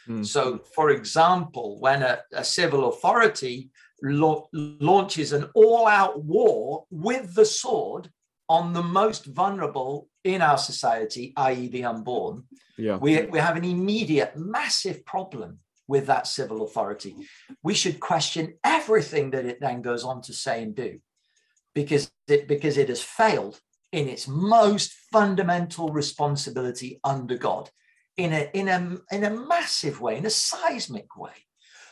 Mm. 0.07 0.25
So, 0.25 0.59
for 0.75 0.91
example, 0.91 1.79
when 1.79 2.03
a, 2.03 2.19
a 2.33 2.43
civil 2.43 2.89
authority 2.89 3.71
lo- 4.03 4.47
launches 4.53 5.33
an 5.33 5.49
all 5.55 5.87
out 5.87 6.23
war 6.23 6.85
with 6.91 7.33
the 7.33 7.45
sword 7.45 8.09
on 8.47 8.73
the 8.73 8.83
most 8.83 9.25
vulnerable 9.25 10.07
in 10.25 10.41
our 10.41 10.57
society, 10.57 11.31
i.e., 11.37 11.67
the 11.67 11.85
unborn, 11.85 12.43
yeah. 12.77 12.97
we, 12.97 13.21
we 13.27 13.39
have 13.39 13.55
an 13.55 13.63
immediate, 13.63 14.35
massive 14.35 15.05
problem 15.05 15.59
with 15.87 16.07
that 16.07 16.25
civil 16.25 16.63
authority. 16.63 17.15
We 17.61 17.75
should 17.75 17.99
question 17.99 18.55
everything 18.63 19.31
that 19.31 19.45
it 19.45 19.61
then 19.61 19.83
goes 19.83 20.03
on 20.03 20.21
to 20.23 20.33
say 20.33 20.63
and 20.63 20.75
do 20.75 20.99
because 21.75 22.11
it, 22.27 22.47
because 22.47 22.77
it 22.77 22.89
has 22.89 23.03
failed 23.03 23.59
in 23.91 24.09
its 24.09 24.27
most 24.27 24.93
fundamental 25.11 25.89
responsibility 25.89 26.99
under 27.03 27.37
God 27.37 27.69
in 28.17 28.33
a, 28.33 28.49
in, 28.53 28.67
a, 28.67 28.97
in 29.11 29.23
a 29.25 29.29
massive 29.29 30.01
way, 30.01 30.17
in 30.17 30.25
a 30.25 30.29
seismic 30.31 31.15
way. 31.15 31.33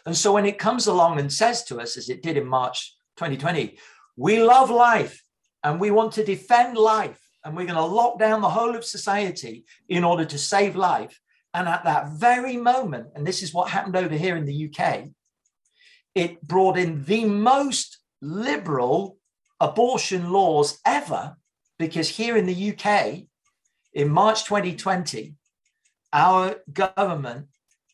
And 0.05 0.17
so 0.17 0.33
when 0.33 0.45
it 0.45 0.57
comes 0.57 0.87
along 0.87 1.19
and 1.19 1.31
says 1.31 1.63
to 1.65 1.79
us, 1.79 1.97
as 1.97 2.09
it 2.09 2.23
did 2.23 2.35
in 2.35 2.47
March 2.47 2.95
2020, 3.17 3.77
we 4.17 4.41
love 4.41 4.71
life 4.71 5.23
and 5.63 5.79
we 5.79 5.91
want 5.91 6.13
to 6.13 6.25
defend 6.25 6.77
life 6.77 7.19
and 7.43 7.55
we're 7.55 7.65
going 7.65 7.75
to 7.75 7.83
lock 7.83 8.19
down 8.19 8.41
the 8.41 8.49
whole 8.49 8.75
of 8.75 8.85
society 8.85 9.65
in 9.89 10.03
order 10.03 10.25
to 10.25 10.37
save 10.37 10.75
life. 10.75 11.19
And 11.53 11.67
at 11.67 11.83
that 11.83 12.09
very 12.13 12.57
moment, 12.57 13.09
and 13.15 13.27
this 13.27 13.43
is 13.43 13.53
what 13.53 13.69
happened 13.69 13.95
over 13.95 14.15
here 14.15 14.35
in 14.35 14.45
the 14.45 14.69
UK, 14.69 15.09
it 16.15 16.41
brought 16.41 16.77
in 16.77 17.03
the 17.05 17.25
most 17.25 17.99
liberal 18.21 19.17
abortion 19.59 20.31
laws 20.31 20.79
ever, 20.85 21.35
because 21.77 22.09
here 22.09 22.37
in 22.37 22.45
the 22.45 22.71
UK, 22.71 23.23
in 23.93 24.09
March 24.09 24.45
2020, 24.45 25.35
our 26.11 26.55
government 26.71 27.47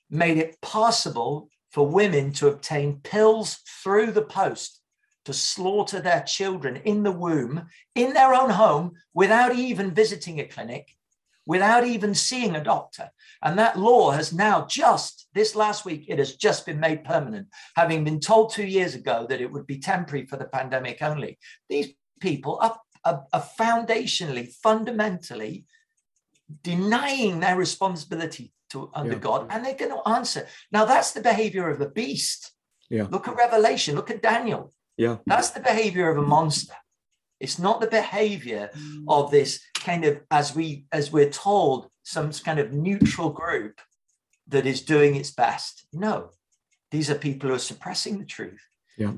made 0.09 0.37
it 0.37 0.59
possible 0.61 1.49
for 1.71 1.87
women 1.87 2.31
to 2.33 2.47
obtain 2.47 2.99
pills 3.03 3.59
through 3.83 4.11
the 4.11 4.21
post 4.21 4.78
to 5.29 5.33
slaughter 5.33 6.01
their 6.01 6.23
children 6.23 6.77
in 6.77 7.03
the 7.03 7.11
womb 7.11 7.67
in 7.93 8.13
their 8.13 8.33
own 8.33 8.49
home 8.49 8.93
without 9.13 9.53
even 9.53 9.91
visiting 9.91 10.39
a 10.39 10.43
clinic, 10.43 10.89
without 11.45 11.85
even 11.85 12.15
seeing 12.15 12.55
a 12.55 12.63
doctor. 12.63 13.11
And 13.43 13.59
that 13.59 13.77
law 13.77 14.09
has 14.09 14.33
now 14.33 14.65
just 14.65 15.27
this 15.35 15.55
last 15.55 15.85
week, 15.85 16.05
it 16.07 16.17
has 16.17 16.35
just 16.35 16.65
been 16.65 16.79
made 16.79 17.03
permanent, 17.03 17.45
having 17.75 18.03
been 18.03 18.19
told 18.19 18.51
two 18.51 18.65
years 18.65 18.95
ago 18.95 19.27
that 19.29 19.39
it 19.39 19.51
would 19.51 19.67
be 19.67 19.77
temporary 19.77 20.25
for 20.25 20.37
the 20.37 20.45
pandemic 20.45 21.03
only. 21.03 21.37
These 21.69 21.93
people 22.19 22.57
are, 22.59 22.79
are, 23.05 23.23
are 23.31 23.47
foundationally, 23.59 24.51
fundamentally 24.63 25.67
denying 26.63 27.39
their 27.39 27.55
responsibility 27.55 28.51
to 28.71 28.89
under 28.95 29.13
yeah. 29.13 29.19
God, 29.19 29.45
and 29.51 29.63
they're 29.63 29.75
going 29.75 29.91
to 29.91 30.09
answer. 30.09 30.47
Now 30.71 30.85
that's 30.85 31.11
the 31.11 31.21
behavior 31.21 31.69
of 31.69 31.79
a 31.81 31.87
beast. 31.87 32.51
Yeah. 32.89 33.05
Look 33.11 33.27
at 33.27 33.35
Revelation. 33.35 33.95
Look 33.95 34.09
at 34.09 34.23
Daniel. 34.23 34.73
Yeah. 34.99 35.15
That's 35.25 35.51
the 35.51 35.61
behavior 35.61 36.09
of 36.09 36.17
a 36.17 36.27
monster. 36.27 36.75
It's 37.39 37.57
not 37.57 37.79
the 37.79 37.87
behavior 37.87 38.69
of 39.07 39.31
this 39.31 39.61
kind 39.73 40.03
of, 40.03 40.19
as 40.29 40.53
we 40.53 40.87
as 40.91 41.09
we're 41.09 41.29
told, 41.29 41.87
some 42.03 42.33
kind 42.33 42.59
of 42.59 42.73
neutral 42.73 43.29
group 43.29 43.79
that 44.49 44.65
is 44.65 44.81
doing 44.81 45.15
its 45.15 45.31
best. 45.31 45.85
No, 45.93 46.31
these 46.91 47.09
are 47.09 47.15
people 47.15 47.47
who 47.47 47.55
are 47.55 47.59
suppressing 47.59 48.19
the 48.19 48.25
truth. 48.25 48.59
Yeah. 48.97 49.13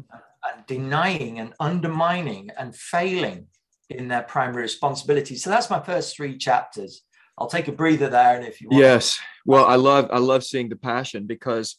And 0.47 0.65
denying 0.67 1.39
and 1.39 1.55
undermining 1.59 2.51
and 2.59 2.75
failing 2.75 3.47
in 3.89 4.07
their 4.07 4.21
primary 4.21 4.61
responsibility. 4.61 5.35
So 5.35 5.49
that's 5.49 5.71
my 5.71 5.79
first 5.79 6.15
three 6.15 6.37
chapters. 6.37 7.01
I'll 7.39 7.47
take 7.47 7.67
a 7.67 7.71
breather 7.71 8.07
there, 8.07 8.35
and 8.35 8.45
if 8.45 8.61
you 8.61 8.69
want. 8.69 8.83
Yes, 8.83 9.19
well, 9.47 9.65
I 9.65 9.77
love 9.77 10.09
I 10.11 10.19
love 10.19 10.43
seeing 10.43 10.69
the 10.69 10.75
passion 10.75 11.25
because 11.25 11.77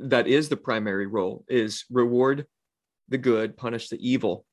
that 0.00 0.26
is 0.26 0.50
the 0.50 0.58
primary 0.58 1.06
role: 1.06 1.46
is 1.48 1.86
reward 1.90 2.44
the 3.08 3.18
good, 3.18 3.56
punish 3.56 3.88
the 3.88 3.98
evil. 4.00 4.44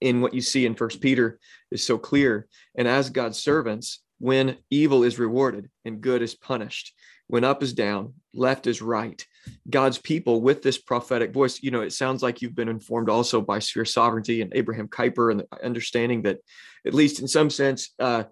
In 0.00 0.20
what 0.20 0.34
you 0.34 0.40
see 0.40 0.66
in 0.66 0.74
First 0.74 1.00
Peter 1.00 1.38
is 1.70 1.86
so 1.86 1.96
clear. 1.96 2.48
And 2.76 2.88
as 2.88 3.10
God's 3.10 3.38
servants, 3.38 4.02
when 4.18 4.56
evil 4.70 5.04
is 5.04 5.18
rewarded 5.18 5.70
and 5.84 6.00
good 6.00 6.22
is 6.22 6.34
punished, 6.34 6.92
when 7.28 7.44
up 7.44 7.62
is 7.62 7.72
down, 7.72 8.14
left 8.34 8.66
is 8.66 8.82
right. 8.82 9.24
God's 9.68 9.98
people 9.98 10.40
with 10.40 10.62
this 10.62 10.78
prophetic 10.78 11.32
voice, 11.32 11.62
you 11.62 11.70
know, 11.70 11.82
it 11.82 11.92
sounds 11.92 12.22
like 12.22 12.42
you've 12.42 12.54
been 12.54 12.68
informed 12.68 13.08
also 13.08 13.40
by 13.40 13.58
Sphere 13.58 13.84
Sovereignty 13.84 14.42
and 14.42 14.52
Abraham 14.54 14.88
Kuyper 14.88 15.30
and 15.30 15.40
the 15.40 15.64
understanding 15.64 16.22
that, 16.22 16.38
at 16.86 16.94
least 16.94 17.20
in 17.20 17.28
some 17.28 17.50
sense, 17.50 17.90
uh, 17.98 18.24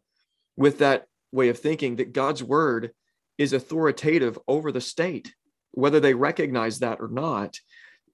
with 0.57 0.79
that 0.79 1.07
way 1.33 1.49
of 1.49 1.59
thinking, 1.59 1.97
that 1.97 2.13
God's 2.13 2.43
word 2.43 2.93
is 3.39 3.53
authoritative 3.53 4.39
over 4.47 4.71
the 4.71 4.81
state, 4.81 5.35
whether 5.73 6.01
they 6.01 6.15
recognize 6.15 6.79
that 6.79 7.01
or 7.01 7.09
not. 7.09 7.59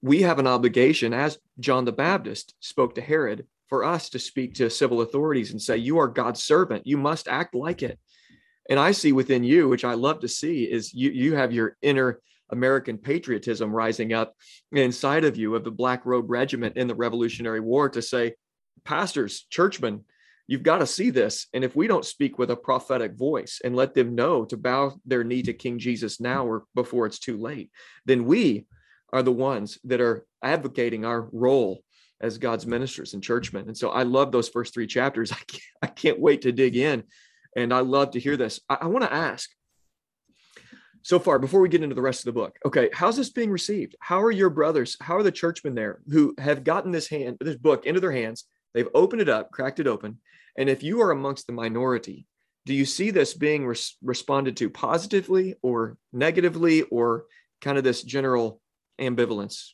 We 0.01 0.23
have 0.23 0.39
an 0.39 0.47
obligation, 0.47 1.13
as 1.13 1.37
John 1.59 1.85
the 1.85 1.91
Baptist 1.91 2.55
spoke 2.59 2.95
to 2.95 3.01
Herod, 3.01 3.45
for 3.69 3.83
us 3.83 4.09
to 4.09 4.19
speak 4.19 4.55
to 4.55 4.69
civil 4.69 5.01
authorities 5.01 5.51
and 5.51 5.61
say, 5.61 5.77
You 5.77 5.99
are 5.99 6.07
God's 6.07 6.43
servant. 6.43 6.85
You 6.85 6.97
must 6.97 7.27
act 7.27 7.55
like 7.55 7.83
it. 7.83 7.99
And 8.69 8.79
I 8.79 8.91
see 8.91 9.11
within 9.11 9.43
you, 9.43 9.69
which 9.69 9.85
I 9.85 9.93
love 9.93 10.21
to 10.21 10.27
see, 10.27 10.63
is 10.63 10.93
you, 10.93 11.09
you 11.11 11.35
have 11.35 11.53
your 11.53 11.77
inner 11.81 12.19
American 12.49 12.97
patriotism 12.97 13.71
rising 13.71 14.13
up 14.13 14.35
inside 14.71 15.23
of 15.23 15.37
you 15.37 15.55
of 15.55 15.63
the 15.63 15.71
Black 15.71 16.05
Robe 16.05 16.29
Regiment 16.29 16.77
in 16.77 16.87
the 16.87 16.95
Revolutionary 16.95 17.59
War 17.59 17.89
to 17.89 18.01
say, 18.01 18.33
Pastors, 18.83 19.45
churchmen, 19.49 20.03
you've 20.47 20.63
got 20.63 20.79
to 20.79 20.87
see 20.87 21.11
this. 21.11 21.47
And 21.53 21.63
if 21.63 21.75
we 21.75 21.87
don't 21.87 22.05
speak 22.05 22.37
with 22.37 22.51
a 22.51 22.55
prophetic 22.55 23.15
voice 23.15 23.61
and 23.63 23.75
let 23.75 23.93
them 23.93 24.15
know 24.15 24.45
to 24.45 24.57
bow 24.57 24.93
their 25.05 25.23
knee 25.23 25.43
to 25.43 25.53
King 25.53 25.79
Jesus 25.79 26.19
now 26.19 26.45
or 26.45 26.65
before 26.75 27.05
it's 27.05 27.19
too 27.19 27.37
late, 27.37 27.71
then 28.05 28.25
we 28.25 28.65
are 29.13 29.23
the 29.23 29.31
ones 29.31 29.77
that 29.85 30.01
are 30.01 30.25
advocating 30.43 31.05
our 31.05 31.29
role 31.31 31.83
as 32.21 32.37
God's 32.37 32.67
ministers 32.67 33.13
and 33.13 33.23
churchmen. 33.23 33.67
And 33.67 33.77
so 33.77 33.89
I 33.89 34.03
love 34.03 34.31
those 34.31 34.49
first 34.49 34.73
three 34.73 34.87
chapters. 34.87 35.31
I 35.31 35.41
can't, 35.47 35.63
I 35.81 35.87
can't 35.87 36.19
wait 36.19 36.41
to 36.43 36.51
dig 36.51 36.75
in. 36.75 37.03
And 37.55 37.73
I 37.73 37.79
love 37.79 38.11
to 38.11 38.19
hear 38.19 38.37
this. 38.37 38.59
I, 38.69 38.77
I 38.81 38.87
want 38.87 39.03
to 39.03 39.13
ask 39.13 39.49
so 41.03 41.19
far 41.19 41.39
before 41.39 41.59
we 41.61 41.69
get 41.69 41.83
into 41.83 41.95
the 41.95 42.01
rest 42.01 42.21
of 42.21 42.25
the 42.25 42.39
book. 42.39 42.57
Okay, 42.65 42.89
how's 42.93 43.17
this 43.17 43.31
being 43.31 43.49
received? 43.49 43.95
How 43.99 44.21
are 44.21 44.31
your 44.31 44.49
brothers? 44.49 44.97
How 45.01 45.17
are 45.17 45.23
the 45.23 45.31
churchmen 45.31 45.75
there 45.75 45.99
who 46.09 46.35
have 46.37 46.63
gotten 46.63 46.91
this 46.91 47.09
hand, 47.09 47.37
this 47.39 47.55
book 47.55 47.85
into 47.85 47.99
their 47.99 48.11
hands? 48.11 48.45
They've 48.73 48.87
opened 48.93 49.21
it 49.21 49.29
up, 49.29 49.51
cracked 49.51 49.79
it 49.79 49.87
open, 49.87 50.19
and 50.57 50.69
if 50.69 50.83
you 50.83 51.01
are 51.01 51.11
amongst 51.11 51.47
the 51.47 51.53
minority, 51.53 52.25
do 52.65 52.73
you 52.73 52.85
see 52.85 53.09
this 53.09 53.33
being 53.33 53.65
res- 53.65 53.97
responded 54.03 54.57
to 54.57 54.69
positively 54.69 55.55
or 55.61 55.97
negatively 56.13 56.83
or 56.83 57.25
kind 57.61 57.77
of 57.77 57.83
this 57.83 58.03
general 58.03 58.61
ambivalence? 58.99 59.69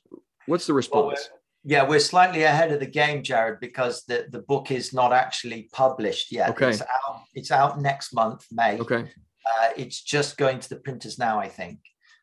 What's 0.45 0.67
the 0.67 0.73
response? 0.73 1.29
Well, 1.29 1.39
yeah, 1.63 1.83
we're 1.85 1.99
slightly 1.99 2.43
ahead 2.43 2.71
of 2.71 2.79
the 2.79 2.85
game, 2.85 3.23
Jared, 3.23 3.59
because 3.59 4.03
the, 4.05 4.27
the 4.31 4.39
book 4.39 4.71
is 4.71 4.93
not 4.93 5.11
actually 5.11 5.69
published 5.73 6.31
yet. 6.31 6.51
Okay. 6.51 6.69
It's 6.69 6.81
out, 6.81 7.21
it's 7.33 7.51
out 7.51 7.81
next 7.81 8.13
month, 8.13 8.45
May. 8.51 8.79
Okay. 8.79 9.03
Uh, 9.45 9.69
it's 9.75 10.01
just 10.01 10.37
going 10.37 10.59
to 10.59 10.69
the 10.69 10.77
printers 10.77 11.19
now, 11.19 11.39
I 11.39 11.49
think. 11.49 11.79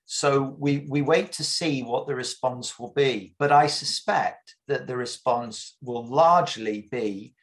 So 0.07 0.57
we, 0.59 0.87
we 0.89 1.03
wait 1.03 1.33
to 1.33 1.45
see 1.45 1.83
what 1.83 2.07
the 2.07 2.15
response 2.15 2.79
will 2.79 2.93
be. 2.93 3.35
But 3.39 3.53
I 3.53 3.67
suspect 3.67 4.57
that 4.69 4.87
the 4.87 4.97
response 4.97 5.77
will 5.83 6.07
largely 6.07 6.89
be 6.91 7.35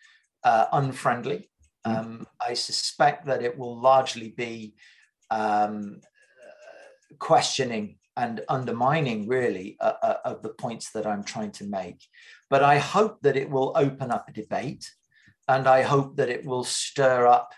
uh, 0.44 0.66
unfriendly. 0.72 1.50
Mm. 1.86 1.98
Um, 1.98 2.28
I 2.40 2.54
suspect 2.54 3.26
that 3.28 3.44
it 3.44 3.58
will 3.58 3.80
largely 3.80 4.30
be 4.30 4.76
um, 5.30 6.02
questioning 7.20 7.98
and 8.22 8.42
undermining, 8.58 9.20
really, 9.28 9.68
uh, 9.80 9.98
uh, 10.10 10.18
of 10.32 10.38
the 10.44 10.54
points 10.64 10.92
that 10.92 11.08
I'm 11.08 11.24
trying 11.24 11.54
to 11.54 11.66
make. 11.82 12.00
But 12.52 12.64
I 12.74 12.78
hope 12.78 13.16
that 13.22 13.38
it 13.42 13.50
will 13.50 13.72
open 13.86 14.12
up 14.12 14.26
a 14.28 14.38
debate, 14.42 14.86
and 15.48 15.66
I 15.68 15.82
hope 15.94 16.10
that 16.18 16.30
it 16.30 16.46
will 16.46 16.64
stir 16.64 17.26
up 17.38 17.50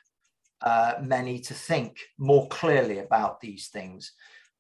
uh, 0.62 0.94
many 1.16 1.40
to 1.48 1.54
think 1.54 1.92
more 2.18 2.48
clearly 2.60 3.00
about 3.00 3.42
these 3.42 3.68
things. 3.68 4.14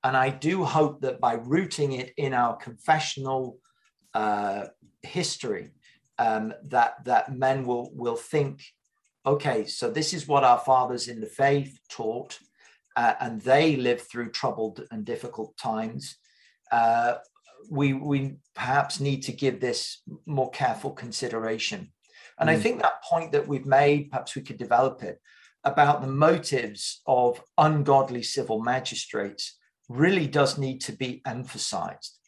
And 0.03 0.17
I 0.17 0.29
do 0.49 0.65
hope 0.65 0.95
that 1.01 1.21
by 1.21 1.35
rooting 1.55 1.93
it 1.93 2.09
in 2.17 2.33
our 2.33 2.57
confessional 2.57 3.59
uh, 4.13 4.65
history, 5.01 5.71
um, 6.17 6.53
that 6.73 6.91
that 7.05 7.25
men 7.45 7.65
will 7.65 7.87
will 8.03 8.19
think, 8.33 8.55
okay, 9.25 9.65
so 9.65 9.89
this 9.89 10.13
is 10.13 10.27
what 10.27 10.43
our 10.43 10.59
fathers 10.59 11.07
in 11.07 11.21
the 11.21 11.33
faith 11.45 11.79
taught, 11.97 12.39
uh, 12.95 13.13
and 13.19 13.41
they 13.41 13.75
lived 13.75 14.01
through 14.01 14.31
troubled 14.31 14.85
and 14.91 15.05
difficult 15.05 15.55
times. 15.57 16.17
Uh, 16.71 17.15
we 17.69 17.93
we 17.93 18.35
perhaps 18.55 18.99
need 18.99 19.23
to 19.23 19.31
give 19.31 19.59
this 19.59 20.01
more 20.25 20.49
careful 20.51 20.91
consideration, 20.91 21.91
and 22.39 22.49
mm. 22.49 22.53
I 22.53 22.59
think 22.59 22.81
that 22.81 23.03
point 23.03 23.31
that 23.31 23.47
we've 23.47 23.65
made, 23.65 24.11
perhaps 24.11 24.35
we 24.35 24.41
could 24.41 24.57
develop 24.57 25.01
it 25.03 25.19
about 25.63 26.01
the 26.01 26.07
motives 26.07 27.01
of 27.07 27.41
ungodly 27.57 28.21
civil 28.21 28.61
magistrates 28.61 29.57
really 29.87 30.27
does 30.27 30.57
need 30.57 30.81
to 30.81 30.91
be 30.91 31.21
emphasized 31.25 32.19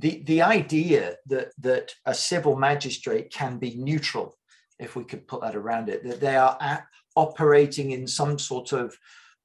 the, 0.00 0.22
the 0.24 0.42
idea 0.42 1.16
that, 1.26 1.52
that 1.58 1.92
a 2.06 2.14
civil 2.14 2.56
magistrate 2.56 3.32
can 3.32 3.58
be 3.58 3.74
neutral, 3.76 4.36
if 4.78 4.96
we 4.96 5.04
could 5.04 5.28
put 5.28 5.42
that 5.42 5.56
around 5.56 5.90
it, 5.90 6.02
that 6.04 6.20
they 6.20 6.36
are 6.36 6.56
at, 6.60 6.86
operating 7.16 7.90
in 7.90 8.06
some 8.06 8.38
sort 8.38 8.72
of 8.72 8.96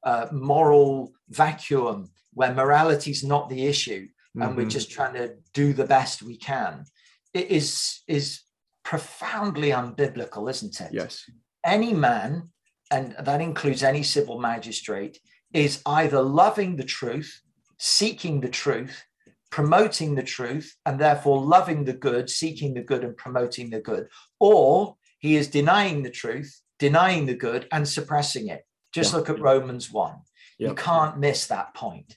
uh, 0.05 0.27
moral 0.31 1.11
vacuum 1.29 2.09
where 2.33 2.53
morality 2.53 3.11
is 3.11 3.23
not 3.23 3.49
the 3.49 3.65
issue 3.65 4.07
and 4.35 4.43
mm-hmm. 4.43 4.57
we're 4.57 4.69
just 4.69 4.91
trying 4.91 5.13
to 5.13 5.33
do 5.53 5.73
the 5.73 5.85
best 5.85 6.21
we 6.21 6.37
can, 6.37 6.85
it 7.33 7.49
is, 7.49 8.01
is 8.07 8.41
profoundly 8.83 9.69
unbiblical, 9.69 10.49
isn't 10.49 10.79
it? 10.81 10.91
Yes. 10.93 11.23
Any 11.65 11.93
man, 11.93 12.49
and 12.91 13.15
that 13.19 13.41
includes 13.41 13.83
any 13.83 14.03
civil 14.03 14.39
magistrate, 14.39 15.19
is 15.53 15.81
either 15.85 16.21
loving 16.21 16.75
the 16.75 16.83
truth, 16.83 17.41
seeking 17.77 18.41
the 18.41 18.49
truth, 18.49 19.03
promoting 19.51 20.15
the 20.15 20.23
truth 20.23 20.75
and 20.85 20.99
therefore 20.99 21.41
loving 21.41 21.85
the 21.85 21.93
good, 21.93 22.29
seeking 22.29 22.73
the 22.73 22.81
good 22.81 23.05
and 23.05 23.15
promoting 23.15 23.69
the 23.69 23.79
good, 23.79 24.07
or 24.39 24.97
he 25.19 25.37
is 25.37 25.47
denying 25.47 26.03
the 26.03 26.09
truth, 26.09 26.61
denying 26.77 27.25
the 27.25 27.33
good 27.33 27.65
and 27.71 27.87
suppressing 27.87 28.49
it. 28.49 28.65
Just 28.95 29.11
yeah. 29.11 29.17
look 29.17 29.29
at 29.29 29.41
Romans 29.41 29.91
1. 29.91 30.15
Yeah. 30.57 30.69
You 30.69 30.75
can't 30.75 31.19
miss 31.19 31.47
that 31.47 31.73
point. 31.73 32.15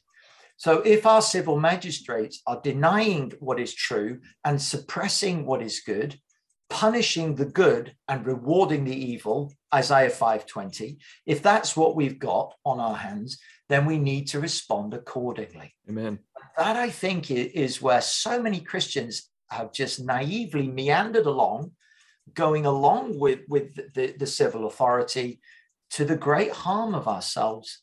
So 0.56 0.80
if 0.82 1.06
our 1.06 1.22
civil 1.22 1.58
magistrates 1.58 2.40
are 2.46 2.60
denying 2.62 3.32
what 3.40 3.58
is 3.58 3.74
true 3.74 4.20
and 4.44 4.62
suppressing 4.62 5.44
what 5.44 5.60
is 5.60 5.80
good, 5.80 6.20
punishing 6.70 7.34
the 7.34 7.46
good 7.46 7.96
and 8.06 8.24
rewarding 8.24 8.84
the 8.84 8.94
evil, 8.94 9.52
Isaiah 9.74 10.10
5:20. 10.10 10.98
If 11.26 11.42
that's 11.42 11.76
what 11.76 11.96
we've 11.96 12.18
got 12.18 12.54
on 12.64 12.78
our 12.78 12.96
hands, 12.96 13.38
then 13.68 13.86
we 13.86 13.98
need 13.98 14.28
to 14.28 14.40
respond 14.40 14.94
accordingly. 14.94 15.74
Amen. 15.88 16.20
That 16.56 16.76
I 16.76 16.90
think 16.90 17.30
is 17.30 17.82
where 17.82 18.00
so 18.00 18.40
many 18.40 18.60
Christians 18.60 19.30
have 19.50 19.72
just 19.72 19.98
naively 20.00 20.68
meandered 20.68 21.26
along, 21.26 21.72
going 22.34 22.66
along 22.66 23.18
with, 23.18 23.40
with 23.48 23.94
the, 23.94 24.14
the 24.18 24.26
civil 24.26 24.66
authority 24.66 25.40
to 25.90 26.04
the 26.04 26.16
great 26.16 26.52
harm 26.52 26.94
of 26.94 27.08
ourselves 27.08 27.82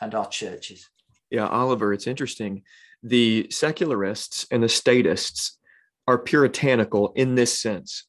and 0.00 0.14
our 0.14 0.28
churches. 0.28 0.88
Yeah, 1.30 1.46
Oliver, 1.46 1.92
it's 1.92 2.06
interesting. 2.06 2.62
The 3.02 3.48
secularists 3.50 4.46
and 4.50 4.62
the 4.62 4.68
statists 4.68 5.58
are 6.06 6.18
puritanical 6.18 7.12
in 7.16 7.34
this 7.34 7.58
sense. 7.58 8.06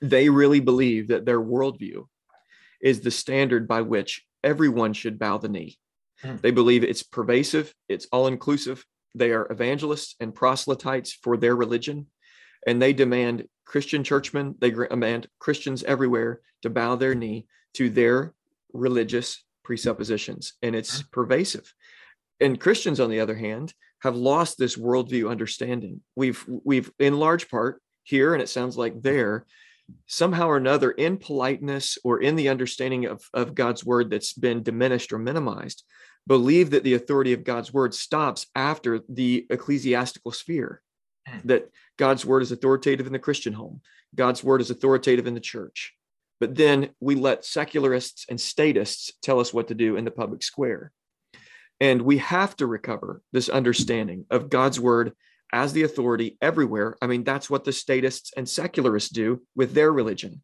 They 0.00 0.28
really 0.28 0.60
believe 0.60 1.08
that 1.08 1.24
their 1.24 1.40
worldview 1.40 2.06
is 2.82 3.00
the 3.00 3.10
standard 3.10 3.66
by 3.66 3.80
which 3.82 4.24
everyone 4.44 4.92
should 4.92 5.18
bow 5.18 5.38
the 5.38 5.48
knee. 5.48 5.78
Hmm. 6.20 6.36
They 6.42 6.50
believe 6.50 6.84
it's 6.84 7.02
pervasive, 7.02 7.74
it's 7.88 8.06
all 8.12 8.26
inclusive. 8.26 8.84
They 9.14 9.32
are 9.32 9.50
evangelists 9.50 10.14
and 10.20 10.34
proselytes 10.34 11.12
for 11.12 11.36
their 11.36 11.56
religion, 11.56 12.06
and 12.66 12.80
they 12.80 12.92
demand 12.92 13.48
Christian 13.64 14.04
churchmen, 14.04 14.54
they 14.60 14.70
demand 14.70 15.26
Christians 15.38 15.82
everywhere 15.84 16.40
to 16.62 16.70
bow 16.70 16.96
their 16.96 17.14
knee 17.14 17.46
to 17.74 17.90
their 17.90 18.34
religious 18.76 19.44
presuppositions, 19.64 20.54
and 20.62 20.74
it's 20.76 21.02
pervasive. 21.02 21.72
And 22.40 22.60
Christians, 22.60 23.00
on 23.00 23.10
the 23.10 23.20
other 23.20 23.34
hand, 23.34 23.74
have 24.00 24.16
lost 24.16 24.58
this 24.58 24.76
worldview 24.76 25.30
understanding. 25.30 26.00
We've 26.14 26.44
we've 26.46 26.90
in 26.98 27.18
large 27.18 27.48
part 27.48 27.80
here, 28.04 28.34
and 28.34 28.42
it 28.42 28.48
sounds 28.48 28.76
like 28.76 29.02
there, 29.02 29.46
somehow 30.06 30.48
or 30.48 30.56
another 30.56 30.90
in 30.90 31.16
politeness 31.16 31.98
or 32.04 32.20
in 32.20 32.36
the 32.36 32.48
understanding 32.48 33.06
of, 33.06 33.22
of 33.34 33.54
God's 33.54 33.84
word 33.84 34.10
that's 34.10 34.32
been 34.32 34.62
diminished 34.62 35.12
or 35.12 35.18
minimized, 35.18 35.84
believe 36.26 36.70
that 36.70 36.84
the 36.84 36.94
authority 36.94 37.32
of 37.32 37.44
God's 37.44 37.72
word 37.72 37.94
stops 37.94 38.46
after 38.54 39.00
the 39.08 39.46
ecclesiastical 39.50 40.32
sphere, 40.32 40.82
hmm. 41.26 41.38
that 41.44 41.70
God's 41.96 42.24
word 42.24 42.42
is 42.42 42.52
authoritative 42.52 43.06
in 43.06 43.12
the 43.12 43.18
Christian 43.18 43.52
home, 43.52 43.80
God's 44.14 44.42
word 44.42 44.60
is 44.60 44.70
authoritative 44.70 45.26
in 45.26 45.34
the 45.34 45.40
church. 45.40 45.95
But 46.40 46.54
then 46.54 46.90
we 47.00 47.14
let 47.14 47.44
secularists 47.44 48.26
and 48.28 48.40
statists 48.40 49.12
tell 49.22 49.40
us 49.40 49.54
what 49.54 49.68
to 49.68 49.74
do 49.74 49.96
in 49.96 50.04
the 50.04 50.10
public 50.10 50.42
square. 50.42 50.92
And 51.80 52.02
we 52.02 52.18
have 52.18 52.56
to 52.56 52.66
recover 52.66 53.22
this 53.32 53.48
understanding 53.48 54.24
of 54.30 54.50
God's 54.50 54.80
word 54.80 55.12
as 55.52 55.72
the 55.72 55.82
authority 55.82 56.36
everywhere. 56.40 56.96
I 57.00 57.06
mean, 57.06 57.24
that's 57.24 57.48
what 57.48 57.64
the 57.64 57.72
statists 57.72 58.32
and 58.36 58.48
secularists 58.48 59.10
do 59.10 59.42
with 59.54 59.74
their 59.74 59.92
religion. 59.92 60.42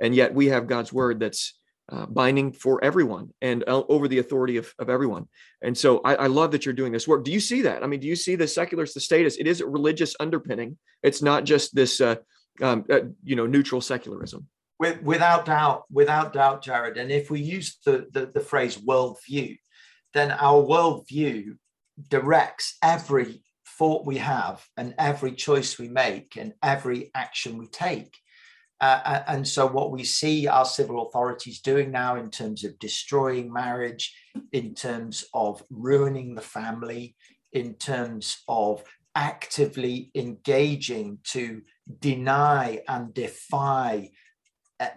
And 0.00 0.14
yet 0.14 0.34
we 0.34 0.46
have 0.46 0.66
God's 0.66 0.92
word 0.92 1.20
that's 1.20 1.54
uh, 1.90 2.06
binding 2.06 2.52
for 2.52 2.82
everyone 2.82 3.28
and 3.42 3.62
uh, 3.66 3.82
over 3.88 4.08
the 4.08 4.18
authority 4.18 4.56
of, 4.56 4.72
of 4.78 4.88
everyone. 4.88 5.28
And 5.62 5.76
so 5.76 5.98
I, 5.98 6.14
I, 6.14 6.26
love 6.28 6.50
that 6.52 6.64
you're 6.64 6.72
doing 6.72 6.92
this 6.92 7.06
work. 7.06 7.24
Do 7.24 7.30
you 7.30 7.40
see 7.40 7.60
that? 7.62 7.82
I 7.82 7.86
mean, 7.86 8.00
do 8.00 8.06
you 8.06 8.16
see 8.16 8.36
the 8.36 8.48
secularists, 8.48 8.94
the 8.94 9.00
statists? 9.00 9.38
It 9.38 9.46
is 9.46 9.60
a 9.60 9.66
religious 9.66 10.16
underpinning. 10.18 10.78
It's 11.02 11.20
not 11.20 11.44
just 11.44 11.74
this, 11.74 12.00
uh, 12.00 12.16
um, 12.62 12.86
uh, 12.90 13.00
you 13.22 13.36
know, 13.36 13.46
neutral 13.46 13.82
secularism. 13.82 14.48
With, 14.80 15.02
without 15.02 15.46
doubt, 15.46 15.84
without 15.90 16.32
doubt, 16.32 16.62
Jared. 16.62 16.96
And 16.96 17.10
if 17.12 17.30
we 17.30 17.40
use 17.40 17.78
the, 17.84 18.06
the, 18.12 18.26
the 18.26 18.40
phrase 18.40 18.76
worldview, 18.76 19.56
then 20.14 20.32
our 20.32 20.62
worldview 20.62 21.56
directs 22.08 22.76
every 22.82 23.42
thought 23.78 24.06
we 24.06 24.18
have 24.18 24.64
and 24.76 24.94
every 24.98 25.32
choice 25.32 25.78
we 25.78 25.88
make 25.88 26.36
and 26.36 26.54
every 26.62 27.10
action 27.14 27.58
we 27.58 27.66
take. 27.68 28.16
Uh, 28.80 29.22
and 29.28 29.46
so, 29.46 29.66
what 29.66 29.92
we 29.92 30.04
see 30.04 30.46
our 30.46 30.64
civil 30.64 31.06
authorities 31.06 31.60
doing 31.60 31.90
now 31.90 32.16
in 32.16 32.28
terms 32.28 32.64
of 32.64 32.78
destroying 32.78 33.52
marriage, 33.52 34.14
in 34.52 34.74
terms 34.74 35.24
of 35.32 35.62
ruining 35.70 36.34
the 36.34 36.42
family, 36.42 37.14
in 37.52 37.74
terms 37.74 38.42
of 38.48 38.82
actively 39.14 40.10
engaging 40.14 41.18
to 41.22 41.62
deny 42.00 42.80
and 42.88 43.14
defy 43.14 44.10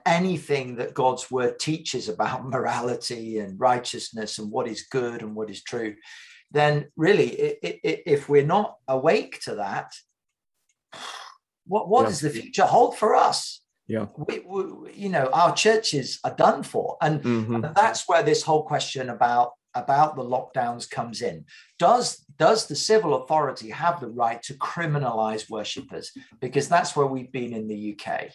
anything 0.05 0.75
that 0.75 0.93
God's 0.93 1.29
word 1.29 1.59
teaches 1.59 2.09
about 2.09 2.45
morality 2.49 3.39
and 3.39 3.59
righteousness 3.59 4.39
and 4.39 4.51
what 4.51 4.67
is 4.67 4.87
good 4.89 5.21
and 5.21 5.35
what 5.35 5.49
is 5.49 5.63
true, 5.63 5.95
then 6.51 6.87
really, 6.95 7.29
it, 7.29 7.79
it, 7.83 8.03
if 8.05 8.29
we're 8.29 8.45
not 8.45 8.75
awake 8.87 9.39
to 9.41 9.55
that, 9.55 9.91
what, 11.65 11.89
what 11.89 12.03
yeah. 12.03 12.07
does 12.07 12.21
the 12.21 12.29
future 12.29 12.65
hold 12.65 12.97
for 12.97 13.15
us? 13.15 13.61
Yeah. 13.87 14.07
We, 14.17 14.39
we, 14.39 14.93
you 14.93 15.09
know, 15.09 15.29
our 15.31 15.53
churches 15.55 16.19
are 16.23 16.35
done 16.35 16.63
for. 16.63 16.97
And, 17.01 17.21
mm-hmm. 17.21 17.55
and 17.55 17.75
that's 17.75 18.07
where 18.07 18.23
this 18.23 18.43
whole 18.43 18.63
question 18.63 19.09
about 19.09 19.51
about 19.77 20.15
the 20.15 20.23
lockdowns 20.23 20.89
comes 20.89 21.21
in. 21.21 21.45
Does 21.79 22.25
does 22.37 22.67
the 22.67 22.75
civil 22.75 23.23
authority 23.23 23.69
have 23.69 23.99
the 23.99 24.09
right 24.09 24.41
to 24.43 24.53
criminalize 24.55 25.49
worshippers? 25.49 26.11
Because 26.41 26.67
that's 26.67 26.95
where 26.95 27.07
we've 27.07 27.31
been 27.31 27.53
in 27.53 27.67
the 27.67 27.95
UK. 27.95 28.31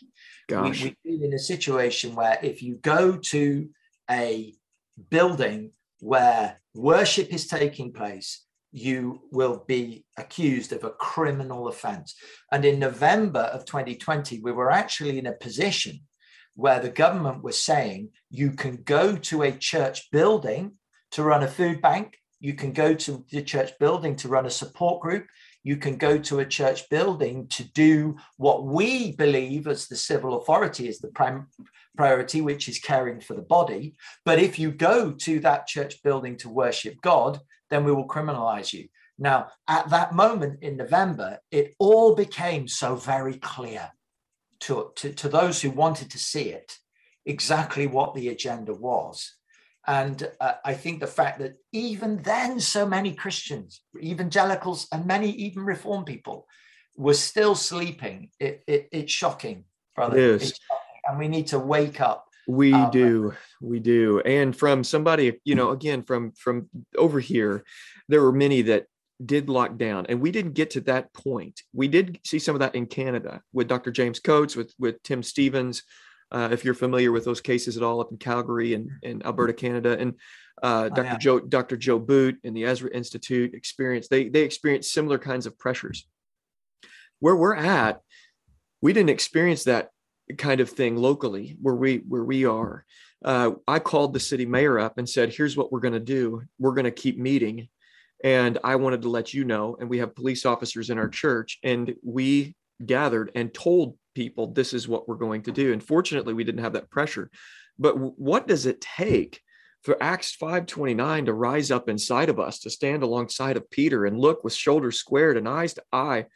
Gosh. 0.48 0.82
We, 0.82 0.88
have 0.88 0.96
been 1.04 1.24
in 1.24 1.34
a 1.34 1.38
situation 1.38 2.14
where 2.14 2.38
if 2.42 2.62
you 2.62 2.76
go 2.76 3.16
to 3.16 3.68
a 4.10 4.54
building 5.10 5.72
where 6.00 6.60
worship 6.74 7.32
is 7.32 7.46
taking 7.46 7.92
place, 7.92 8.44
you 8.72 9.22
will 9.30 9.64
be 9.66 10.04
accused 10.18 10.72
of 10.72 10.82
a 10.82 10.90
criminal 10.90 11.68
offense. 11.68 12.14
And 12.50 12.64
in 12.64 12.78
November 12.78 13.40
of 13.40 13.66
2020, 13.66 14.40
we 14.40 14.52
were 14.52 14.70
actually 14.70 15.18
in 15.18 15.26
a 15.26 15.32
position 15.32 16.00
where 16.54 16.80
the 16.80 16.90
government 16.90 17.42
was 17.42 17.62
saying 17.62 18.10
you 18.30 18.52
can 18.52 18.82
go 18.82 19.16
to 19.16 19.42
a 19.42 19.52
church 19.52 20.10
building 20.10 20.72
to 21.12 21.22
run 21.22 21.42
a 21.42 21.48
food 21.48 21.80
bank, 21.80 22.18
you 22.40 22.54
can 22.54 22.72
go 22.72 22.92
to 22.92 23.24
the 23.30 23.42
church 23.42 23.70
building 23.78 24.16
to 24.16 24.28
run 24.28 24.46
a 24.46 24.50
support 24.50 25.00
group, 25.00 25.26
you 25.62 25.76
can 25.76 25.96
go 25.96 26.18
to 26.18 26.40
a 26.40 26.46
church 26.46 26.88
building 26.90 27.46
to 27.48 27.64
do 27.72 28.16
what 28.36 28.64
we 28.64 29.12
believe 29.12 29.68
as 29.68 29.86
the 29.86 29.96
civil 29.96 30.40
authority 30.40 30.88
is 30.88 30.98
the 30.98 31.12
priority, 31.96 32.40
which 32.40 32.68
is 32.68 32.80
caring 32.80 33.20
for 33.20 33.34
the 33.34 33.42
body. 33.42 33.94
But 34.24 34.40
if 34.40 34.58
you 34.58 34.72
go 34.72 35.12
to 35.12 35.40
that 35.40 35.68
church 35.68 36.02
building 36.02 36.36
to 36.38 36.48
worship 36.48 37.00
God, 37.00 37.40
then 37.70 37.84
we 37.84 37.92
will 37.92 38.08
criminalize 38.08 38.72
you. 38.72 38.88
Now, 39.18 39.48
at 39.68 39.88
that 39.90 40.14
moment 40.14 40.62
in 40.62 40.76
November, 40.76 41.38
it 41.50 41.74
all 41.78 42.16
became 42.16 42.66
so 42.66 42.96
very 42.96 43.34
clear 43.34 43.90
to, 44.60 44.90
to, 44.96 45.12
to 45.12 45.28
those 45.28 45.62
who 45.62 45.70
wanted 45.70 46.10
to 46.10 46.18
see 46.18 46.48
it 46.48 46.76
exactly 47.24 47.86
what 47.86 48.14
the 48.14 48.28
agenda 48.28 48.74
was. 48.74 49.36
And 49.86 50.28
uh, 50.40 50.54
I 50.64 50.74
think 50.74 51.00
the 51.00 51.06
fact 51.06 51.40
that 51.40 51.56
even 51.72 52.22
then, 52.22 52.60
so 52.60 52.86
many 52.86 53.14
Christians, 53.14 53.82
evangelicals, 54.00 54.86
and 54.92 55.06
many 55.06 55.30
even 55.30 55.64
Reformed 55.64 56.06
people 56.06 56.46
were 56.96 57.14
still 57.14 57.54
sleeping, 57.54 58.30
it, 58.38 58.62
it, 58.66 58.88
it's 58.92 59.12
shocking, 59.12 59.64
brother. 59.96 60.16
It 60.16 60.42
is. 60.42 60.60
And 61.06 61.18
we 61.18 61.26
need 61.26 61.48
to 61.48 61.58
wake 61.58 62.00
up. 62.00 62.28
We 62.46 62.72
um, 62.72 62.90
do, 62.90 63.34
we 63.60 63.80
do. 63.80 64.20
And 64.20 64.56
from 64.56 64.84
somebody, 64.84 65.40
you 65.44 65.54
know, 65.54 65.70
again, 65.70 66.02
from 66.02 66.32
from 66.32 66.68
over 66.96 67.18
here, 67.18 67.64
there 68.08 68.22
were 68.22 68.32
many 68.32 68.62
that 68.62 68.86
did 69.24 69.48
lock 69.48 69.76
down 69.76 70.06
and 70.08 70.20
we 70.20 70.30
didn't 70.32 70.52
get 70.52 70.70
to 70.70 70.80
that 70.80 71.12
point 71.12 71.62
we 71.72 71.86
did 71.86 72.18
see 72.24 72.40
some 72.40 72.56
of 72.56 72.58
that 72.58 72.74
in 72.74 72.86
canada 72.86 73.40
with 73.52 73.68
dr 73.68 73.90
james 73.92 74.18
coates 74.18 74.56
with 74.56 74.74
with 74.80 75.00
tim 75.04 75.22
stephens 75.22 75.84
uh, 76.32 76.48
if 76.50 76.64
you're 76.64 76.74
familiar 76.74 77.12
with 77.12 77.24
those 77.24 77.40
cases 77.40 77.76
at 77.76 77.82
all 77.82 78.00
up 78.00 78.10
in 78.10 78.16
Calgary 78.16 78.74
and, 78.74 78.90
in 79.02 79.24
Alberta, 79.24 79.52
Canada. 79.52 79.96
And 79.98 80.14
uh, 80.62 80.88
Dr. 80.88 81.00
Oh, 81.00 81.04
yeah. 81.04 81.18
Joe 81.18 81.40
Dr. 81.40 81.76
Joe 81.76 81.98
Boot 81.98 82.38
and 82.42 82.56
the 82.56 82.64
Ezra 82.64 82.90
Institute 82.90 83.54
experience 83.54 84.08
they 84.08 84.28
they 84.28 84.42
experienced 84.42 84.92
similar 84.92 85.18
kinds 85.18 85.46
of 85.46 85.58
pressures. 85.58 86.08
Where 87.20 87.36
we're 87.36 87.54
at, 87.54 88.00
we 88.80 88.92
didn't 88.92 89.10
experience 89.10 89.64
that 89.64 89.90
kind 90.38 90.60
of 90.60 90.70
thing 90.70 90.96
locally 90.96 91.56
where 91.60 91.74
we 91.74 91.98
where 92.08 92.24
we 92.24 92.46
are. 92.46 92.84
Uh, 93.24 93.52
I 93.68 93.78
called 93.78 94.14
the 94.14 94.20
city 94.20 94.46
mayor 94.46 94.78
up 94.78 94.98
and 94.98 95.08
said, 95.08 95.32
"Here's 95.32 95.56
what 95.56 95.70
we're 95.70 95.80
going 95.80 95.94
to 95.94 96.00
do. 96.00 96.42
We're 96.58 96.74
going 96.74 96.84
to 96.84 96.90
keep 96.90 97.18
meeting." 97.18 97.68
And 98.24 98.58
I 98.62 98.76
wanted 98.76 99.02
to 99.02 99.08
let 99.08 99.34
you 99.34 99.44
know, 99.44 99.76
and 99.80 99.90
we 99.90 99.98
have 99.98 100.14
police 100.14 100.46
officers 100.46 100.90
in 100.90 100.98
our 100.98 101.08
church, 101.08 101.58
and 101.64 101.94
we 102.04 102.54
gathered 102.84 103.32
and 103.34 103.52
told 103.52 103.96
people 104.14 104.48
this 104.48 104.72
is 104.72 104.88
what 104.88 105.08
we're 105.08 105.16
going 105.16 105.42
to 105.42 105.52
do 105.52 105.72
and 105.72 105.82
fortunately 105.82 106.34
we 106.34 106.44
didn't 106.44 106.62
have 106.62 106.74
that 106.74 106.90
pressure 106.90 107.30
but 107.78 107.94
what 107.96 108.46
does 108.46 108.66
it 108.66 108.80
take 108.80 109.40
for 109.82 110.00
acts 110.02 110.32
529 110.34 111.26
to 111.26 111.32
rise 111.32 111.70
up 111.70 111.88
inside 111.88 112.28
of 112.28 112.38
us 112.38 112.60
to 112.60 112.70
stand 112.70 113.02
alongside 113.02 113.56
of 113.56 113.70
peter 113.70 114.04
and 114.04 114.18
look 114.18 114.44
with 114.44 114.54
shoulders 114.54 114.98
squared 114.98 115.36
and 115.36 115.48
eyes 115.48 115.74
to 115.74 115.82
eye 115.92 116.26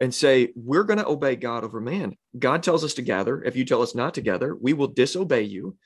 and 0.00 0.14
say 0.14 0.52
we're 0.54 0.84
going 0.84 0.98
to 0.98 1.08
obey 1.08 1.36
god 1.36 1.64
over 1.64 1.80
man 1.80 2.16
god 2.38 2.62
tells 2.62 2.84
us 2.84 2.94
to 2.94 3.02
gather 3.02 3.42
if 3.42 3.56
you 3.56 3.64
tell 3.64 3.82
us 3.82 3.94
not 3.94 4.14
to 4.14 4.20
gather 4.20 4.54
we 4.54 4.72
will 4.72 4.88
disobey 4.88 5.42
you 5.42 5.76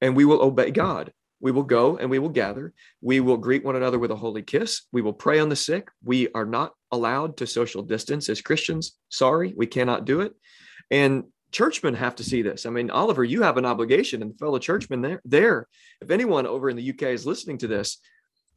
and 0.00 0.16
we 0.16 0.24
will 0.24 0.42
obey 0.42 0.70
god 0.70 1.12
we 1.40 1.52
will 1.52 1.62
go 1.62 1.96
and 1.96 2.10
we 2.10 2.18
will 2.18 2.30
gather. 2.30 2.72
We 3.00 3.20
will 3.20 3.36
greet 3.36 3.64
one 3.64 3.76
another 3.76 3.98
with 3.98 4.10
a 4.10 4.16
holy 4.16 4.42
kiss. 4.42 4.82
We 4.92 5.02
will 5.02 5.12
pray 5.12 5.38
on 5.38 5.48
the 5.48 5.56
sick. 5.56 5.88
We 6.02 6.28
are 6.32 6.46
not 6.46 6.72
allowed 6.90 7.36
to 7.38 7.46
social 7.46 7.82
distance 7.82 8.28
as 8.28 8.40
Christians. 8.40 8.96
Sorry, 9.10 9.52
we 9.56 9.66
cannot 9.66 10.06
do 10.06 10.22
it. 10.22 10.32
And 10.90 11.24
churchmen 11.52 11.94
have 11.94 12.16
to 12.16 12.24
see 12.24 12.42
this. 12.42 12.66
I 12.66 12.70
mean, 12.70 12.90
Oliver, 12.90 13.24
you 13.24 13.42
have 13.42 13.56
an 13.56 13.64
obligation, 13.64 14.22
and 14.22 14.38
fellow 14.38 14.58
churchmen 14.58 15.02
there. 15.02 15.20
There, 15.24 15.68
if 16.00 16.10
anyone 16.10 16.46
over 16.46 16.68
in 16.68 16.76
the 16.76 16.90
UK 16.90 17.02
is 17.02 17.26
listening 17.26 17.58
to 17.58 17.66
this, 17.66 17.98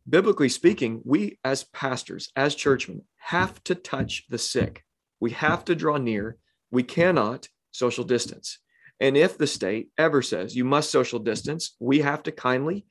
biblically 0.08 0.50
speaking, 0.50 1.02
we 1.06 1.40
as 1.44 1.64
pastors, 1.64 2.32
as 2.36 2.56
churchmen, 2.56 3.04
have 3.18 3.64
to 3.66 3.76
touch 3.76 4.26
the 4.30 4.38
sick. 4.38 4.84
We 5.20 5.32
have 5.32 5.66
to 5.66 5.76
draw 5.76 5.98
near. 5.98 6.38
We 6.72 6.84
cannot 6.84 7.48
social 7.72 8.04
distance. 8.04 8.60
And 9.00 9.16
if 9.16 9.38
the 9.38 9.48
state 9.48 9.90
ever 9.98 10.22
says 10.22 10.56
you 10.56 10.66
must 10.66 10.92
social 10.92 11.20
distance, 11.20 11.76
we 11.80 12.00
have 12.00 12.24
to 12.24 12.32
kindly 12.32 12.86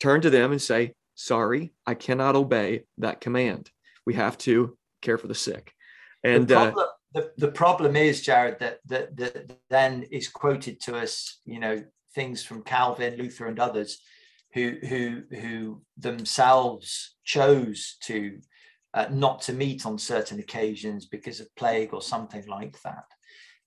turn 0.00 0.20
to 0.22 0.30
them 0.30 0.50
and 0.50 0.60
say, 0.60 0.94
Sorry, 1.14 1.74
I 1.86 1.94
cannot 1.94 2.36
obey 2.36 2.84
that 2.98 3.20
command. 3.20 3.70
We 4.06 4.14
have 4.14 4.38
to 4.38 4.76
care 5.02 5.18
for 5.18 5.28
the 5.28 5.34
sick. 5.34 5.72
And 6.24 6.50
uh, 6.50 6.72
the, 7.14 7.32
the 7.36 7.50
problem 7.50 7.96
is, 7.96 8.22
Jared, 8.22 8.58
that, 8.60 8.78
that, 8.86 9.16
that 9.16 9.58
then 9.70 10.04
is 10.10 10.28
quoted 10.28 10.80
to 10.82 10.96
us, 10.96 11.40
you 11.44 11.60
know, 11.60 11.82
things 12.14 12.42
from 12.42 12.62
Calvin, 12.62 13.16
Luther, 13.16 13.46
and 13.46 13.58
others 13.58 13.98
who, 14.54 14.76
who, 14.88 15.22
who 15.30 15.82
themselves 15.96 17.16
chose 17.24 17.96
to 18.04 18.38
uh, 18.94 19.06
not 19.10 19.40
to 19.42 19.54
meet 19.54 19.86
on 19.86 19.98
certain 19.98 20.38
occasions 20.38 21.06
because 21.06 21.40
of 21.40 21.54
plague 21.56 21.94
or 21.94 22.02
something 22.02 22.46
like 22.46 22.80
that. 22.82 23.04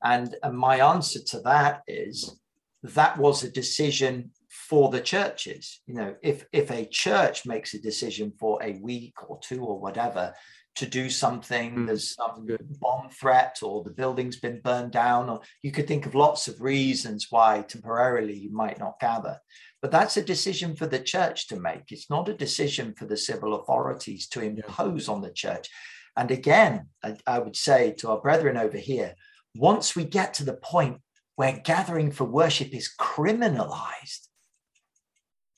And, 0.03 0.35
and 0.43 0.57
my 0.57 0.77
answer 0.87 1.19
to 1.27 1.39
that 1.41 1.81
is 1.87 2.39
that 2.83 3.17
was 3.17 3.43
a 3.43 3.49
decision 3.49 4.31
for 4.49 4.89
the 4.89 5.01
churches. 5.01 5.81
You 5.87 5.95
know, 5.95 6.15
if 6.21 6.45
if 6.51 6.71
a 6.71 6.85
church 6.85 7.45
makes 7.45 7.73
a 7.73 7.81
decision 7.81 8.31
for 8.39 8.61
a 8.63 8.79
week 8.81 9.29
or 9.29 9.39
two 9.41 9.63
or 9.63 9.79
whatever 9.79 10.33
to 10.75 10.85
do 10.85 11.09
something, 11.09 11.75
mm, 11.75 11.87
there's 11.87 12.15
some 12.15 12.45
good. 12.45 12.79
bomb 12.79 13.09
threat 13.09 13.59
or 13.63 13.83
the 13.83 13.89
building's 13.89 14.37
been 14.37 14.59
burned 14.61 14.91
down, 14.91 15.29
or 15.29 15.41
you 15.61 15.71
could 15.71 15.87
think 15.87 16.05
of 16.05 16.15
lots 16.15 16.47
of 16.47 16.61
reasons 16.61 17.27
why 17.29 17.61
temporarily 17.61 18.37
you 18.37 18.51
might 18.51 18.79
not 18.79 18.99
gather. 18.99 19.39
But 19.81 19.91
that's 19.91 20.17
a 20.17 20.23
decision 20.23 20.75
for 20.75 20.87
the 20.87 20.99
church 20.99 21.47
to 21.47 21.59
make. 21.59 21.91
It's 21.91 22.09
not 22.09 22.29
a 22.29 22.33
decision 22.33 22.93
for 22.97 23.05
the 23.05 23.17
civil 23.17 23.55
authorities 23.55 24.27
to 24.29 24.41
impose 24.41 25.07
yeah. 25.07 25.13
on 25.13 25.21
the 25.21 25.31
church. 25.31 25.69
And 26.17 26.31
again, 26.31 26.87
I, 27.03 27.17
I 27.27 27.39
would 27.39 27.55
say 27.55 27.93
to 27.99 28.09
our 28.09 28.21
brethren 28.21 28.57
over 28.57 28.77
here, 28.77 29.15
once 29.55 29.95
we 29.95 30.03
get 30.03 30.33
to 30.35 30.43
the 30.43 30.53
point 30.55 31.01
where 31.35 31.61
gathering 31.63 32.11
for 32.11 32.25
worship 32.25 32.73
is 32.73 32.93
criminalized, 32.99 34.27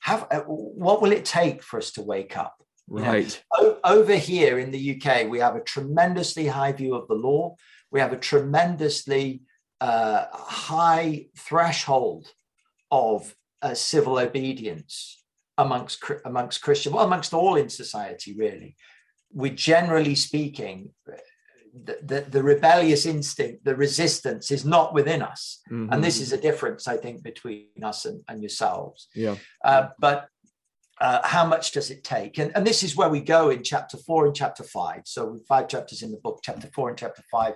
have 0.00 0.26
uh, 0.30 0.40
what 0.40 1.02
will 1.02 1.12
it 1.12 1.24
take 1.24 1.62
for 1.62 1.78
us 1.78 1.92
to 1.92 2.02
wake 2.02 2.36
up? 2.36 2.62
Right. 2.88 3.42
You 3.58 3.62
know, 3.62 3.78
over 3.84 4.14
here 4.14 4.58
in 4.58 4.70
the 4.70 4.96
UK, 4.96 5.28
we 5.28 5.38
have 5.40 5.56
a 5.56 5.60
tremendously 5.60 6.46
high 6.46 6.72
view 6.72 6.94
of 6.94 7.06
the 7.08 7.14
law. 7.14 7.56
We 7.90 8.00
have 8.00 8.12
a 8.12 8.18
tremendously 8.18 9.42
uh, 9.80 10.26
high 10.32 11.26
threshold 11.36 12.28
of 12.90 13.34
uh, 13.62 13.74
civil 13.74 14.18
obedience 14.18 15.22
amongst 15.56 16.02
amongst 16.24 16.62
Christian, 16.62 16.92
well, 16.92 17.04
amongst 17.04 17.34
all 17.34 17.56
in 17.56 17.68
society, 17.68 18.34
really. 18.34 18.76
We 19.32 19.50
generally 19.50 20.14
speaking, 20.14 20.90
the, 21.84 21.98
the, 22.02 22.20
the, 22.22 22.42
rebellious 22.42 23.04
instinct, 23.04 23.64
the 23.64 23.76
resistance 23.76 24.50
is 24.50 24.64
not 24.64 24.94
within 24.94 25.20
us. 25.20 25.60
Mm-hmm. 25.70 25.92
And 25.92 26.02
this 26.02 26.20
is 26.20 26.32
a 26.32 26.40
difference, 26.40 26.88
I 26.88 26.96
think, 26.96 27.22
between 27.22 27.66
us 27.82 28.04
and, 28.04 28.22
and 28.28 28.42
yourselves. 28.42 29.08
Yeah. 29.14 29.36
Uh, 29.62 29.88
but 29.98 30.28
uh, 31.00 31.20
how 31.26 31.46
much 31.46 31.72
does 31.72 31.90
it 31.90 32.04
take? 32.04 32.38
And, 32.38 32.52
and 32.56 32.66
this 32.66 32.82
is 32.82 32.96
where 32.96 33.08
we 33.08 33.20
go 33.20 33.50
in 33.50 33.62
chapter 33.62 33.96
four 33.96 34.26
and 34.26 34.34
chapter 34.34 34.62
five. 34.62 35.02
So, 35.04 35.38
five 35.48 35.68
chapters 35.68 36.02
in 36.02 36.10
the 36.10 36.18
book, 36.18 36.40
chapter 36.42 36.68
four 36.74 36.88
and 36.88 36.98
chapter 36.98 37.22
five. 37.30 37.54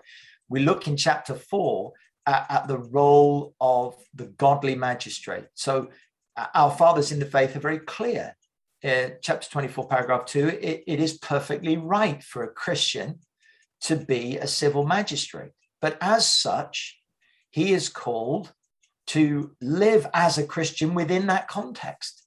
We 0.49 0.61
look 0.61 0.87
in 0.87 0.97
chapter 0.97 1.35
four 1.35 1.93
at, 2.27 2.47
at 2.49 2.69
the 2.69 2.79
role 2.79 3.55
of 3.61 3.97
the 4.15 4.27
godly 4.27 4.75
magistrate. 4.75 5.47
So, 5.55 5.91
uh, 6.37 6.47
our 6.55 6.71
fathers 6.71 7.13
in 7.13 7.19
the 7.19 7.27
faith 7.27 7.57
are 7.57 7.61
very 7.61 7.79
clear. 7.79 8.37
Uh, 8.85 9.11
chapter 9.21 9.49
24, 9.49 9.87
paragraph 9.87 10.27
2, 10.27 10.49
it, 10.49 10.85
it 10.89 11.01
is 11.01 11.19
perfectly 11.19 11.77
right 11.77 12.21
for 12.21 12.43
a 12.43 12.53
Christian 12.53 13.21
to 13.83 13.95
be 13.95 14.39
a 14.39 14.47
civil 14.47 14.85
magistrate. 14.85 15.53
But 15.81 15.99
as 16.01 16.27
such, 16.27 17.01
he 17.51 17.73
is 17.73 17.89
called 17.89 18.53
to 19.09 19.53
live 19.61 20.07
as 20.15 20.39
a 20.39 20.47
Christian 20.47 20.95
within 20.95 21.27
that 21.27 21.49
context. 21.49 22.22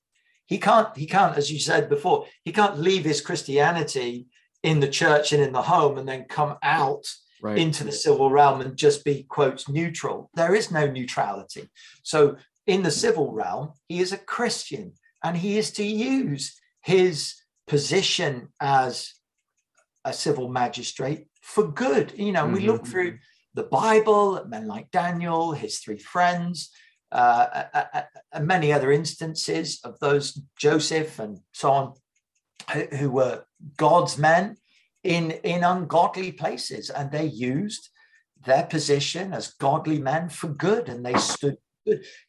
He 0.45 0.57
can't, 0.57 0.95
he 0.95 1.05
can't, 1.05 1.37
as 1.37 1.51
you 1.51 1.59
said 1.59 1.89
before, 1.89 2.27
he 2.43 2.51
can't 2.51 2.79
leave 2.79 3.03
his 3.03 3.21
Christianity 3.21 4.27
in 4.63 4.79
the 4.79 4.87
church 4.87 5.33
and 5.33 5.41
in 5.41 5.53
the 5.53 5.61
home 5.61 5.97
and 5.97 6.07
then 6.07 6.25
come 6.25 6.57
out 6.63 7.05
right. 7.41 7.57
into 7.57 7.83
the 7.83 7.91
civil 7.91 8.29
realm 8.29 8.61
and 8.61 8.77
just 8.77 9.03
be, 9.03 9.23
quotes, 9.23 9.69
neutral. 9.69 10.29
There 10.35 10.55
is 10.55 10.71
no 10.71 10.87
neutrality. 10.87 11.69
So 12.03 12.37
in 12.67 12.83
the 12.83 12.91
civil 12.91 13.31
realm, 13.31 13.73
he 13.87 13.99
is 13.99 14.11
a 14.11 14.17
Christian 14.17 14.93
and 15.23 15.37
he 15.37 15.57
is 15.57 15.71
to 15.73 15.83
use 15.83 16.59
his 16.81 17.35
position 17.67 18.49
as 18.59 19.13
a 20.03 20.13
civil 20.13 20.47
magistrate 20.49 21.27
for 21.41 21.67
good. 21.67 22.13
You 22.15 22.31
know, 22.31 22.45
mm-hmm. 22.45 22.53
we 22.53 22.59
look 22.61 22.85
through 22.85 23.17
the 23.55 23.63
Bible, 23.63 24.43
men 24.47 24.67
like 24.67 24.91
Daniel, 24.91 25.51
his 25.51 25.79
three 25.79 25.97
friends, 25.97 26.71
uh, 27.15 27.83
and 28.33 28.45
many 28.45 28.73
other 28.73 28.91
instances 28.91 29.79
of 29.83 29.97
those, 29.99 30.39
Joseph 30.57 31.17
and 31.17 31.39
so 31.53 31.71
on, 31.71 31.93
who 32.97 33.09
were 33.09 33.45
God's 33.77 34.17
men 34.17 34.57
in, 35.03 35.31
in 35.31 35.63
ungodly 35.63 36.33
places. 36.33 36.89
And 36.89 37.11
they 37.11 37.25
used 37.25 37.89
their 38.43 38.63
position 38.63 39.33
as 39.33 39.53
godly 39.53 39.99
men 39.99 40.27
for 40.29 40.47
good 40.47 40.89
and 40.89 41.05
they 41.05 41.15
stood. 41.15 41.57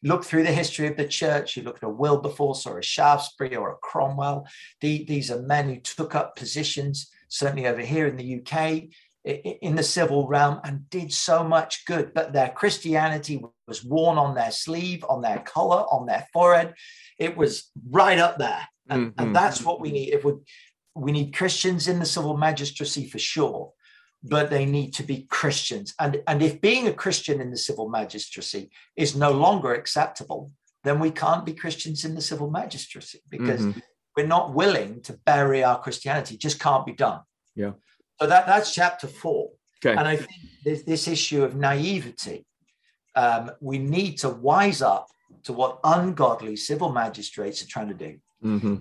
Look 0.03 0.23
through 0.23 0.43
the 0.43 0.51
history 0.51 0.87
of 0.87 0.97
the 0.97 1.07
church. 1.07 1.57
You 1.57 1.63
look 1.63 1.77
at 1.77 1.87
a 1.87 1.89
Wilberforce 1.89 2.65
or 2.65 2.77
a 2.77 2.83
Shaftesbury 2.83 3.55
or 3.55 3.71
a 3.71 3.77
Cromwell. 3.77 4.47
The, 4.81 5.03
these 5.05 5.31
are 5.31 5.41
men 5.41 5.67
who 5.67 5.79
took 5.79 6.13
up 6.13 6.35
positions, 6.35 7.09
certainly 7.27 7.67
over 7.67 7.81
here 7.81 8.07
in 8.07 8.17
the 8.17 8.39
UK, 8.39 8.83
in 9.27 9.75
the 9.75 9.83
civil 9.83 10.27
realm 10.27 10.59
and 10.63 10.89
did 10.89 11.11
so 11.11 11.43
much 11.43 11.85
good, 11.85 12.13
but 12.13 12.33
their 12.33 12.49
Christianity 12.49 13.43
was 13.67 13.83
worn 13.83 14.17
on 14.17 14.35
their 14.35 14.51
sleeve, 14.51 15.03
on 15.09 15.21
their 15.21 15.39
collar, 15.39 15.83
on 15.91 16.05
their 16.05 16.25
forehead. 16.31 16.73
It 17.19 17.35
was 17.35 17.69
right 17.89 18.17
up 18.17 18.37
there. 18.37 18.67
And, 18.89 19.07
mm-hmm. 19.07 19.21
and 19.21 19.35
that's 19.35 19.61
what 19.61 19.81
we 19.81 19.91
need. 19.91 20.13
If 20.13 20.23
we, 20.23 20.33
we 20.95 21.11
need 21.11 21.35
Christians 21.35 21.87
in 21.87 21.99
the 21.99 22.05
civil 22.05 22.37
magistracy 22.37 23.07
for 23.07 23.19
sure, 23.19 23.73
but 24.23 24.49
they 24.49 24.65
need 24.65 24.93
to 24.95 25.03
be 25.03 25.27
Christians. 25.29 25.93
And, 25.99 26.21
and 26.25 26.41
if 26.41 26.61
being 26.61 26.87
a 26.87 26.93
Christian 26.93 27.41
in 27.41 27.51
the 27.51 27.57
civil 27.57 27.89
magistracy 27.89 28.71
is 28.95 29.15
no 29.15 29.31
longer 29.31 29.73
acceptable, 29.73 30.51
then 30.83 30.99
we 30.99 31.11
can't 31.11 31.45
be 31.45 31.53
Christians 31.53 32.05
in 32.05 32.15
the 32.15 32.21
civil 32.21 32.49
magistracy 32.49 33.21
because 33.29 33.61
mm-hmm. 33.61 33.79
we're 34.15 34.25
not 34.25 34.53
willing 34.53 35.01
to 35.01 35.19
bury 35.25 35.63
our 35.63 35.79
Christianity. 35.79 36.35
It 36.35 36.41
just 36.41 36.59
can't 36.59 36.85
be 36.85 36.93
done. 36.93 37.19
Yeah. 37.55 37.71
So 38.19 38.27
that, 38.27 38.47
that's 38.47 38.73
chapter 38.73 39.07
four. 39.07 39.51
Okay. 39.85 39.97
And 39.97 40.07
I 40.07 40.15
think 40.15 40.31
this, 40.63 40.83
this 40.83 41.07
issue 41.07 41.43
of 41.43 41.55
naivety, 41.55 42.45
um, 43.15 43.51
we 43.61 43.77
need 43.77 44.17
to 44.19 44.29
wise 44.29 44.81
up 44.81 45.07
to 45.43 45.53
what 45.53 45.79
ungodly 45.83 46.55
civil 46.55 46.91
magistrates 46.91 47.61
are 47.61 47.67
trying 47.67 47.89
to 47.89 47.93
do. 47.93 48.17
Mm-hmm. 48.43 48.75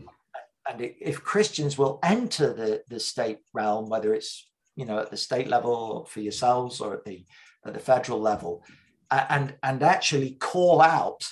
And 0.69 0.81
if 1.01 1.23
Christians 1.23 1.79
will 1.79 2.01
enter 2.03 2.53
the, 2.53 2.83
the 2.89 2.99
state 2.99 3.39
realm, 3.53 3.89
whether 3.89 4.15
it's 4.15 4.49
you 4.75 4.85
know 4.85 4.99
at 4.99 5.11
the 5.11 5.17
state 5.17 5.49
level 5.49 6.05
for 6.07 6.21
yourselves 6.21 6.81
or 6.81 6.93
at 6.95 7.05
the 7.05 7.25
at 7.65 7.73
the 7.73 7.81
federal 7.81 8.21
level, 8.21 8.65
and 9.11 9.55
and 9.63 9.83
actually 9.83 10.33
call 10.33 10.83
out 10.83 11.25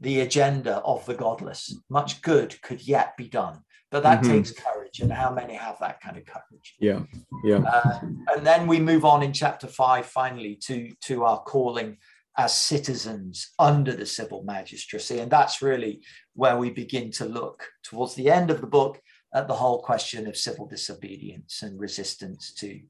the 0.00 0.20
agenda 0.20 0.78
of 0.78 1.06
the 1.06 1.14
godless, 1.14 1.76
much 1.88 2.20
good 2.20 2.60
could 2.62 2.82
yet 2.86 3.16
be 3.16 3.28
done. 3.28 3.60
But 3.94 4.02
that 4.02 4.22
mm-hmm. 4.22 4.32
takes 4.32 4.50
courage, 4.50 4.98
and 4.98 5.12
how 5.12 5.32
many 5.32 5.54
have 5.54 5.78
that 5.78 6.00
kind 6.00 6.16
of 6.16 6.24
courage? 6.26 6.74
Yeah, 6.80 7.02
yeah. 7.44 7.58
Uh, 7.58 8.00
and 8.34 8.44
then 8.44 8.66
we 8.66 8.80
move 8.80 9.04
on 9.04 9.22
in 9.22 9.32
chapter 9.32 9.68
five, 9.68 10.04
finally, 10.04 10.56
to 10.66 10.90
to 11.02 11.22
our 11.22 11.40
calling 11.42 11.98
as 12.36 12.52
citizens 12.52 13.52
under 13.56 13.92
the 13.92 14.04
civil 14.04 14.42
magistracy, 14.42 15.20
and 15.20 15.30
that's 15.30 15.62
really 15.62 16.00
where 16.34 16.56
we 16.56 16.70
begin 16.70 17.12
to 17.12 17.24
look 17.24 17.68
towards 17.84 18.16
the 18.16 18.32
end 18.32 18.50
of 18.50 18.60
the 18.60 18.66
book 18.66 19.00
at 19.32 19.46
the 19.46 19.54
whole 19.54 19.80
question 19.80 20.26
of 20.26 20.36
civil 20.36 20.66
disobedience 20.66 21.62
and 21.62 21.78
resistance 21.78 22.52
to 22.54 22.80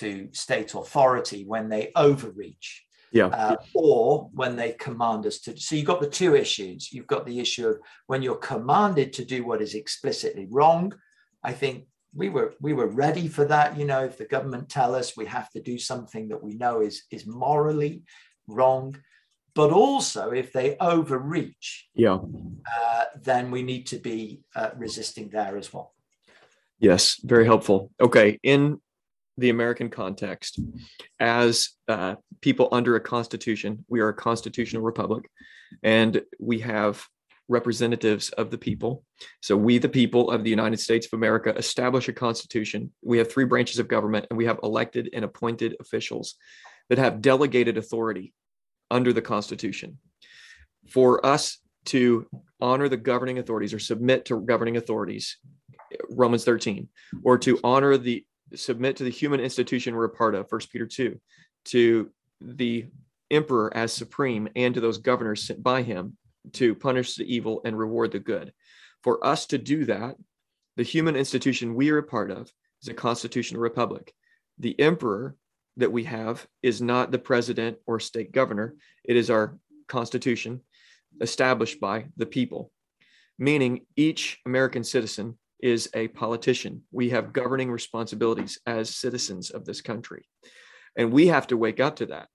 to 0.00 0.28
state 0.32 0.74
authority 0.74 1.46
when 1.46 1.70
they 1.70 1.90
overreach 1.96 2.84
yeah. 3.12 3.26
Uh, 3.26 3.56
or 3.74 4.30
when 4.32 4.56
they 4.56 4.72
command 4.72 5.26
us 5.26 5.38
to. 5.40 5.56
So 5.56 5.76
you've 5.76 5.86
got 5.86 6.00
the 6.00 6.08
two 6.08 6.34
issues. 6.34 6.92
You've 6.92 7.06
got 7.06 7.26
the 7.26 7.38
issue 7.38 7.68
of 7.68 7.78
when 8.06 8.22
you're 8.22 8.36
commanded 8.36 9.12
to 9.14 9.24
do 9.24 9.44
what 9.44 9.60
is 9.60 9.74
explicitly 9.74 10.48
wrong. 10.50 10.92
I 11.44 11.52
think 11.52 11.86
we 12.14 12.30
were 12.30 12.54
we 12.60 12.72
were 12.72 12.86
ready 12.86 13.28
for 13.28 13.44
that. 13.46 13.78
You 13.78 13.84
know, 13.84 14.04
if 14.04 14.16
the 14.16 14.24
government 14.24 14.68
tell 14.68 14.94
us 14.94 15.16
we 15.16 15.26
have 15.26 15.50
to 15.50 15.60
do 15.60 15.78
something 15.78 16.28
that 16.28 16.42
we 16.42 16.54
know 16.54 16.80
is 16.80 17.04
is 17.10 17.26
morally 17.26 18.02
wrong, 18.46 18.96
but 19.54 19.70
also 19.70 20.30
if 20.30 20.52
they 20.52 20.76
overreach, 20.78 21.88
yeah, 21.94 22.14
uh, 22.16 23.04
then 23.22 23.50
we 23.50 23.62
need 23.62 23.86
to 23.88 23.98
be 23.98 24.42
uh, 24.56 24.70
resisting 24.76 25.28
there 25.28 25.56
as 25.56 25.72
well. 25.72 25.92
Yes, 26.78 27.20
very 27.22 27.44
helpful. 27.44 27.90
Okay, 28.00 28.38
in 28.42 28.80
the 29.38 29.50
American 29.50 29.88
context 29.88 30.60
as 31.18 31.70
uh, 31.88 32.16
people 32.40 32.68
under 32.72 32.96
a 32.96 33.00
constitution. 33.00 33.84
We 33.88 34.00
are 34.00 34.08
a 34.08 34.14
constitutional 34.14 34.82
republic, 34.82 35.28
and 35.82 36.22
we 36.38 36.60
have 36.60 37.04
representatives 37.48 38.30
of 38.30 38.50
the 38.50 38.58
people. 38.58 39.04
So, 39.40 39.56
we, 39.56 39.78
the 39.78 39.88
people 39.88 40.30
of 40.30 40.44
the 40.44 40.50
United 40.50 40.80
States 40.80 41.06
of 41.06 41.14
America, 41.14 41.54
establish 41.56 42.08
a 42.08 42.12
constitution. 42.12 42.92
We 43.02 43.18
have 43.18 43.30
three 43.30 43.44
branches 43.44 43.78
of 43.78 43.88
government, 43.88 44.26
and 44.30 44.36
we 44.36 44.46
have 44.46 44.60
elected 44.62 45.10
and 45.12 45.24
appointed 45.24 45.76
officials 45.80 46.36
that 46.88 46.98
have 46.98 47.22
delegated 47.22 47.78
authority 47.78 48.32
under 48.90 49.12
the 49.12 49.22
Constitution. 49.22 49.98
For 50.88 51.24
us 51.24 51.58
to 51.86 52.26
honor 52.60 52.88
the 52.88 52.96
governing 52.96 53.38
authorities 53.38 53.74
or 53.74 53.78
submit 53.78 54.26
to 54.26 54.40
governing 54.40 54.76
authorities, 54.76 55.38
Romans 56.10 56.44
13, 56.44 56.88
or 57.24 57.38
to 57.38 57.58
honor 57.64 57.96
the 57.96 58.24
submit 58.54 58.96
to 58.96 59.04
the 59.04 59.10
human 59.10 59.40
institution 59.40 59.94
we're 59.94 60.04
a 60.04 60.10
part 60.10 60.34
of, 60.34 60.48
First 60.48 60.70
Peter 60.70 60.86
2, 60.86 61.18
to 61.66 62.10
the 62.40 62.86
emperor 63.30 63.74
as 63.76 63.92
supreme 63.92 64.48
and 64.56 64.74
to 64.74 64.80
those 64.80 64.98
governors 64.98 65.42
sent 65.42 65.62
by 65.62 65.82
him 65.82 66.16
to 66.52 66.74
punish 66.74 67.16
the 67.16 67.34
evil 67.34 67.60
and 67.64 67.78
reward 67.78 68.12
the 68.12 68.18
good. 68.18 68.52
For 69.02 69.24
us 69.24 69.46
to 69.46 69.58
do 69.58 69.84
that, 69.86 70.16
the 70.76 70.82
human 70.82 71.16
institution 71.16 71.74
we 71.74 71.90
are 71.90 71.98
a 71.98 72.02
part 72.02 72.30
of 72.30 72.50
is 72.82 72.88
a 72.88 72.94
constitutional 72.94 73.60
republic. 73.60 74.12
The 74.58 74.78
emperor 74.80 75.36
that 75.76 75.92
we 75.92 76.04
have 76.04 76.46
is 76.62 76.82
not 76.82 77.10
the 77.10 77.18
president 77.18 77.78
or 77.86 78.00
state 78.00 78.32
governor, 78.32 78.74
it 79.04 79.16
is 79.16 79.30
our 79.30 79.58
constitution 79.88 80.60
established 81.20 81.80
by 81.80 82.06
the 82.16 82.26
people, 82.26 82.70
meaning 83.38 83.86
each 83.96 84.38
American 84.46 84.84
citizen 84.84 85.38
is 85.62 85.88
a 85.94 86.08
politician. 86.08 86.82
We 86.90 87.10
have 87.10 87.32
governing 87.32 87.70
responsibilities 87.70 88.58
as 88.66 88.94
citizens 88.94 89.50
of 89.50 89.64
this 89.64 89.80
country. 89.80 90.28
And 90.96 91.12
we 91.12 91.28
have 91.28 91.46
to 91.46 91.56
wake 91.56 91.80
up 91.80 91.96
to 91.96 92.06
that. 92.06 92.28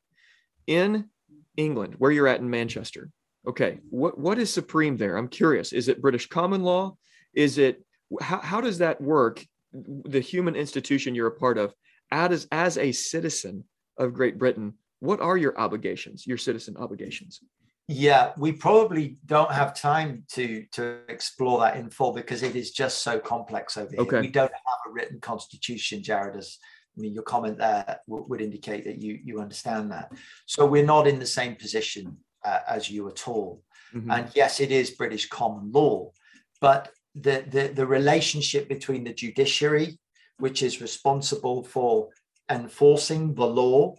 In 0.65 1.09
England, 1.57 1.95
where 1.97 2.11
you're 2.11 2.27
at 2.27 2.39
in 2.39 2.49
Manchester, 2.49 3.11
okay, 3.47 3.79
what, 3.89 4.17
what 4.17 4.39
is 4.39 4.51
supreme 4.51 4.97
there? 4.97 5.17
I'm 5.17 5.27
curious. 5.27 5.73
Is 5.73 5.87
it 5.87 6.01
British 6.01 6.27
common 6.27 6.63
law? 6.63 6.97
Is 7.33 7.57
it, 7.57 7.83
how, 8.21 8.39
how 8.39 8.61
does 8.61 8.79
that 8.79 9.01
work? 9.01 9.45
The 9.73 10.21
human 10.21 10.55
institution 10.55 11.13
you're 11.13 11.27
a 11.27 11.31
part 11.31 11.57
of, 11.57 11.73
as, 12.11 12.47
as 12.51 12.77
a 12.77 12.91
citizen 12.93 13.65
of 13.97 14.13
Great 14.13 14.37
Britain, 14.37 14.73
what 14.99 15.19
are 15.19 15.37
your 15.37 15.59
obligations, 15.59 16.25
your 16.25 16.37
citizen 16.37 16.77
obligations? 16.77 17.41
Yeah, 17.89 18.33
we 18.37 18.51
probably 18.51 19.17
don't 19.25 19.51
have 19.51 19.73
time 19.73 20.23
to 20.33 20.65
to 20.73 20.99
explore 21.07 21.61
that 21.61 21.77
in 21.77 21.89
full 21.89 22.11
because 22.11 22.43
it 22.43 22.55
is 22.55 22.71
just 22.71 23.01
so 23.01 23.17
complex 23.17 23.77
over 23.77 23.91
here. 23.91 24.01
Okay. 24.01 24.21
We 24.21 24.27
don't 24.27 24.51
have 24.51 24.79
a 24.87 24.91
written 24.91 25.21
constitution, 25.21 26.03
Jared. 26.03 26.35
As 26.35 26.57
I 26.97 27.01
mean, 27.01 27.13
your 27.13 27.23
comment 27.23 27.57
there 27.59 27.99
would 28.07 28.41
indicate 28.41 28.83
that 28.83 29.01
you 29.01 29.19
you 29.23 29.39
understand 29.39 29.91
that. 29.91 30.11
So 30.47 30.65
we're 30.65 30.83
not 30.83 31.07
in 31.07 31.17
the 31.17 31.25
same 31.25 31.55
position 31.55 32.17
uh, 32.43 32.59
as 32.67 32.91
you 32.91 33.07
at 33.07 33.25
all. 33.25 33.63
Mm-hmm. 33.95 34.11
And 34.11 34.29
yes, 34.35 34.59
it 34.59 34.71
is 34.71 34.91
British 34.91 35.29
common 35.29 35.71
law, 35.71 36.11
but 36.59 36.89
the, 37.15 37.45
the 37.47 37.69
the 37.69 37.87
relationship 37.87 38.67
between 38.67 39.05
the 39.05 39.13
judiciary, 39.13 39.97
which 40.39 40.61
is 40.61 40.81
responsible 40.81 41.63
for 41.63 42.09
enforcing 42.49 43.33
the 43.33 43.47
law 43.47 43.95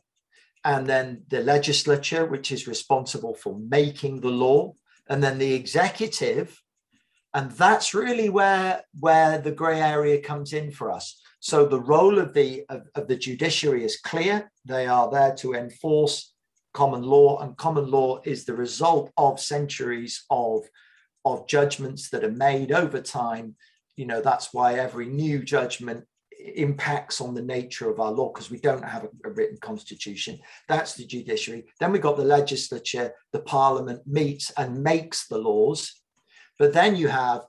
and 0.64 0.86
then 0.86 1.22
the 1.28 1.40
legislature, 1.40 2.26
which 2.26 2.52
is 2.52 2.66
responsible 2.68 3.34
for 3.34 3.58
making 3.58 4.20
the 4.20 4.30
law, 4.30 4.74
and 5.08 5.22
then 5.22 5.38
the 5.38 5.54
executive. 5.54 6.60
And 7.34 7.50
that's 7.52 7.94
really 7.94 8.28
where, 8.28 8.82
where 8.98 9.38
the 9.38 9.52
gray 9.52 9.80
area 9.80 10.20
comes 10.20 10.52
in 10.52 10.70
for 10.72 10.90
us. 10.90 11.20
So 11.40 11.66
the 11.66 11.80
role 11.80 12.18
of 12.18 12.34
the, 12.34 12.64
of, 12.68 12.82
of 12.94 13.06
the 13.06 13.16
judiciary 13.16 13.84
is 13.84 14.00
clear. 14.00 14.50
They 14.64 14.86
are 14.86 15.10
there 15.10 15.34
to 15.36 15.54
enforce 15.54 16.32
common 16.74 17.02
law, 17.02 17.40
and 17.40 17.56
common 17.56 17.90
law 17.90 18.20
is 18.24 18.44
the 18.44 18.54
result 18.54 19.12
of 19.16 19.40
centuries 19.40 20.24
of, 20.30 20.64
of 21.24 21.46
judgments 21.46 22.10
that 22.10 22.24
are 22.24 22.30
made 22.30 22.72
over 22.72 23.00
time. 23.00 23.56
You 23.96 24.06
know, 24.06 24.20
that's 24.20 24.52
why 24.52 24.74
every 24.74 25.06
new 25.06 25.42
judgment 25.42 26.06
impacts 26.38 27.20
on 27.20 27.34
the 27.34 27.42
nature 27.42 27.90
of 27.90 28.00
our 28.00 28.12
law 28.12 28.32
because 28.32 28.50
we 28.50 28.60
don't 28.60 28.84
have 28.84 29.04
a, 29.04 29.28
a, 29.28 29.30
written 29.32 29.58
constitution. 29.60 30.38
That's 30.68 30.94
the 30.94 31.04
judiciary. 31.04 31.66
Then 31.80 31.92
we've 31.92 32.02
got 32.02 32.16
the 32.16 32.24
legislature, 32.24 33.12
the 33.32 33.40
parliament 33.40 34.02
meets 34.06 34.50
and 34.56 34.82
makes 34.82 35.26
the 35.26 35.38
laws. 35.38 36.00
But 36.58 36.72
then 36.72 36.96
you 36.96 37.08
have 37.08 37.42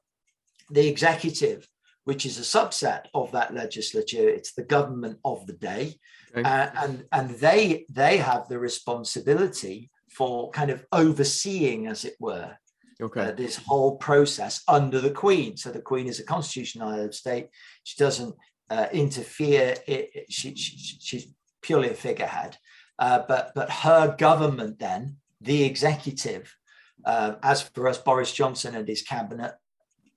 the 0.70 0.88
executive, 0.88 1.68
which 2.04 2.26
is 2.26 2.38
a 2.38 2.42
subset 2.42 3.06
of 3.14 3.32
that 3.32 3.54
legislature. 3.54 4.28
It's 4.28 4.54
the 4.54 4.64
government 4.64 5.20
of 5.24 5.46
the 5.46 5.54
day. 5.54 5.96
Okay. 6.36 6.48
Uh, 6.48 6.70
and 6.84 7.06
and 7.12 7.30
they 7.32 7.86
they 7.90 8.18
have 8.18 8.48
the 8.48 8.60
responsibility 8.60 9.90
for 10.12 10.52
kind 10.52 10.70
of 10.70 10.86
overseeing, 10.92 11.88
as 11.88 12.06
it 12.06 12.16
were, 12.20 12.56
okay. 13.02 13.22
Uh, 13.22 13.32
this 13.32 13.58
whole 13.58 13.98
process 13.98 14.62
under 14.68 15.00
the 15.00 15.12
Queen. 15.12 15.58
So 15.58 15.72
the 15.72 15.82
Queen 15.82 16.08
is 16.08 16.20
a 16.20 16.24
constitutional 16.24 16.92
head 16.92 17.06
of 17.06 17.16
state. 17.16 17.48
She 17.84 17.98
doesn't 17.98 18.36
uh, 18.70 18.88
interfere. 18.92 19.76
It, 19.88 20.10
it, 20.14 20.26
she, 20.32 20.56
she, 20.56 20.98
she's 21.00 21.28
purely 21.62 21.90
a 21.90 21.94
figurehead. 21.94 22.58
Uh, 22.98 23.24
but, 23.28 23.52
but 23.56 23.70
her 23.70 24.16
government, 24.18 24.80
then, 24.80 25.18
the 25.42 25.64
executive, 25.64 26.54
uh, 27.06 27.36
as 27.44 27.62
for 27.62 27.88
us, 27.88 27.98
Boris 27.98 28.34
Johnson 28.34 28.76
and 28.76 28.88
his 28.88 29.02
cabinet 29.02 29.54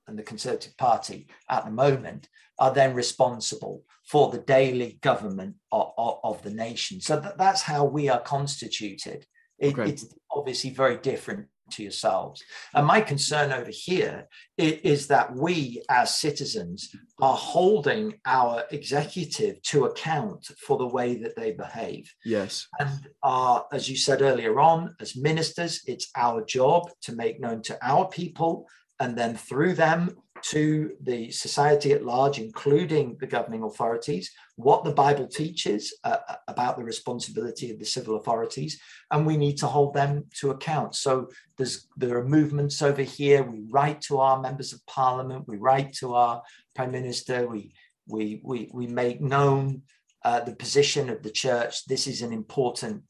and 0.08 0.18
the 0.18 0.22
Conservative 0.22 0.76
Party 0.76 1.28
at 1.48 1.64
the 1.64 1.70
moment, 1.70 2.28
are 2.58 2.74
then 2.74 2.94
responsible 2.94 3.84
for 4.04 4.30
the 4.30 4.38
daily 4.38 4.98
government 5.00 5.54
of, 5.70 5.92
of, 5.96 6.18
of 6.24 6.42
the 6.42 6.50
nation. 6.50 7.00
So 7.00 7.18
that, 7.20 7.38
that's 7.38 7.62
how 7.62 7.84
we 7.84 8.08
are 8.08 8.20
constituted. 8.20 9.26
It, 9.58 9.78
okay. 9.78 9.90
It's 9.90 10.06
obviously 10.30 10.70
very 10.70 10.96
different 10.96 11.46
to 11.72 11.82
yourselves. 11.82 12.42
And 12.74 12.86
my 12.86 13.00
concern 13.00 13.52
over 13.52 13.70
here 13.70 14.28
is 14.56 15.08
that 15.08 15.34
we 15.34 15.82
as 15.88 16.16
citizens 16.16 16.94
are 17.20 17.36
holding 17.36 18.14
our 18.26 18.64
executive 18.70 19.60
to 19.62 19.84
account 19.84 20.50
for 20.66 20.78
the 20.78 20.86
way 20.86 21.16
that 21.16 21.36
they 21.36 21.52
behave. 21.52 22.12
Yes. 22.24 22.66
And 22.78 22.90
are, 23.22 23.66
as 23.72 23.88
you 23.88 23.96
said 23.96 24.22
earlier 24.22 24.60
on, 24.60 24.94
as 25.00 25.16
ministers, 25.16 25.82
it's 25.86 26.10
our 26.16 26.44
job 26.44 26.90
to 27.02 27.12
make 27.14 27.40
known 27.40 27.62
to 27.62 27.78
our 27.82 28.08
people 28.08 28.66
and 29.00 29.18
then 29.18 29.36
through 29.36 29.74
them 29.74 30.16
to 30.42 30.92
the 31.00 31.30
society 31.30 31.92
at 31.92 32.04
large, 32.04 32.38
including 32.38 33.16
the 33.20 33.26
governing 33.26 33.62
authorities, 33.62 34.30
what 34.56 34.84
the 34.84 34.92
Bible 34.92 35.26
teaches 35.26 35.94
uh, 36.04 36.18
uh, 36.28 36.34
about 36.48 36.76
the 36.76 36.84
responsibility 36.84 37.70
of 37.70 37.78
the 37.78 37.84
civil 37.84 38.16
authorities, 38.16 38.80
and 39.10 39.26
we 39.26 39.36
need 39.36 39.56
to 39.58 39.66
hold 39.66 39.94
them 39.94 40.24
to 40.40 40.50
account. 40.50 40.94
So 40.94 41.28
there's 41.56 41.86
there 41.96 42.18
are 42.18 42.24
movements 42.24 42.82
over 42.82 43.02
here. 43.02 43.42
We 43.42 43.62
write 43.68 44.00
to 44.02 44.18
our 44.18 44.40
members 44.40 44.72
of 44.72 44.84
parliament, 44.86 45.46
we 45.46 45.56
write 45.56 45.92
to 45.94 46.14
our 46.14 46.42
prime 46.74 46.92
minister, 46.92 47.46
we 47.46 47.72
we 48.06 48.40
we 48.42 48.68
we 48.72 48.86
make 48.86 49.20
known 49.20 49.82
uh, 50.24 50.40
the 50.40 50.56
position 50.56 51.08
of 51.08 51.22
the 51.22 51.30
church. 51.30 51.86
This 51.86 52.06
is 52.06 52.22
an 52.22 52.32
important 52.32 53.02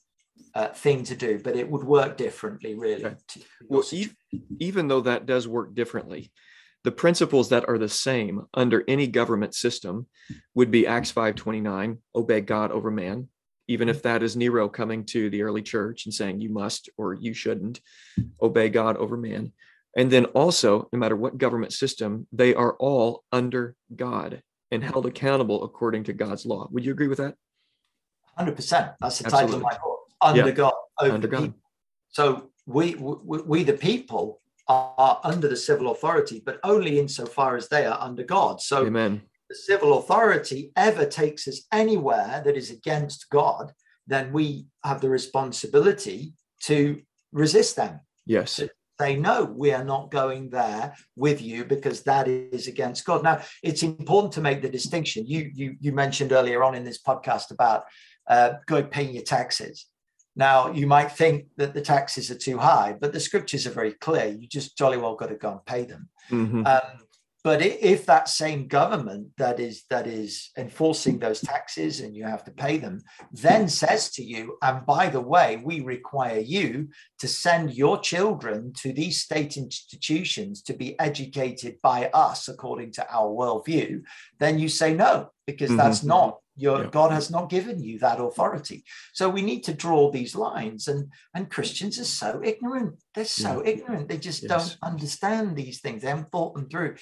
uh, 0.55 0.68
thing 0.68 1.03
to 1.05 1.16
do, 1.16 1.41
but 1.43 1.57
it 1.57 1.70
would 1.70 1.85
work 1.85 2.16
differently, 2.16 2.74
really. 2.74 3.05
Okay. 3.05 3.16
Well, 3.68 3.85
even 4.59 4.89
though 4.89 5.01
that 5.03 5.26
does 5.26 5.49
work 5.49 5.74
differently, 5.74 6.30
the 6.85 6.93
principles 6.93 7.49
that 7.51 7.68
are 7.68 7.78
the 7.78 7.89
same 7.89 8.47
under 8.55 8.85
any 8.89 9.07
government 9.07 9.55
system 9.55 10.07
would 10.55 10.70
be 10.70 10.87
Acts 10.87 11.12
5:29, 11.12 11.99
obey 12.14 12.41
God 12.41 12.72
over 12.72 12.91
man, 12.91 13.28
even 13.68 13.89
if 13.89 14.03
that 14.03 14.22
is 14.22 14.37
Nero 14.37 14.68
coming 14.68 15.05
to 15.07 15.30
the 15.30 15.43
early 15.43 15.62
church 15.62 16.07
and 16.07 16.14
saying 16.14 16.41
you 16.41 16.51
must 16.51 16.91
or 16.97 17.14
you 17.14 17.35
shouldn't 17.35 17.80
obey 18.41 18.68
God 18.68 18.97
over 18.97 19.16
man. 19.16 19.53
And 19.97 20.11
then 20.11 20.24
also, 20.26 20.89
no 20.93 20.99
matter 20.99 21.16
what 21.16 21.39
government 21.39 21.72
system, 21.72 22.26
they 22.33 22.55
are 22.55 22.74
all 22.74 23.24
under 23.30 23.76
God 23.95 24.43
and 24.70 24.83
held 24.83 25.07
accountable 25.07 25.64
according 25.64 26.05
to 26.05 26.12
God's 26.12 26.47
law. 26.47 26.66
Would 26.70 26.85
you 26.85 26.93
agree 26.93 27.09
with 27.09 27.18
that? 27.18 27.35
100%. 28.39 28.95
That's 29.01 29.18
the 29.18 29.26
Absolutely. 29.26 29.30
title 29.30 29.55
of 29.55 29.62
my 29.62 29.72
book, 29.72 30.01
Under 30.22 30.47
yeah. 30.47 30.51
God, 30.51 30.72
over 31.01 31.12
under 31.12 31.28
God. 31.28 31.55
So 32.09 32.51
we, 32.66 32.95
we, 32.95 33.43
we, 33.43 33.64
the 33.64 33.74
people, 33.74 34.41
are 34.99 35.20
under 35.25 35.49
the 35.49 35.57
civil 35.57 35.91
authority, 35.91 36.43
but 36.45 36.59
only 36.64 36.99
insofar 36.99 37.57
as 37.57 37.68
they 37.68 37.87
are 37.87 38.01
under 38.01 38.23
God. 38.23 38.61
So 38.61 38.87
Amen. 38.87 39.23
the 39.49 39.55
civil 39.55 39.99
authority 39.99 40.73
ever 40.77 41.05
takes 41.05 41.47
us 41.49 41.66
anywhere 41.73 42.43
that 42.45 42.57
is 42.57 42.70
against 42.70 43.29
God, 43.31 43.73
then 44.07 44.33
we 44.33 44.66
have 44.85 45.01
the 45.01 45.11
responsibility 45.11 46.35
to 46.64 47.01
resist 47.33 47.77
them. 47.77 48.01
Yes. 48.27 48.57
To 48.57 48.70
say, 49.01 49.16
no, 49.16 49.45
we 49.45 49.73
are 49.73 49.85
not 49.85 50.11
going 50.11 50.51
there 50.51 50.95
with 51.16 51.41
you 51.43 51.64
because 51.64 52.03
that 52.03 52.29
is 52.29 52.68
against 52.68 53.05
God. 53.05 53.23
Now, 53.23 53.43
it's 53.62 53.83
important 53.83 54.33
to 54.35 54.41
make 54.41 54.62
the 54.62 54.68
distinction. 54.68 55.27
You 55.27 55.51
you 55.55 55.77
you 55.81 55.93
mentioned 55.93 56.33
earlier 56.33 56.62
on 56.62 56.75
in 56.75 56.85
this 56.85 57.01
podcast 57.03 57.51
about 57.51 57.85
uh, 58.29 58.55
going 58.66 58.87
paying 58.87 59.14
your 59.14 59.25
taxes. 59.25 59.87
Now, 60.35 60.72
you 60.72 60.87
might 60.87 61.12
think 61.12 61.47
that 61.57 61.74
the 61.74 61.83
taxes 61.83 62.30
are 62.30 62.39
too 62.39 62.59
high, 62.59 62.97
but 62.99 63.12
the 63.12 63.20
scriptures 63.20 63.66
are 63.66 63.70
very 63.70 63.93
clear. 63.93 64.26
You 64.26 64.47
just 64.47 64.78
jolly 64.78 64.97
well 64.97 65.14
got 65.14 65.28
to 65.28 65.35
go 65.35 65.53
and 65.53 65.66
pay 65.66 65.85
them. 65.85 66.09
Mm-hmm. 66.30 66.66
Um, 66.66 66.80
but 67.45 67.61
if 67.61 68.07
that 68.07 68.28
same 68.28 68.68
government 68.68 69.28
that 69.37 69.59
is 69.59 69.85
that 69.91 70.07
is 70.07 70.51
enforcing 70.57 71.18
those 71.18 71.41
taxes 71.41 72.01
and 72.01 72.14
you 72.14 72.24
have 72.24 72.45
to 72.45 72.51
pay 72.51 72.78
them 72.78 73.01
then 73.33 73.68
says 73.68 74.11
to 74.11 74.22
you 74.22 74.57
and 74.62 74.87
by 74.87 75.09
the 75.09 75.20
way 75.20 75.61
we 75.64 75.80
require 75.80 76.39
you 76.39 76.89
to 77.18 77.28
send 77.28 77.74
your 77.74 77.99
children 77.99 78.72
to 78.74 78.93
these 78.93 79.20
state 79.20 79.57
institutions 79.57 80.62
to 80.62 80.72
be 80.72 80.99
educated 81.01 81.76
by 81.83 82.09
us 82.14 82.49
according 82.49 82.93
to 82.93 83.07
our 83.12 83.28
worldview 83.28 84.01
then 84.39 84.59
you 84.59 84.68
say 84.68 84.95
no 84.95 85.30
because 85.47 85.68
mm-hmm. 85.68 85.78
that's 85.78 86.05
not 86.05 86.39
your 86.57 86.84
yeah. 86.84 86.90
god 86.90 87.11
has 87.11 87.30
not 87.30 87.48
given 87.48 87.82
you 87.82 87.98
that 87.98 88.20
authority 88.20 88.84
so 89.12 89.28
we 89.28 89.42
need 89.42 89.62
to 89.62 89.72
draw 89.72 90.11
these 90.11 90.34
lines 90.34 90.88
and 90.88 91.11
and 91.34 91.50
christians 91.50 91.98
are 91.98 92.05
so 92.05 92.40
ignorant 92.44 92.94
they're 93.14 93.24
so 93.24 93.62
yeah. 93.62 93.70
ignorant 93.70 94.09
they 94.09 94.18
just 94.18 94.42
yes. 94.42 94.50
don't 94.50 94.78
understand 94.82 95.57
these 95.57 95.80
things 95.80 96.03
they 96.03 96.09
haven't 96.09 96.30
thought 96.30 96.55
them 96.55 96.68
through 96.68 96.94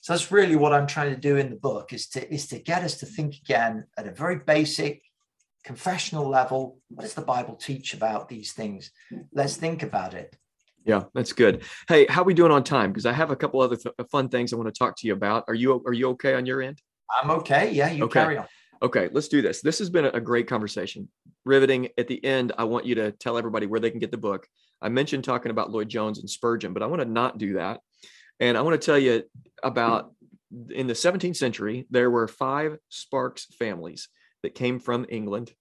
so 0.00 0.12
that's 0.12 0.30
really 0.30 0.56
what 0.56 0.72
i'm 0.72 0.86
trying 0.86 1.12
to 1.12 1.20
do 1.20 1.36
in 1.36 1.50
the 1.50 1.56
book 1.56 1.92
is 1.92 2.08
to 2.08 2.32
is 2.32 2.46
to 2.46 2.58
get 2.58 2.82
us 2.82 2.98
to 2.98 3.06
think 3.06 3.34
again 3.44 3.84
at 3.98 4.06
a 4.06 4.12
very 4.12 4.36
basic 4.36 5.02
confessional 5.64 6.28
level 6.28 6.78
what 6.88 7.02
does 7.02 7.14
the 7.14 7.22
bible 7.22 7.56
teach 7.56 7.94
about 7.94 8.28
these 8.28 8.52
things 8.52 8.90
let's 9.32 9.56
think 9.56 9.82
about 9.82 10.14
it 10.14 10.36
yeah, 10.86 11.04
that's 11.14 11.32
good. 11.32 11.62
Hey, 11.88 12.06
how 12.08 12.20
are 12.20 12.24
we 12.24 12.34
doing 12.34 12.52
on 12.52 12.62
time? 12.62 12.92
Because 12.92 13.06
I 13.06 13.12
have 13.12 13.30
a 13.30 13.36
couple 13.36 13.62
other 13.62 13.76
th- 13.76 13.94
fun 14.10 14.28
things 14.28 14.52
I 14.52 14.56
want 14.56 14.72
to 14.72 14.78
talk 14.78 14.96
to 14.98 15.06
you 15.06 15.14
about. 15.14 15.44
Are 15.48 15.54
you 15.54 15.82
are 15.86 15.94
you 15.94 16.10
okay 16.10 16.34
on 16.34 16.44
your 16.44 16.60
end? 16.60 16.80
I'm 17.10 17.30
okay. 17.30 17.72
Yeah, 17.72 17.90
you 17.90 18.04
okay. 18.04 18.20
carry 18.20 18.36
on. 18.36 18.46
Okay, 18.84 19.08
let's 19.12 19.28
do 19.28 19.40
this. 19.40 19.62
This 19.62 19.78
has 19.78 19.88
been 19.88 20.04
a 20.04 20.20
great 20.20 20.46
conversation. 20.46 21.08
Riveting. 21.46 21.88
At 21.96 22.06
the 22.06 22.22
end, 22.22 22.52
I 22.58 22.64
want 22.64 22.84
you 22.84 22.94
to 22.96 23.12
tell 23.12 23.38
everybody 23.38 23.64
where 23.64 23.80
they 23.80 23.90
can 23.90 23.98
get 23.98 24.10
the 24.10 24.18
book. 24.18 24.46
I 24.82 24.90
mentioned 24.90 25.24
talking 25.24 25.50
about 25.50 25.70
Lloyd 25.70 25.88
Jones 25.88 26.18
and 26.18 26.28
Spurgeon, 26.28 26.74
but 26.74 26.82
I 26.82 26.86
want 26.86 27.00
to 27.00 27.08
not 27.08 27.38
do 27.38 27.54
that. 27.54 27.80
And 28.40 28.58
I 28.58 28.60
want 28.60 28.78
to 28.78 28.84
tell 28.84 28.98
you 28.98 29.22
about 29.62 30.12
in 30.68 30.86
the 30.86 30.92
17th 30.92 31.36
century, 31.36 31.86
there 31.90 32.10
were 32.10 32.28
five 32.28 32.76
Sparks 32.90 33.46
families 33.58 34.10
that 34.42 34.54
came 34.54 34.78
from 34.78 35.06
England 35.08 35.54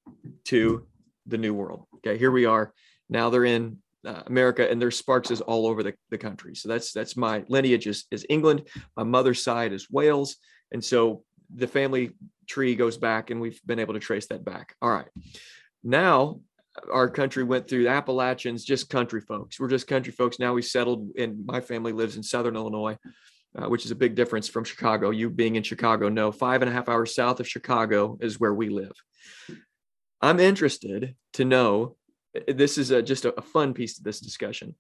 to 0.46 0.86
the 1.26 1.38
New 1.38 1.54
World. 1.54 1.86
Okay, 1.98 2.18
here 2.18 2.32
we 2.32 2.44
are. 2.44 2.74
Now 3.10 3.30
they're 3.30 3.46
in 3.46 3.78
uh, 4.06 4.24
America, 4.28 4.70
and 4.70 4.82
there's 4.82 4.98
Sparkses 4.98 5.40
all 5.40 5.66
over 5.66 5.82
the, 5.82 5.94
the 6.10 6.18
country. 6.18 6.56
So 6.56 6.68
that's 6.68 6.92
that's 6.92 7.16
my 7.16 7.46
lineage 7.48 7.88
is, 7.88 8.04
is 8.12 8.26
England. 8.28 8.68
My 8.98 9.04
mother's 9.04 9.42
side 9.42 9.72
is 9.72 9.90
Wales, 9.90 10.36
and 10.74 10.84
so 10.84 11.24
the 11.56 11.68
family 11.68 12.12
tree 12.48 12.76
goes 12.76 12.98
back 12.98 13.30
and 13.30 13.42
we've 13.42 13.60
been 13.66 13.80
able 13.80 13.94
to 13.94 14.00
trace 14.00 14.28
that 14.28 14.46
back. 14.46 14.76
All 14.82 14.90
right. 14.90 15.08
Now 15.84 16.40
our 16.92 17.10
country 17.10 17.44
went 17.44 17.68
through 17.68 17.88
Appalachians, 17.88 18.66
just 18.66 18.90
country 18.90 19.22
folks. 19.22 19.60
We're 19.60 19.70
just 19.70 19.88
country 19.88 20.12
folks. 20.12 20.40
Now 20.40 20.54
we 20.54 20.62
settled 20.62 21.12
and 21.18 21.46
my 21.46 21.62
family 21.62 21.92
lives 21.92 22.16
in 22.18 22.24
Southern 22.24 22.56
Illinois, 22.56 22.98
uh, 23.56 23.70
which 23.70 23.86
is 23.86 23.92
a 23.92 23.96
big 23.96 24.16
difference 24.16 24.48
from 24.48 24.64
Chicago. 24.64 25.12
You 25.12 25.30
being 25.30 25.56
in 25.56 25.64
Chicago, 25.64 26.10
no, 26.10 26.32
five 26.32 26.62
and 26.62 26.70
a 26.70 26.74
half 26.74 26.90
hours 26.90 27.14
south 27.14 27.40
of 27.40 27.48
Chicago 27.48 28.18
is 28.22 28.40
where 28.40 28.54
we 28.54 28.70
live. 28.70 28.94
I'm 30.22 30.40
interested 30.40 31.16
to 31.34 31.46
know 31.46 31.96
this 32.48 32.78
is 32.78 32.90
a, 32.90 33.04
just 33.04 33.26
a, 33.26 33.38
a 33.38 33.42
fun 33.42 33.74
piece 33.74 33.98
of 33.98 34.04
this 34.04 34.20
discussion 34.20 34.76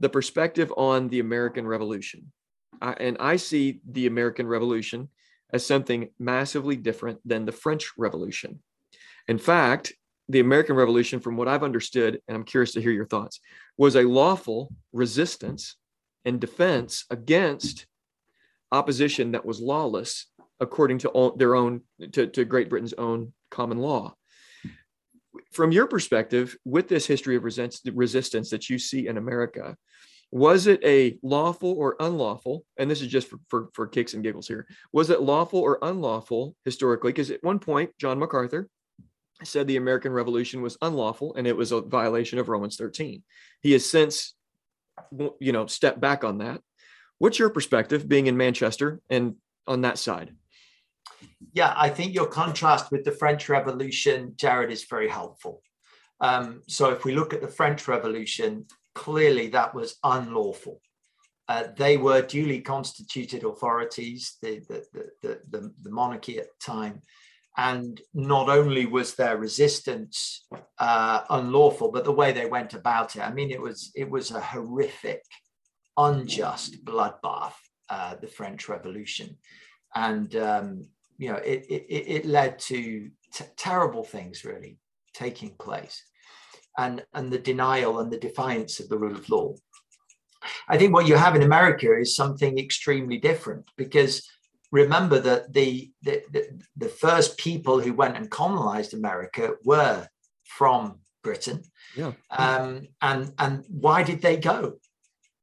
the 0.00 0.08
perspective 0.08 0.72
on 0.76 1.08
the 1.08 1.20
American 1.20 1.66
Revolution. 1.66 2.32
I, 2.80 2.92
and 2.92 3.16
I 3.18 3.36
see 3.36 3.80
the 3.90 4.06
American 4.06 4.46
Revolution 4.46 5.08
as 5.52 5.64
something 5.66 6.10
massively 6.18 6.76
different 6.76 7.20
than 7.24 7.44
the 7.44 7.52
French 7.52 7.92
Revolution. 7.96 8.60
In 9.26 9.38
fact, 9.38 9.92
the 10.28 10.40
American 10.40 10.76
Revolution, 10.76 11.20
from 11.20 11.36
what 11.36 11.48
I've 11.48 11.62
understood, 11.62 12.20
and 12.28 12.36
I'm 12.36 12.44
curious 12.44 12.72
to 12.72 12.82
hear 12.82 12.90
your 12.90 13.06
thoughts, 13.06 13.40
was 13.76 13.96
a 13.96 14.02
lawful 14.02 14.72
resistance 14.92 15.76
and 16.24 16.40
defense 16.40 17.04
against 17.10 17.86
opposition 18.70 19.32
that 19.32 19.46
was 19.46 19.60
lawless 19.60 20.26
according 20.60 20.98
to 20.98 21.08
all, 21.08 21.32
their 21.36 21.54
own 21.54 21.82
to, 22.12 22.26
to 22.26 22.44
Great 22.44 22.68
Britain's 22.68 22.92
own 22.94 23.32
common 23.50 23.78
law. 23.78 24.14
From 25.52 25.72
your 25.72 25.86
perspective, 25.86 26.56
with 26.64 26.88
this 26.88 27.06
history 27.06 27.36
of 27.36 27.44
resistance 27.44 28.50
that 28.50 28.68
you 28.68 28.78
see 28.78 29.06
in 29.06 29.16
America, 29.16 29.76
was 30.30 30.66
it 30.66 30.80
a 30.84 31.18
lawful 31.22 31.72
or 31.72 31.96
unlawful 32.00 32.64
and 32.76 32.90
this 32.90 33.00
is 33.00 33.08
just 33.08 33.28
for, 33.28 33.38
for, 33.48 33.68
for 33.72 33.86
kicks 33.86 34.14
and 34.14 34.22
giggles 34.22 34.46
here 34.46 34.66
was 34.92 35.08
it 35.10 35.22
lawful 35.22 35.60
or 35.60 35.78
unlawful 35.82 36.54
historically? 36.64 37.12
Because 37.12 37.30
at 37.30 37.42
one 37.42 37.58
point 37.58 37.90
john 37.98 38.18
macarthur 38.18 38.68
said 39.42 39.66
the 39.66 39.76
american 39.76 40.12
revolution 40.12 40.60
was 40.60 40.76
unlawful 40.82 41.34
and 41.34 41.46
it 41.46 41.56
was 41.56 41.72
a 41.72 41.80
violation 41.80 42.38
of 42.38 42.48
romans 42.48 42.76
13 42.76 43.22
he 43.62 43.72
has 43.72 43.88
since 43.88 44.34
you 45.40 45.52
know 45.52 45.66
stepped 45.66 46.00
back 46.00 46.24
on 46.24 46.38
that. 46.38 46.60
What's 47.18 47.38
your 47.38 47.50
perspective 47.50 48.08
being 48.08 48.26
in 48.26 48.36
manchester 48.36 49.00
and 49.10 49.36
on 49.66 49.82
that 49.82 49.98
side? 49.98 50.34
Yeah 51.52 51.72
i 51.76 51.88
think 51.88 52.14
your 52.14 52.26
contrast 52.26 52.90
with 52.90 53.04
the 53.04 53.12
french 53.12 53.48
revolution 53.48 54.34
jared 54.36 54.70
is 54.70 54.84
very 54.84 55.08
helpful. 55.08 55.62
Um, 56.20 56.62
so 56.66 56.90
if 56.90 57.04
we 57.04 57.14
look 57.14 57.32
at 57.32 57.40
the 57.40 57.48
french 57.48 57.86
revolution 57.86 58.66
clearly 59.04 59.46
that 59.48 59.74
was 59.74 59.96
unlawful. 60.02 60.80
Uh, 61.48 61.64
they 61.76 61.96
were 61.96 62.20
duly 62.36 62.60
constituted 62.60 63.44
authorities, 63.44 64.36
the, 64.42 64.58
the, 64.68 64.78
the, 65.22 65.40
the, 65.52 65.60
the 65.84 65.90
monarchy 65.90 66.38
at 66.38 66.48
the 66.52 66.72
time. 66.74 67.00
And 67.56 68.00
not 68.12 68.48
only 68.48 68.86
was 68.86 69.14
their 69.14 69.36
resistance 69.38 70.46
uh, 70.78 71.20
unlawful, 71.30 71.90
but 71.92 72.04
the 72.04 72.18
way 72.20 72.32
they 72.32 72.46
went 72.46 72.74
about 72.74 73.16
it, 73.16 73.22
I 73.22 73.32
mean, 73.32 73.50
it 73.50 73.62
was, 73.62 73.90
it 73.94 74.08
was 74.10 74.30
a 74.30 74.40
horrific, 74.40 75.22
unjust 75.96 76.84
bloodbath, 76.84 77.58
uh, 77.88 78.14
the 78.20 78.32
French 78.38 78.68
Revolution. 78.68 79.38
And, 79.94 80.34
um, 80.36 80.88
you 81.18 81.28
know, 81.30 81.40
it, 81.52 81.60
it, 81.68 81.84
it 82.16 82.24
led 82.26 82.58
to 82.70 83.10
t- 83.34 83.44
terrible 83.56 84.04
things 84.04 84.44
really 84.44 84.78
taking 85.14 85.52
place 85.56 86.02
and, 86.78 87.04
and 87.12 87.30
the 87.30 87.38
denial 87.38 87.98
and 87.98 88.10
the 88.10 88.18
defiance 88.18 88.80
of 88.80 88.88
the 88.88 88.96
rule 88.96 89.16
of 89.16 89.28
law. 89.28 89.54
I 90.68 90.78
think 90.78 90.94
what 90.94 91.08
you 91.08 91.16
have 91.16 91.34
in 91.34 91.42
America 91.42 91.98
is 91.98 92.14
something 92.14 92.58
extremely 92.58 93.18
different 93.18 93.68
because 93.76 94.26
remember 94.70 95.18
that 95.18 95.52
the, 95.52 95.90
the, 96.02 96.22
the, 96.32 96.62
the 96.76 96.88
first 96.88 97.36
people 97.36 97.80
who 97.80 97.92
went 97.92 98.16
and 98.16 98.30
colonized 98.30 98.94
America 98.94 99.54
were 99.64 100.06
from 100.44 101.00
Britain. 101.24 101.62
Yeah. 101.96 102.12
Um, 102.30 102.88
and, 103.02 103.32
and 103.38 103.64
why 103.68 104.04
did 104.04 104.22
they 104.22 104.36
go? 104.36 104.78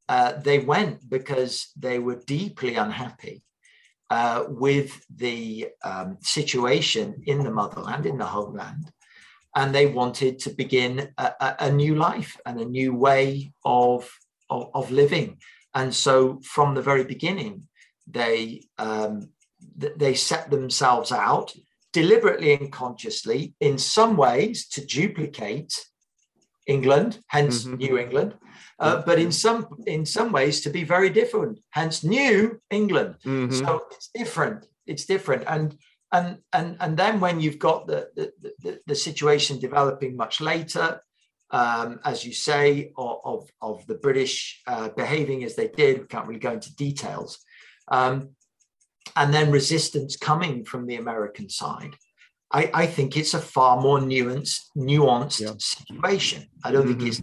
Uh, 0.08 0.34
they 0.34 0.60
went 0.60 1.08
because 1.10 1.72
they 1.76 2.00
were 2.00 2.22
deeply 2.26 2.76
unhappy 2.76 3.44
uh, 4.10 4.46
with 4.48 5.04
the 5.14 5.68
um, 5.84 6.18
situation 6.22 7.24
in 7.26 7.44
the 7.44 7.52
motherland, 7.52 8.06
in 8.06 8.18
the 8.18 8.26
homeland, 8.26 8.92
and 9.56 9.74
they 9.74 9.86
wanted 9.88 10.40
to 10.40 10.50
begin 10.50 11.10
a, 11.18 11.56
a 11.60 11.72
new 11.72 11.96
life 11.96 12.38
and 12.46 12.60
a 12.60 12.66
new 12.66 12.94
way 12.94 13.54
of, 13.64 14.10
of, 14.50 14.70
of, 14.74 14.92
living. 14.92 15.38
And 15.74 15.94
so 15.94 16.42
from 16.44 16.76
the 16.76 16.82
very 16.82 17.06
beginning, 17.06 17.68
they 18.08 18.64
um, 18.78 19.30
they 19.78 20.14
set 20.14 20.52
themselves 20.52 21.12
out 21.12 21.54
deliberately 21.92 22.54
and 22.54 22.72
consciously 22.72 23.56
in 23.60 23.78
some 23.78 24.16
ways 24.16 24.68
to 24.68 24.86
duplicate 24.86 25.74
England, 26.68 27.20
hence 27.28 27.64
mm-hmm. 27.64 27.78
New 27.78 27.98
England, 27.98 28.36
uh, 28.80 29.02
but 29.06 29.18
in 29.20 29.32
some 29.32 29.68
in 29.88 30.06
some 30.06 30.32
ways 30.32 30.62
to 30.62 30.70
be 30.70 30.84
very 30.84 31.10
different, 31.10 31.60
hence 31.72 32.04
New 32.04 32.62
England. 32.70 33.16
Mm-hmm. 33.26 33.54
So 33.54 33.84
it's 33.92 34.10
different. 34.14 34.66
It's 34.86 35.06
different, 35.06 35.44
and 35.48 35.78
and 36.12 36.38
and 36.54 36.78
and 36.80 36.98
then 36.98 37.20
when 37.20 37.40
you've 37.40 37.60
got 37.60 37.88
the 37.88 38.10
the, 38.16 38.32
the, 38.60 38.80
the 38.88 38.96
situation 38.96 39.60
developing 39.60 40.16
much 40.16 40.42
later 40.42 41.02
um, 41.52 42.00
as 42.04 42.26
you 42.26 42.34
say 42.34 42.92
of, 42.98 43.18
of, 43.24 43.50
of 43.62 43.88
the 43.88 43.96
british 43.96 44.62
uh, 44.68 44.90
behaving 44.90 45.44
as 45.44 45.56
they 45.56 45.68
did 45.68 46.02
we 46.02 46.08
can't 46.08 46.28
really 46.28 46.40
go 46.40 46.54
into 46.54 46.76
details 46.76 47.40
um, 47.90 48.30
and 49.16 49.34
then 49.34 49.52
resistance 49.52 50.16
coming 50.16 50.64
from 50.64 50.86
the 50.86 50.96
american 50.96 51.50
side 51.50 51.96
I, 52.56 52.72
I, 52.74 52.86
think 52.86 53.18
it's 53.18 53.34
a 53.34 53.40
far 53.40 53.82
more 53.82 54.00
nuanced, 54.00 54.62
nuanced 54.78 55.42
yeah. 55.42 55.52
situation. 55.60 56.48
I 56.64 56.72
don't 56.72 56.88
mm-hmm. 56.88 57.00
think 57.00 57.10
it's 57.10 57.22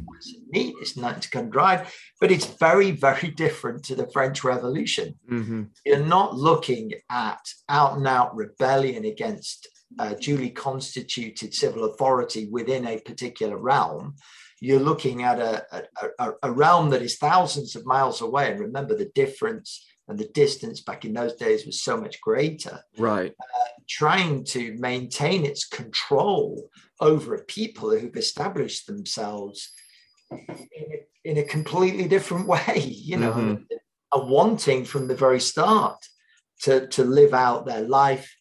neat, 0.51 0.75
it's 0.83 0.95
not 0.95 1.23
to 1.23 1.31
come 1.31 1.49
dry, 1.49 1.87
but 2.21 2.31
it's 2.31 2.45
very, 2.45 2.91
very 2.91 3.31
different 3.31 3.83
to 3.85 3.95
the 3.95 4.11
French 4.13 4.45
Revolution. 4.45 5.15
Mm-hmm. 5.31 5.63
You're 5.87 6.05
not 6.05 6.37
looking 6.37 6.93
at 7.09 7.41
out 7.71 7.97
and 7.97 8.07
out 8.07 8.37
rebellion 8.37 9.07
against 9.07 9.69
a 9.99 10.15
duly 10.15 10.51
constituted 10.51 11.55
civil 11.55 11.85
authority 11.85 12.49
within 12.51 12.87
a 12.87 13.01
particular 13.01 13.57
realm. 13.57 14.17
You're 14.61 14.81
looking 14.81 15.23
at 15.23 15.41
a, 15.41 15.65
a, 16.19 16.33
a 16.43 16.53
realm 16.53 16.91
that 16.91 17.01
is 17.01 17.17
thousands 17.17 17.75
of 17.75 17.87
miles 17.87 18.21
away. 18.21 18.51
And 18.51 18.61
remember 18.61 18.95
the 18.95 19.11
difference 19.15 19.83
and 20.09 20.19
the 20.19 20.29
distance 20.35 20.81
back 20.81 21.05
in 21.05 21.13
those 21.13 21.35
days 21.35 21.67
was 21.67 21.83
so 21.83 21.97
much 21.97 22.21
greater. 22.21 22.81
Right. 22.99 23.33
Uh, 23.41 23.69
trying 23.89 24.45
to 24.45 24.77
maintain 24.79 25.45
its 25.45 25.65
control 25.67 26.71
over 27.01 27.35
a 27.35 27.45
people 27.45 27.91
who've 27.91 28.17
established 28.17 28.87
themselves 28.87 29.73
in 30.31 30.39
a, 30.49 31.31
in 31.31 31.39
a 31.39 31.45
completely 31.45 32.09
different 32.09 32.47
way, 32.47 32.79
you 32.79 33.17
know, 33.17 33.33
mm-hmm. 33.33 33.63
a 34.13 34.25
wanting 34.25 34.85
from 34.85 35.09
the 35.09 35.17
very 35.17 35.41
start. 35.41 36.07
to, 36.63 36.87
to 36.89 37.03
live 37.05 37.35
out 37.35 37.67
their 37.67 37.83
life 37.83 38.37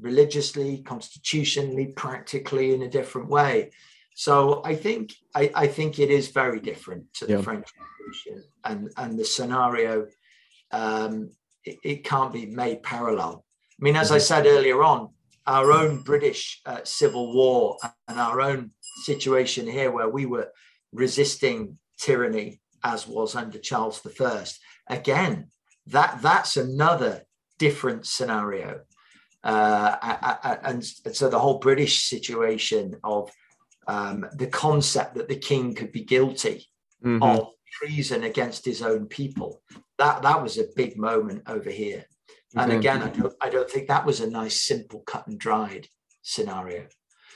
religiously, 0.00 0.82
constitutionally, 0.82 1.86
practically 1.86 2.74
in 2.74 2.82
a 2.82 2.88
different 2.88 3.28
way. 3.28 3.70
So 4.14 4.62
I 4.64 4.74
think 4.74 5.12
I, 5.34 5.50
I 5.54 5.66
think 5.66 5.98
it 5.98 6.10
is 6.10 6.28
very 6.28 6.60
different 6.60 7.12
to 7.14 7.26
yeah. 7.26 7.36
the 7.36 7.42
French 7.42 7.68
Revolution, 7.78 8.48
and 8.64 8.90
and 8.96 9.18
the 9.18 9.24
scenario 9.24 10.06
um, 10.70 11.30
it, 11.64 11.78
it, 11.82 12.04
can't 12.04 12.32
be 12.32 12.46
made 12.46 12.82
parallel. 12.82 13.44
I 13.70 13.84
mean, 13.84 13.96
as 13.96 14.10
I 14.10 14.16
mm-hmm. 14.16 14.22
said 14.22 14.46
earlier 14.46 14.82
on, 14.82 15.10
our 15.46 15.72
own 15.72 16.02
British 16.02 16.60
uh, 16.66 16.80
Civil 16.84 17.32
War 17.32 17.76
and 18.08 18.18
our 18.18 18.40
own 18.40 18.72
situation 19.04 19.66
here, 19.66 19.90
where 19.90 20.08
we 20.08 20.26
were 20.26 20.48
resisting 20.92 21.78
tyranny, 21.98 22.60
as 22.82 23.06
was 23.06 23.34
under 23.34 23.58
Charles 23.58 24.00
I. 24.04 24.44
Again, 24.88 25.50
that 25.86 26.20
that's 26.22 26.56
another 26.56 27.22
different 27.58 28.06
scenario. 28.06 28.80
Uh, 29.44 30.58
and 30.64 30.84
so 30.84 31.28
the 31.28 31.38
whole 31.38 31.58
British 31.58 32.02
situation 32.02 32.96
of 33.04 33.30
um, 33.86 34.26
the 34.34 34.48
concept 34.48 35.14
that 35.14 35.28
the 35.28 35.36
king 35.36 35.74
could 35.74 35.92
be 35.92 36.02
guilty 36.02 36.66
mm-hmm. 37.04 37.22
of 37.22 37.50
treason 37.72 38.24
against 38.24 38.64
his 38.64 38.82
own 38.82 39.06
people, 39.06 39.62
that 39.98 40.22
that 40.22 40.42
was 40.42 40.58
a 40.58 40.68
big 40.74 40.96
moment 40.96 41.42
over 41.46 41.70
here. 41.70 42.04
And 42.54 42.70
mm-hmm. 42.70 42.80
again, 42.80 43.02
I 43.02 43.08
don't, 43.08 43.34
I 43.40 43.50
don't 43.50 43.70
think 43.70 43.88
that 43.88 44.06
was 44.06 44.20
a 44.20 44.30
nice, 44.30 44.60
simple, 44.62 45.00
cut 45.00 45.26
and 45.26 45.38
dried 45.38 45.88
scenario. 46.22 46.86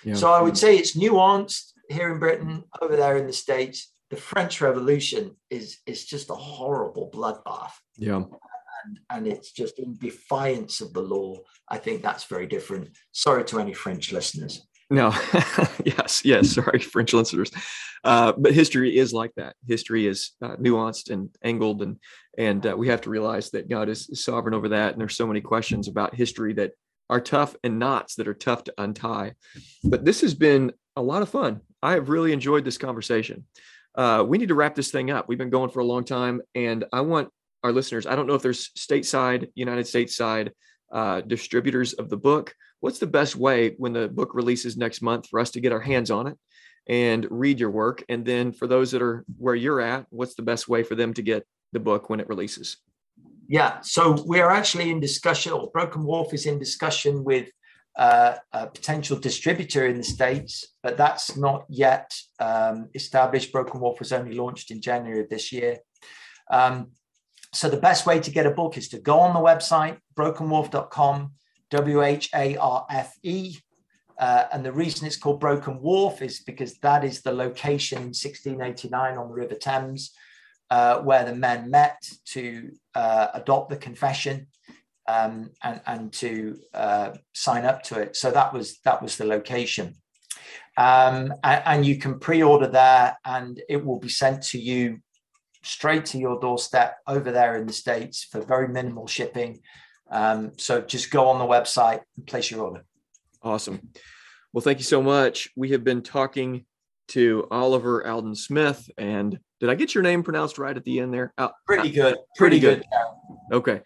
Yeah. 0.04 0.14
So 0.14 0.32
I 0.32 0.40
would 0.40 0.56
say 0.56 0.76
it's 0.76 0.96
nuanced 0.96 1.72
here 1.88 2.12
in 2.12 2.18
Britain, 2.18 2.64
over 2.80 2.96
there 2.96 3.16
in 3.16 3.26
the 3.26 3.32
States. 3.32 3.92
The 4.08 4.16
French 4.16 4.60
Revolution 4.60 5.36
is 5.50 5.78
is 5.86 6.04
just 6.04 6.30
a 6.30 6.34
horrible 6.34 7.10
bloodbath. 7.12 7.72
Yeah 7.96 8.22
and, 8.84 9.00
and 9.10 9.26
it's 9.26 9.52
just 9.52 9.78
in 9.78 9.96
defiance 9.96 10.80
of 10.80 10.92
the 10.92 11.02
law. 11.02 11.36
I 11.68 11.78
think 11.78 12.02
that's 12.02 12.24
very 12.24 12.46
different. 12.46 12.90
Sorry 13.12 13.44
to 13.44 13.60
any 13.60 13.74
French 13.74 14.12
listeners. 14.12 14.66
No, 14.90 15.10
yes, 15.84 16.24
yes. 16.24 16.50
Sorry, 16.54 16.80
French 16.80 17.12
listeners, 17.12 17.52
uh, 18.02 18.32
but 18.36 18.52
history 18.52 18.98
is 18.98 19.12
like 19.12 19.32
that. 19.36 19.54
History 19.66 20.06
is 20.06 20.32
uh, 20.42 20.56
nuanced 20.56 21.10
and 21.10 21.30
angled, 21.44 21.82
and 21.82 21.98
and 22.36 22.66
uh, 22.66 22.76
we 22.76 22.88
have 22.88 23.00
to 23.02 23.10
realize 23.10 23.50
that 23.50 23.68
God 23.68 23.88
is 23.88 24.10
sovereign 24.14 24.54
over 24.54 24.70
that. 24.70 24.92
And 24.92 25.00
there's 25.00 25.16
so 25.16 25.26
many 25.26 25.40
questions 25.40 25.86
about 25.86 26.14
history 26.14 26.54
that 26.54 26.72
are 27.08 27.20
tough 27.20 27.54
and 27.62 27.78
knots 27.78 28.16
that 28.16 28.28
are 28.28 28.34
tough 28.34 28.64
to 28.64 28.74
untie. 28.78 29.34
But 29.84 30.04
this 30.04 30.20
has 30.22 30.34
been 30.34 30.72
a 30.96 31.02
lot 31.02 31.22
of 31.22 31.28
fun. 31.28 31.60
I 31.82 31.92
have 31.92 32.08
really 32.08 32.32
enjoyed 32.32 32.64
this 32.64 32.78
conversation. 32.78 33.44
Uh, 33.94 34.24
we 34.26 34.38
need 34.38 34.48
to 34.48 34.54
wrap 34.54 34.74
this 34.74 34.90
thing 34.90 35.10
up. 35.10 35.28
We've 35.28 35.38
been 35.38 35.50
going 35.50 35.70
for 35.70 35.80
a 35.80 35.84
long 35.84 36.04
time, 36.04 36.40
and 36.54 36.84
I 36.92 37.00
want 37.02 37.30
our 37.62 37.72
listeners, 37.72 38.06
I 38.06 38.16
don't 38.16 38.26
know 38.26 38.34
if 38.34 38.42
there's 38.42 38.70
stateside, 38.70 39.50
United 39.54 39.86
States 39.86 40.16
side 40.16 40.52
uh, 40.90 41.20
distributors 41.22 41.92
of 41.94 42.08
the 42.08 42.16
book. 42.16 42.54
What's 42.80 42.98
the 42.98 43.06
best 43.06 43.36
way 43.36 43.74
when 43.78 43.92
the 43.92 44.08
book 44.08 44.34
releases 44.34 44.76
next 44.76 45.02
month 45.02 45.28
for 45.28 45.38
us 45.38 45.50
to 45.52 45.60
get 45.60 45.72
our 45.72 45.80
hands 45.80 46.10
on 46.10 46.26
it 46.26 46.38
and 46.88 47.26
read 47.30 47.60
your 47.60 47.70
work? 47.70 48.02
And 48.08 48.24
then 48.24 48.52
for 48.52 48.66
those 48.66 48.90
that 48.92 49.02
are 49.02 49.24
where 49.36 49.54
you're 49.54 49.80
at, 49.80 50.06
what's 50.10 50.34
the 50.34 50.42
best 50.42 50.68
way 50.68 50.82
for 50.82 50.94
them 50.94 51.12
to 51.14 51.22
get 51.22 51.46
the 51.72 51.80
book 51.80 52.10
when 52.10 52.20
it 52.20 52.28
releases? 52.28 52.78
Yeah, 53.48 53.80
so 53.80 54.22
we're 54.24 54.50
actually 54.50 54.90
in 54.90 55.00
discussion, 55.00 55.52
or 55.52 55.70
Broken 55.72 56.02
Wharfe 56.02 56.34
is 56.34 56.46
in 56.46 56.58
discussion 56.58 57.24
with 57.24 57.48
uh, 57.98 58.36
a 58.52 58.68
potential 58.68 59.18
distributor 59.18 59.86
in 59.86 59.96
the 59.96 60.04
States, 60.04 60.68
but 60.82 60.96
that's 60.96 61.36
not 61.36 61.66
yet 61.68 62.14
um, 62.38 62.88
established. 62.94 63.52
Broken 63.52 63.80
Wharfe 63.80 63.98
was 63.98 64.12
only 64.12 64.36
launched 64.36 64.70
in 64.70 64.80
January 64.80 65.20
of 65.20 65.28
this 65.28 65.50
year. 65.50 65.78
Um, 66.50 66.92
so 67.52 67.68
the 67.68 67.76
best 67.76 68.06
way 68.06 68.20
to 68.20 68.30
get 68.30 68.46
a 68.46 68.50
book 68.50 68.76
is 68.76 68.88
to 68.90 68.98
go 68.98 69.20
on 69.20 69.34
the 69.34 69.40
website, 69.40 69.98
brokenwharfe.com, 70.16 71.32
W 71.70 72.02
H 72.02 72.30
A 72.34 72.56
R 72.56 72.86
F 72.90 73.14
E. 73.22 73.56
Uh, 74.18 74.44
and 74.52 74.64
the 74.64 74.72
reason 74.72 75.06
it's 75.06 75.16
called 75.16 75.40
Broken 75.40 75.78
Wharfe 75.80 76.20
is 76.20 76.40
because 76.40 76.74
that 76.78 77.04
is 77.04 77.22
the 77.22 77.32
location 77.32 77.98
in 77.98 78.08
1689 78.08 79.16
on 79.16 79.28
the 79.28 79.34
River 79.34 79.54
Thames 79.54 80.12
uh, 80.70 80.98
where 80.98 81.24
the 81.24 81.34
men 81.34 81.70
met 81.70 82.00
to 82.26 82.70
uh, 82.94 83.28
adopt 83.34 83.70
the 83.70 83.76
confession 83.76 84.46
um, 85.08 85.50
and, 85.62 85.80
and 85.86 86.12
to 86.12 86.56
uh, 86.74 87.10
sign 87.32 87.64
up 87.64 87.82
to 87.84 87.98
it. 87.98 88.14
So 88.14 88.30
that 88.30 88.52
was 88.52 88.78
that 88.84 89.02
was 89.02 89.16
the 89.16 89.24
location. 89.24 89.94
Um, 90.76 91.34
and, 91.42 91.62
and 91.66 91.86
you 91.86 91.96
can 91.96 92.18
pre-order 92.20 92.68
there, 92.68 93.18
and 93.24 93.60
it 93.68 93.84
will 93.84 93.98
be 93.98 94.08
sent 94.08 94.42
to 94.44 94.58
you 94.58 95.00
straight 95.62 96.06
to 96.06 96.18
your 96.18 96.40
doorstep 96.40 96.96
over 97.06 97.30
there 97.30 97.56
in 97.56 97.66
the 97.66 97.72
States 97.72 98.24
for 98.24 98.40
very 98.40 98.68
minimal 98.68 99.06
shipping. 99.06 99.60
Um, 100.10 100.52
so 100.56 100.80
just 100.80 101.10
go 101.10 101.28
on 101.28 101.38
the 101.38 101.44
website 101.44 102.00
and 102.16 102.26
place 102.26 102.50
your 102.50 102.64
order. 102.64 102.84
Awesome. 103.42 103.90
Well, 104.52 104.62
thank 104.62 104.78
you 104.78 104.84
so 104.84 105.02
much. 105.02 105.48
We 105.56 105.70
have 105.70 105.84
been 105.84 106.02
talking 106.02 106.66
to 107.08 107.46
Oliver 107.50 108.06
Alden 108.06 108.34
Smith. 108.34 108.90
And 108.98 109.38
did 109.60 109.68
I 109.68 109.74
get 109.74 109.94
your 109.94 110.02
name 110.02 110.22
pronounced 110.22 110.58
right 110.58 110.76
at 110.76 110.84
the 110.84 111.00
end 111.00 111.12
there? 111.14 111.32
Uh, 111.38 111.48
pretty 111.66 111.90
good. 111.90 112.16
Pretty, 112.36 112.58
pretty 112.58 112.60
good. 112.60 112.84
good. 113.50 113.56
Okay. 113.56 113.80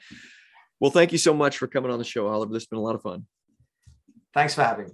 Well, 0.80 0.90
thank 0.90 1.12
you 1.12 1.18
so 1.18 1.34
much 1.34 1.58
for 1.58 1.66
coming 1.66 1.90
on 1.90 1.98
the 1.98 2.04
show, 2.04 2.26
Oliver. 2.26 2.52
This 2.52 2.62
has 2.64 2.68
been 2.68 2.78
a 2.78 2.82
lot 2.82 2.94
of 2.94 3.02
fun. 3.02 3.26
Thanks 4.34 4.54
for 4.54 4.62
having 4.62 4.86
me. 4.86 4.92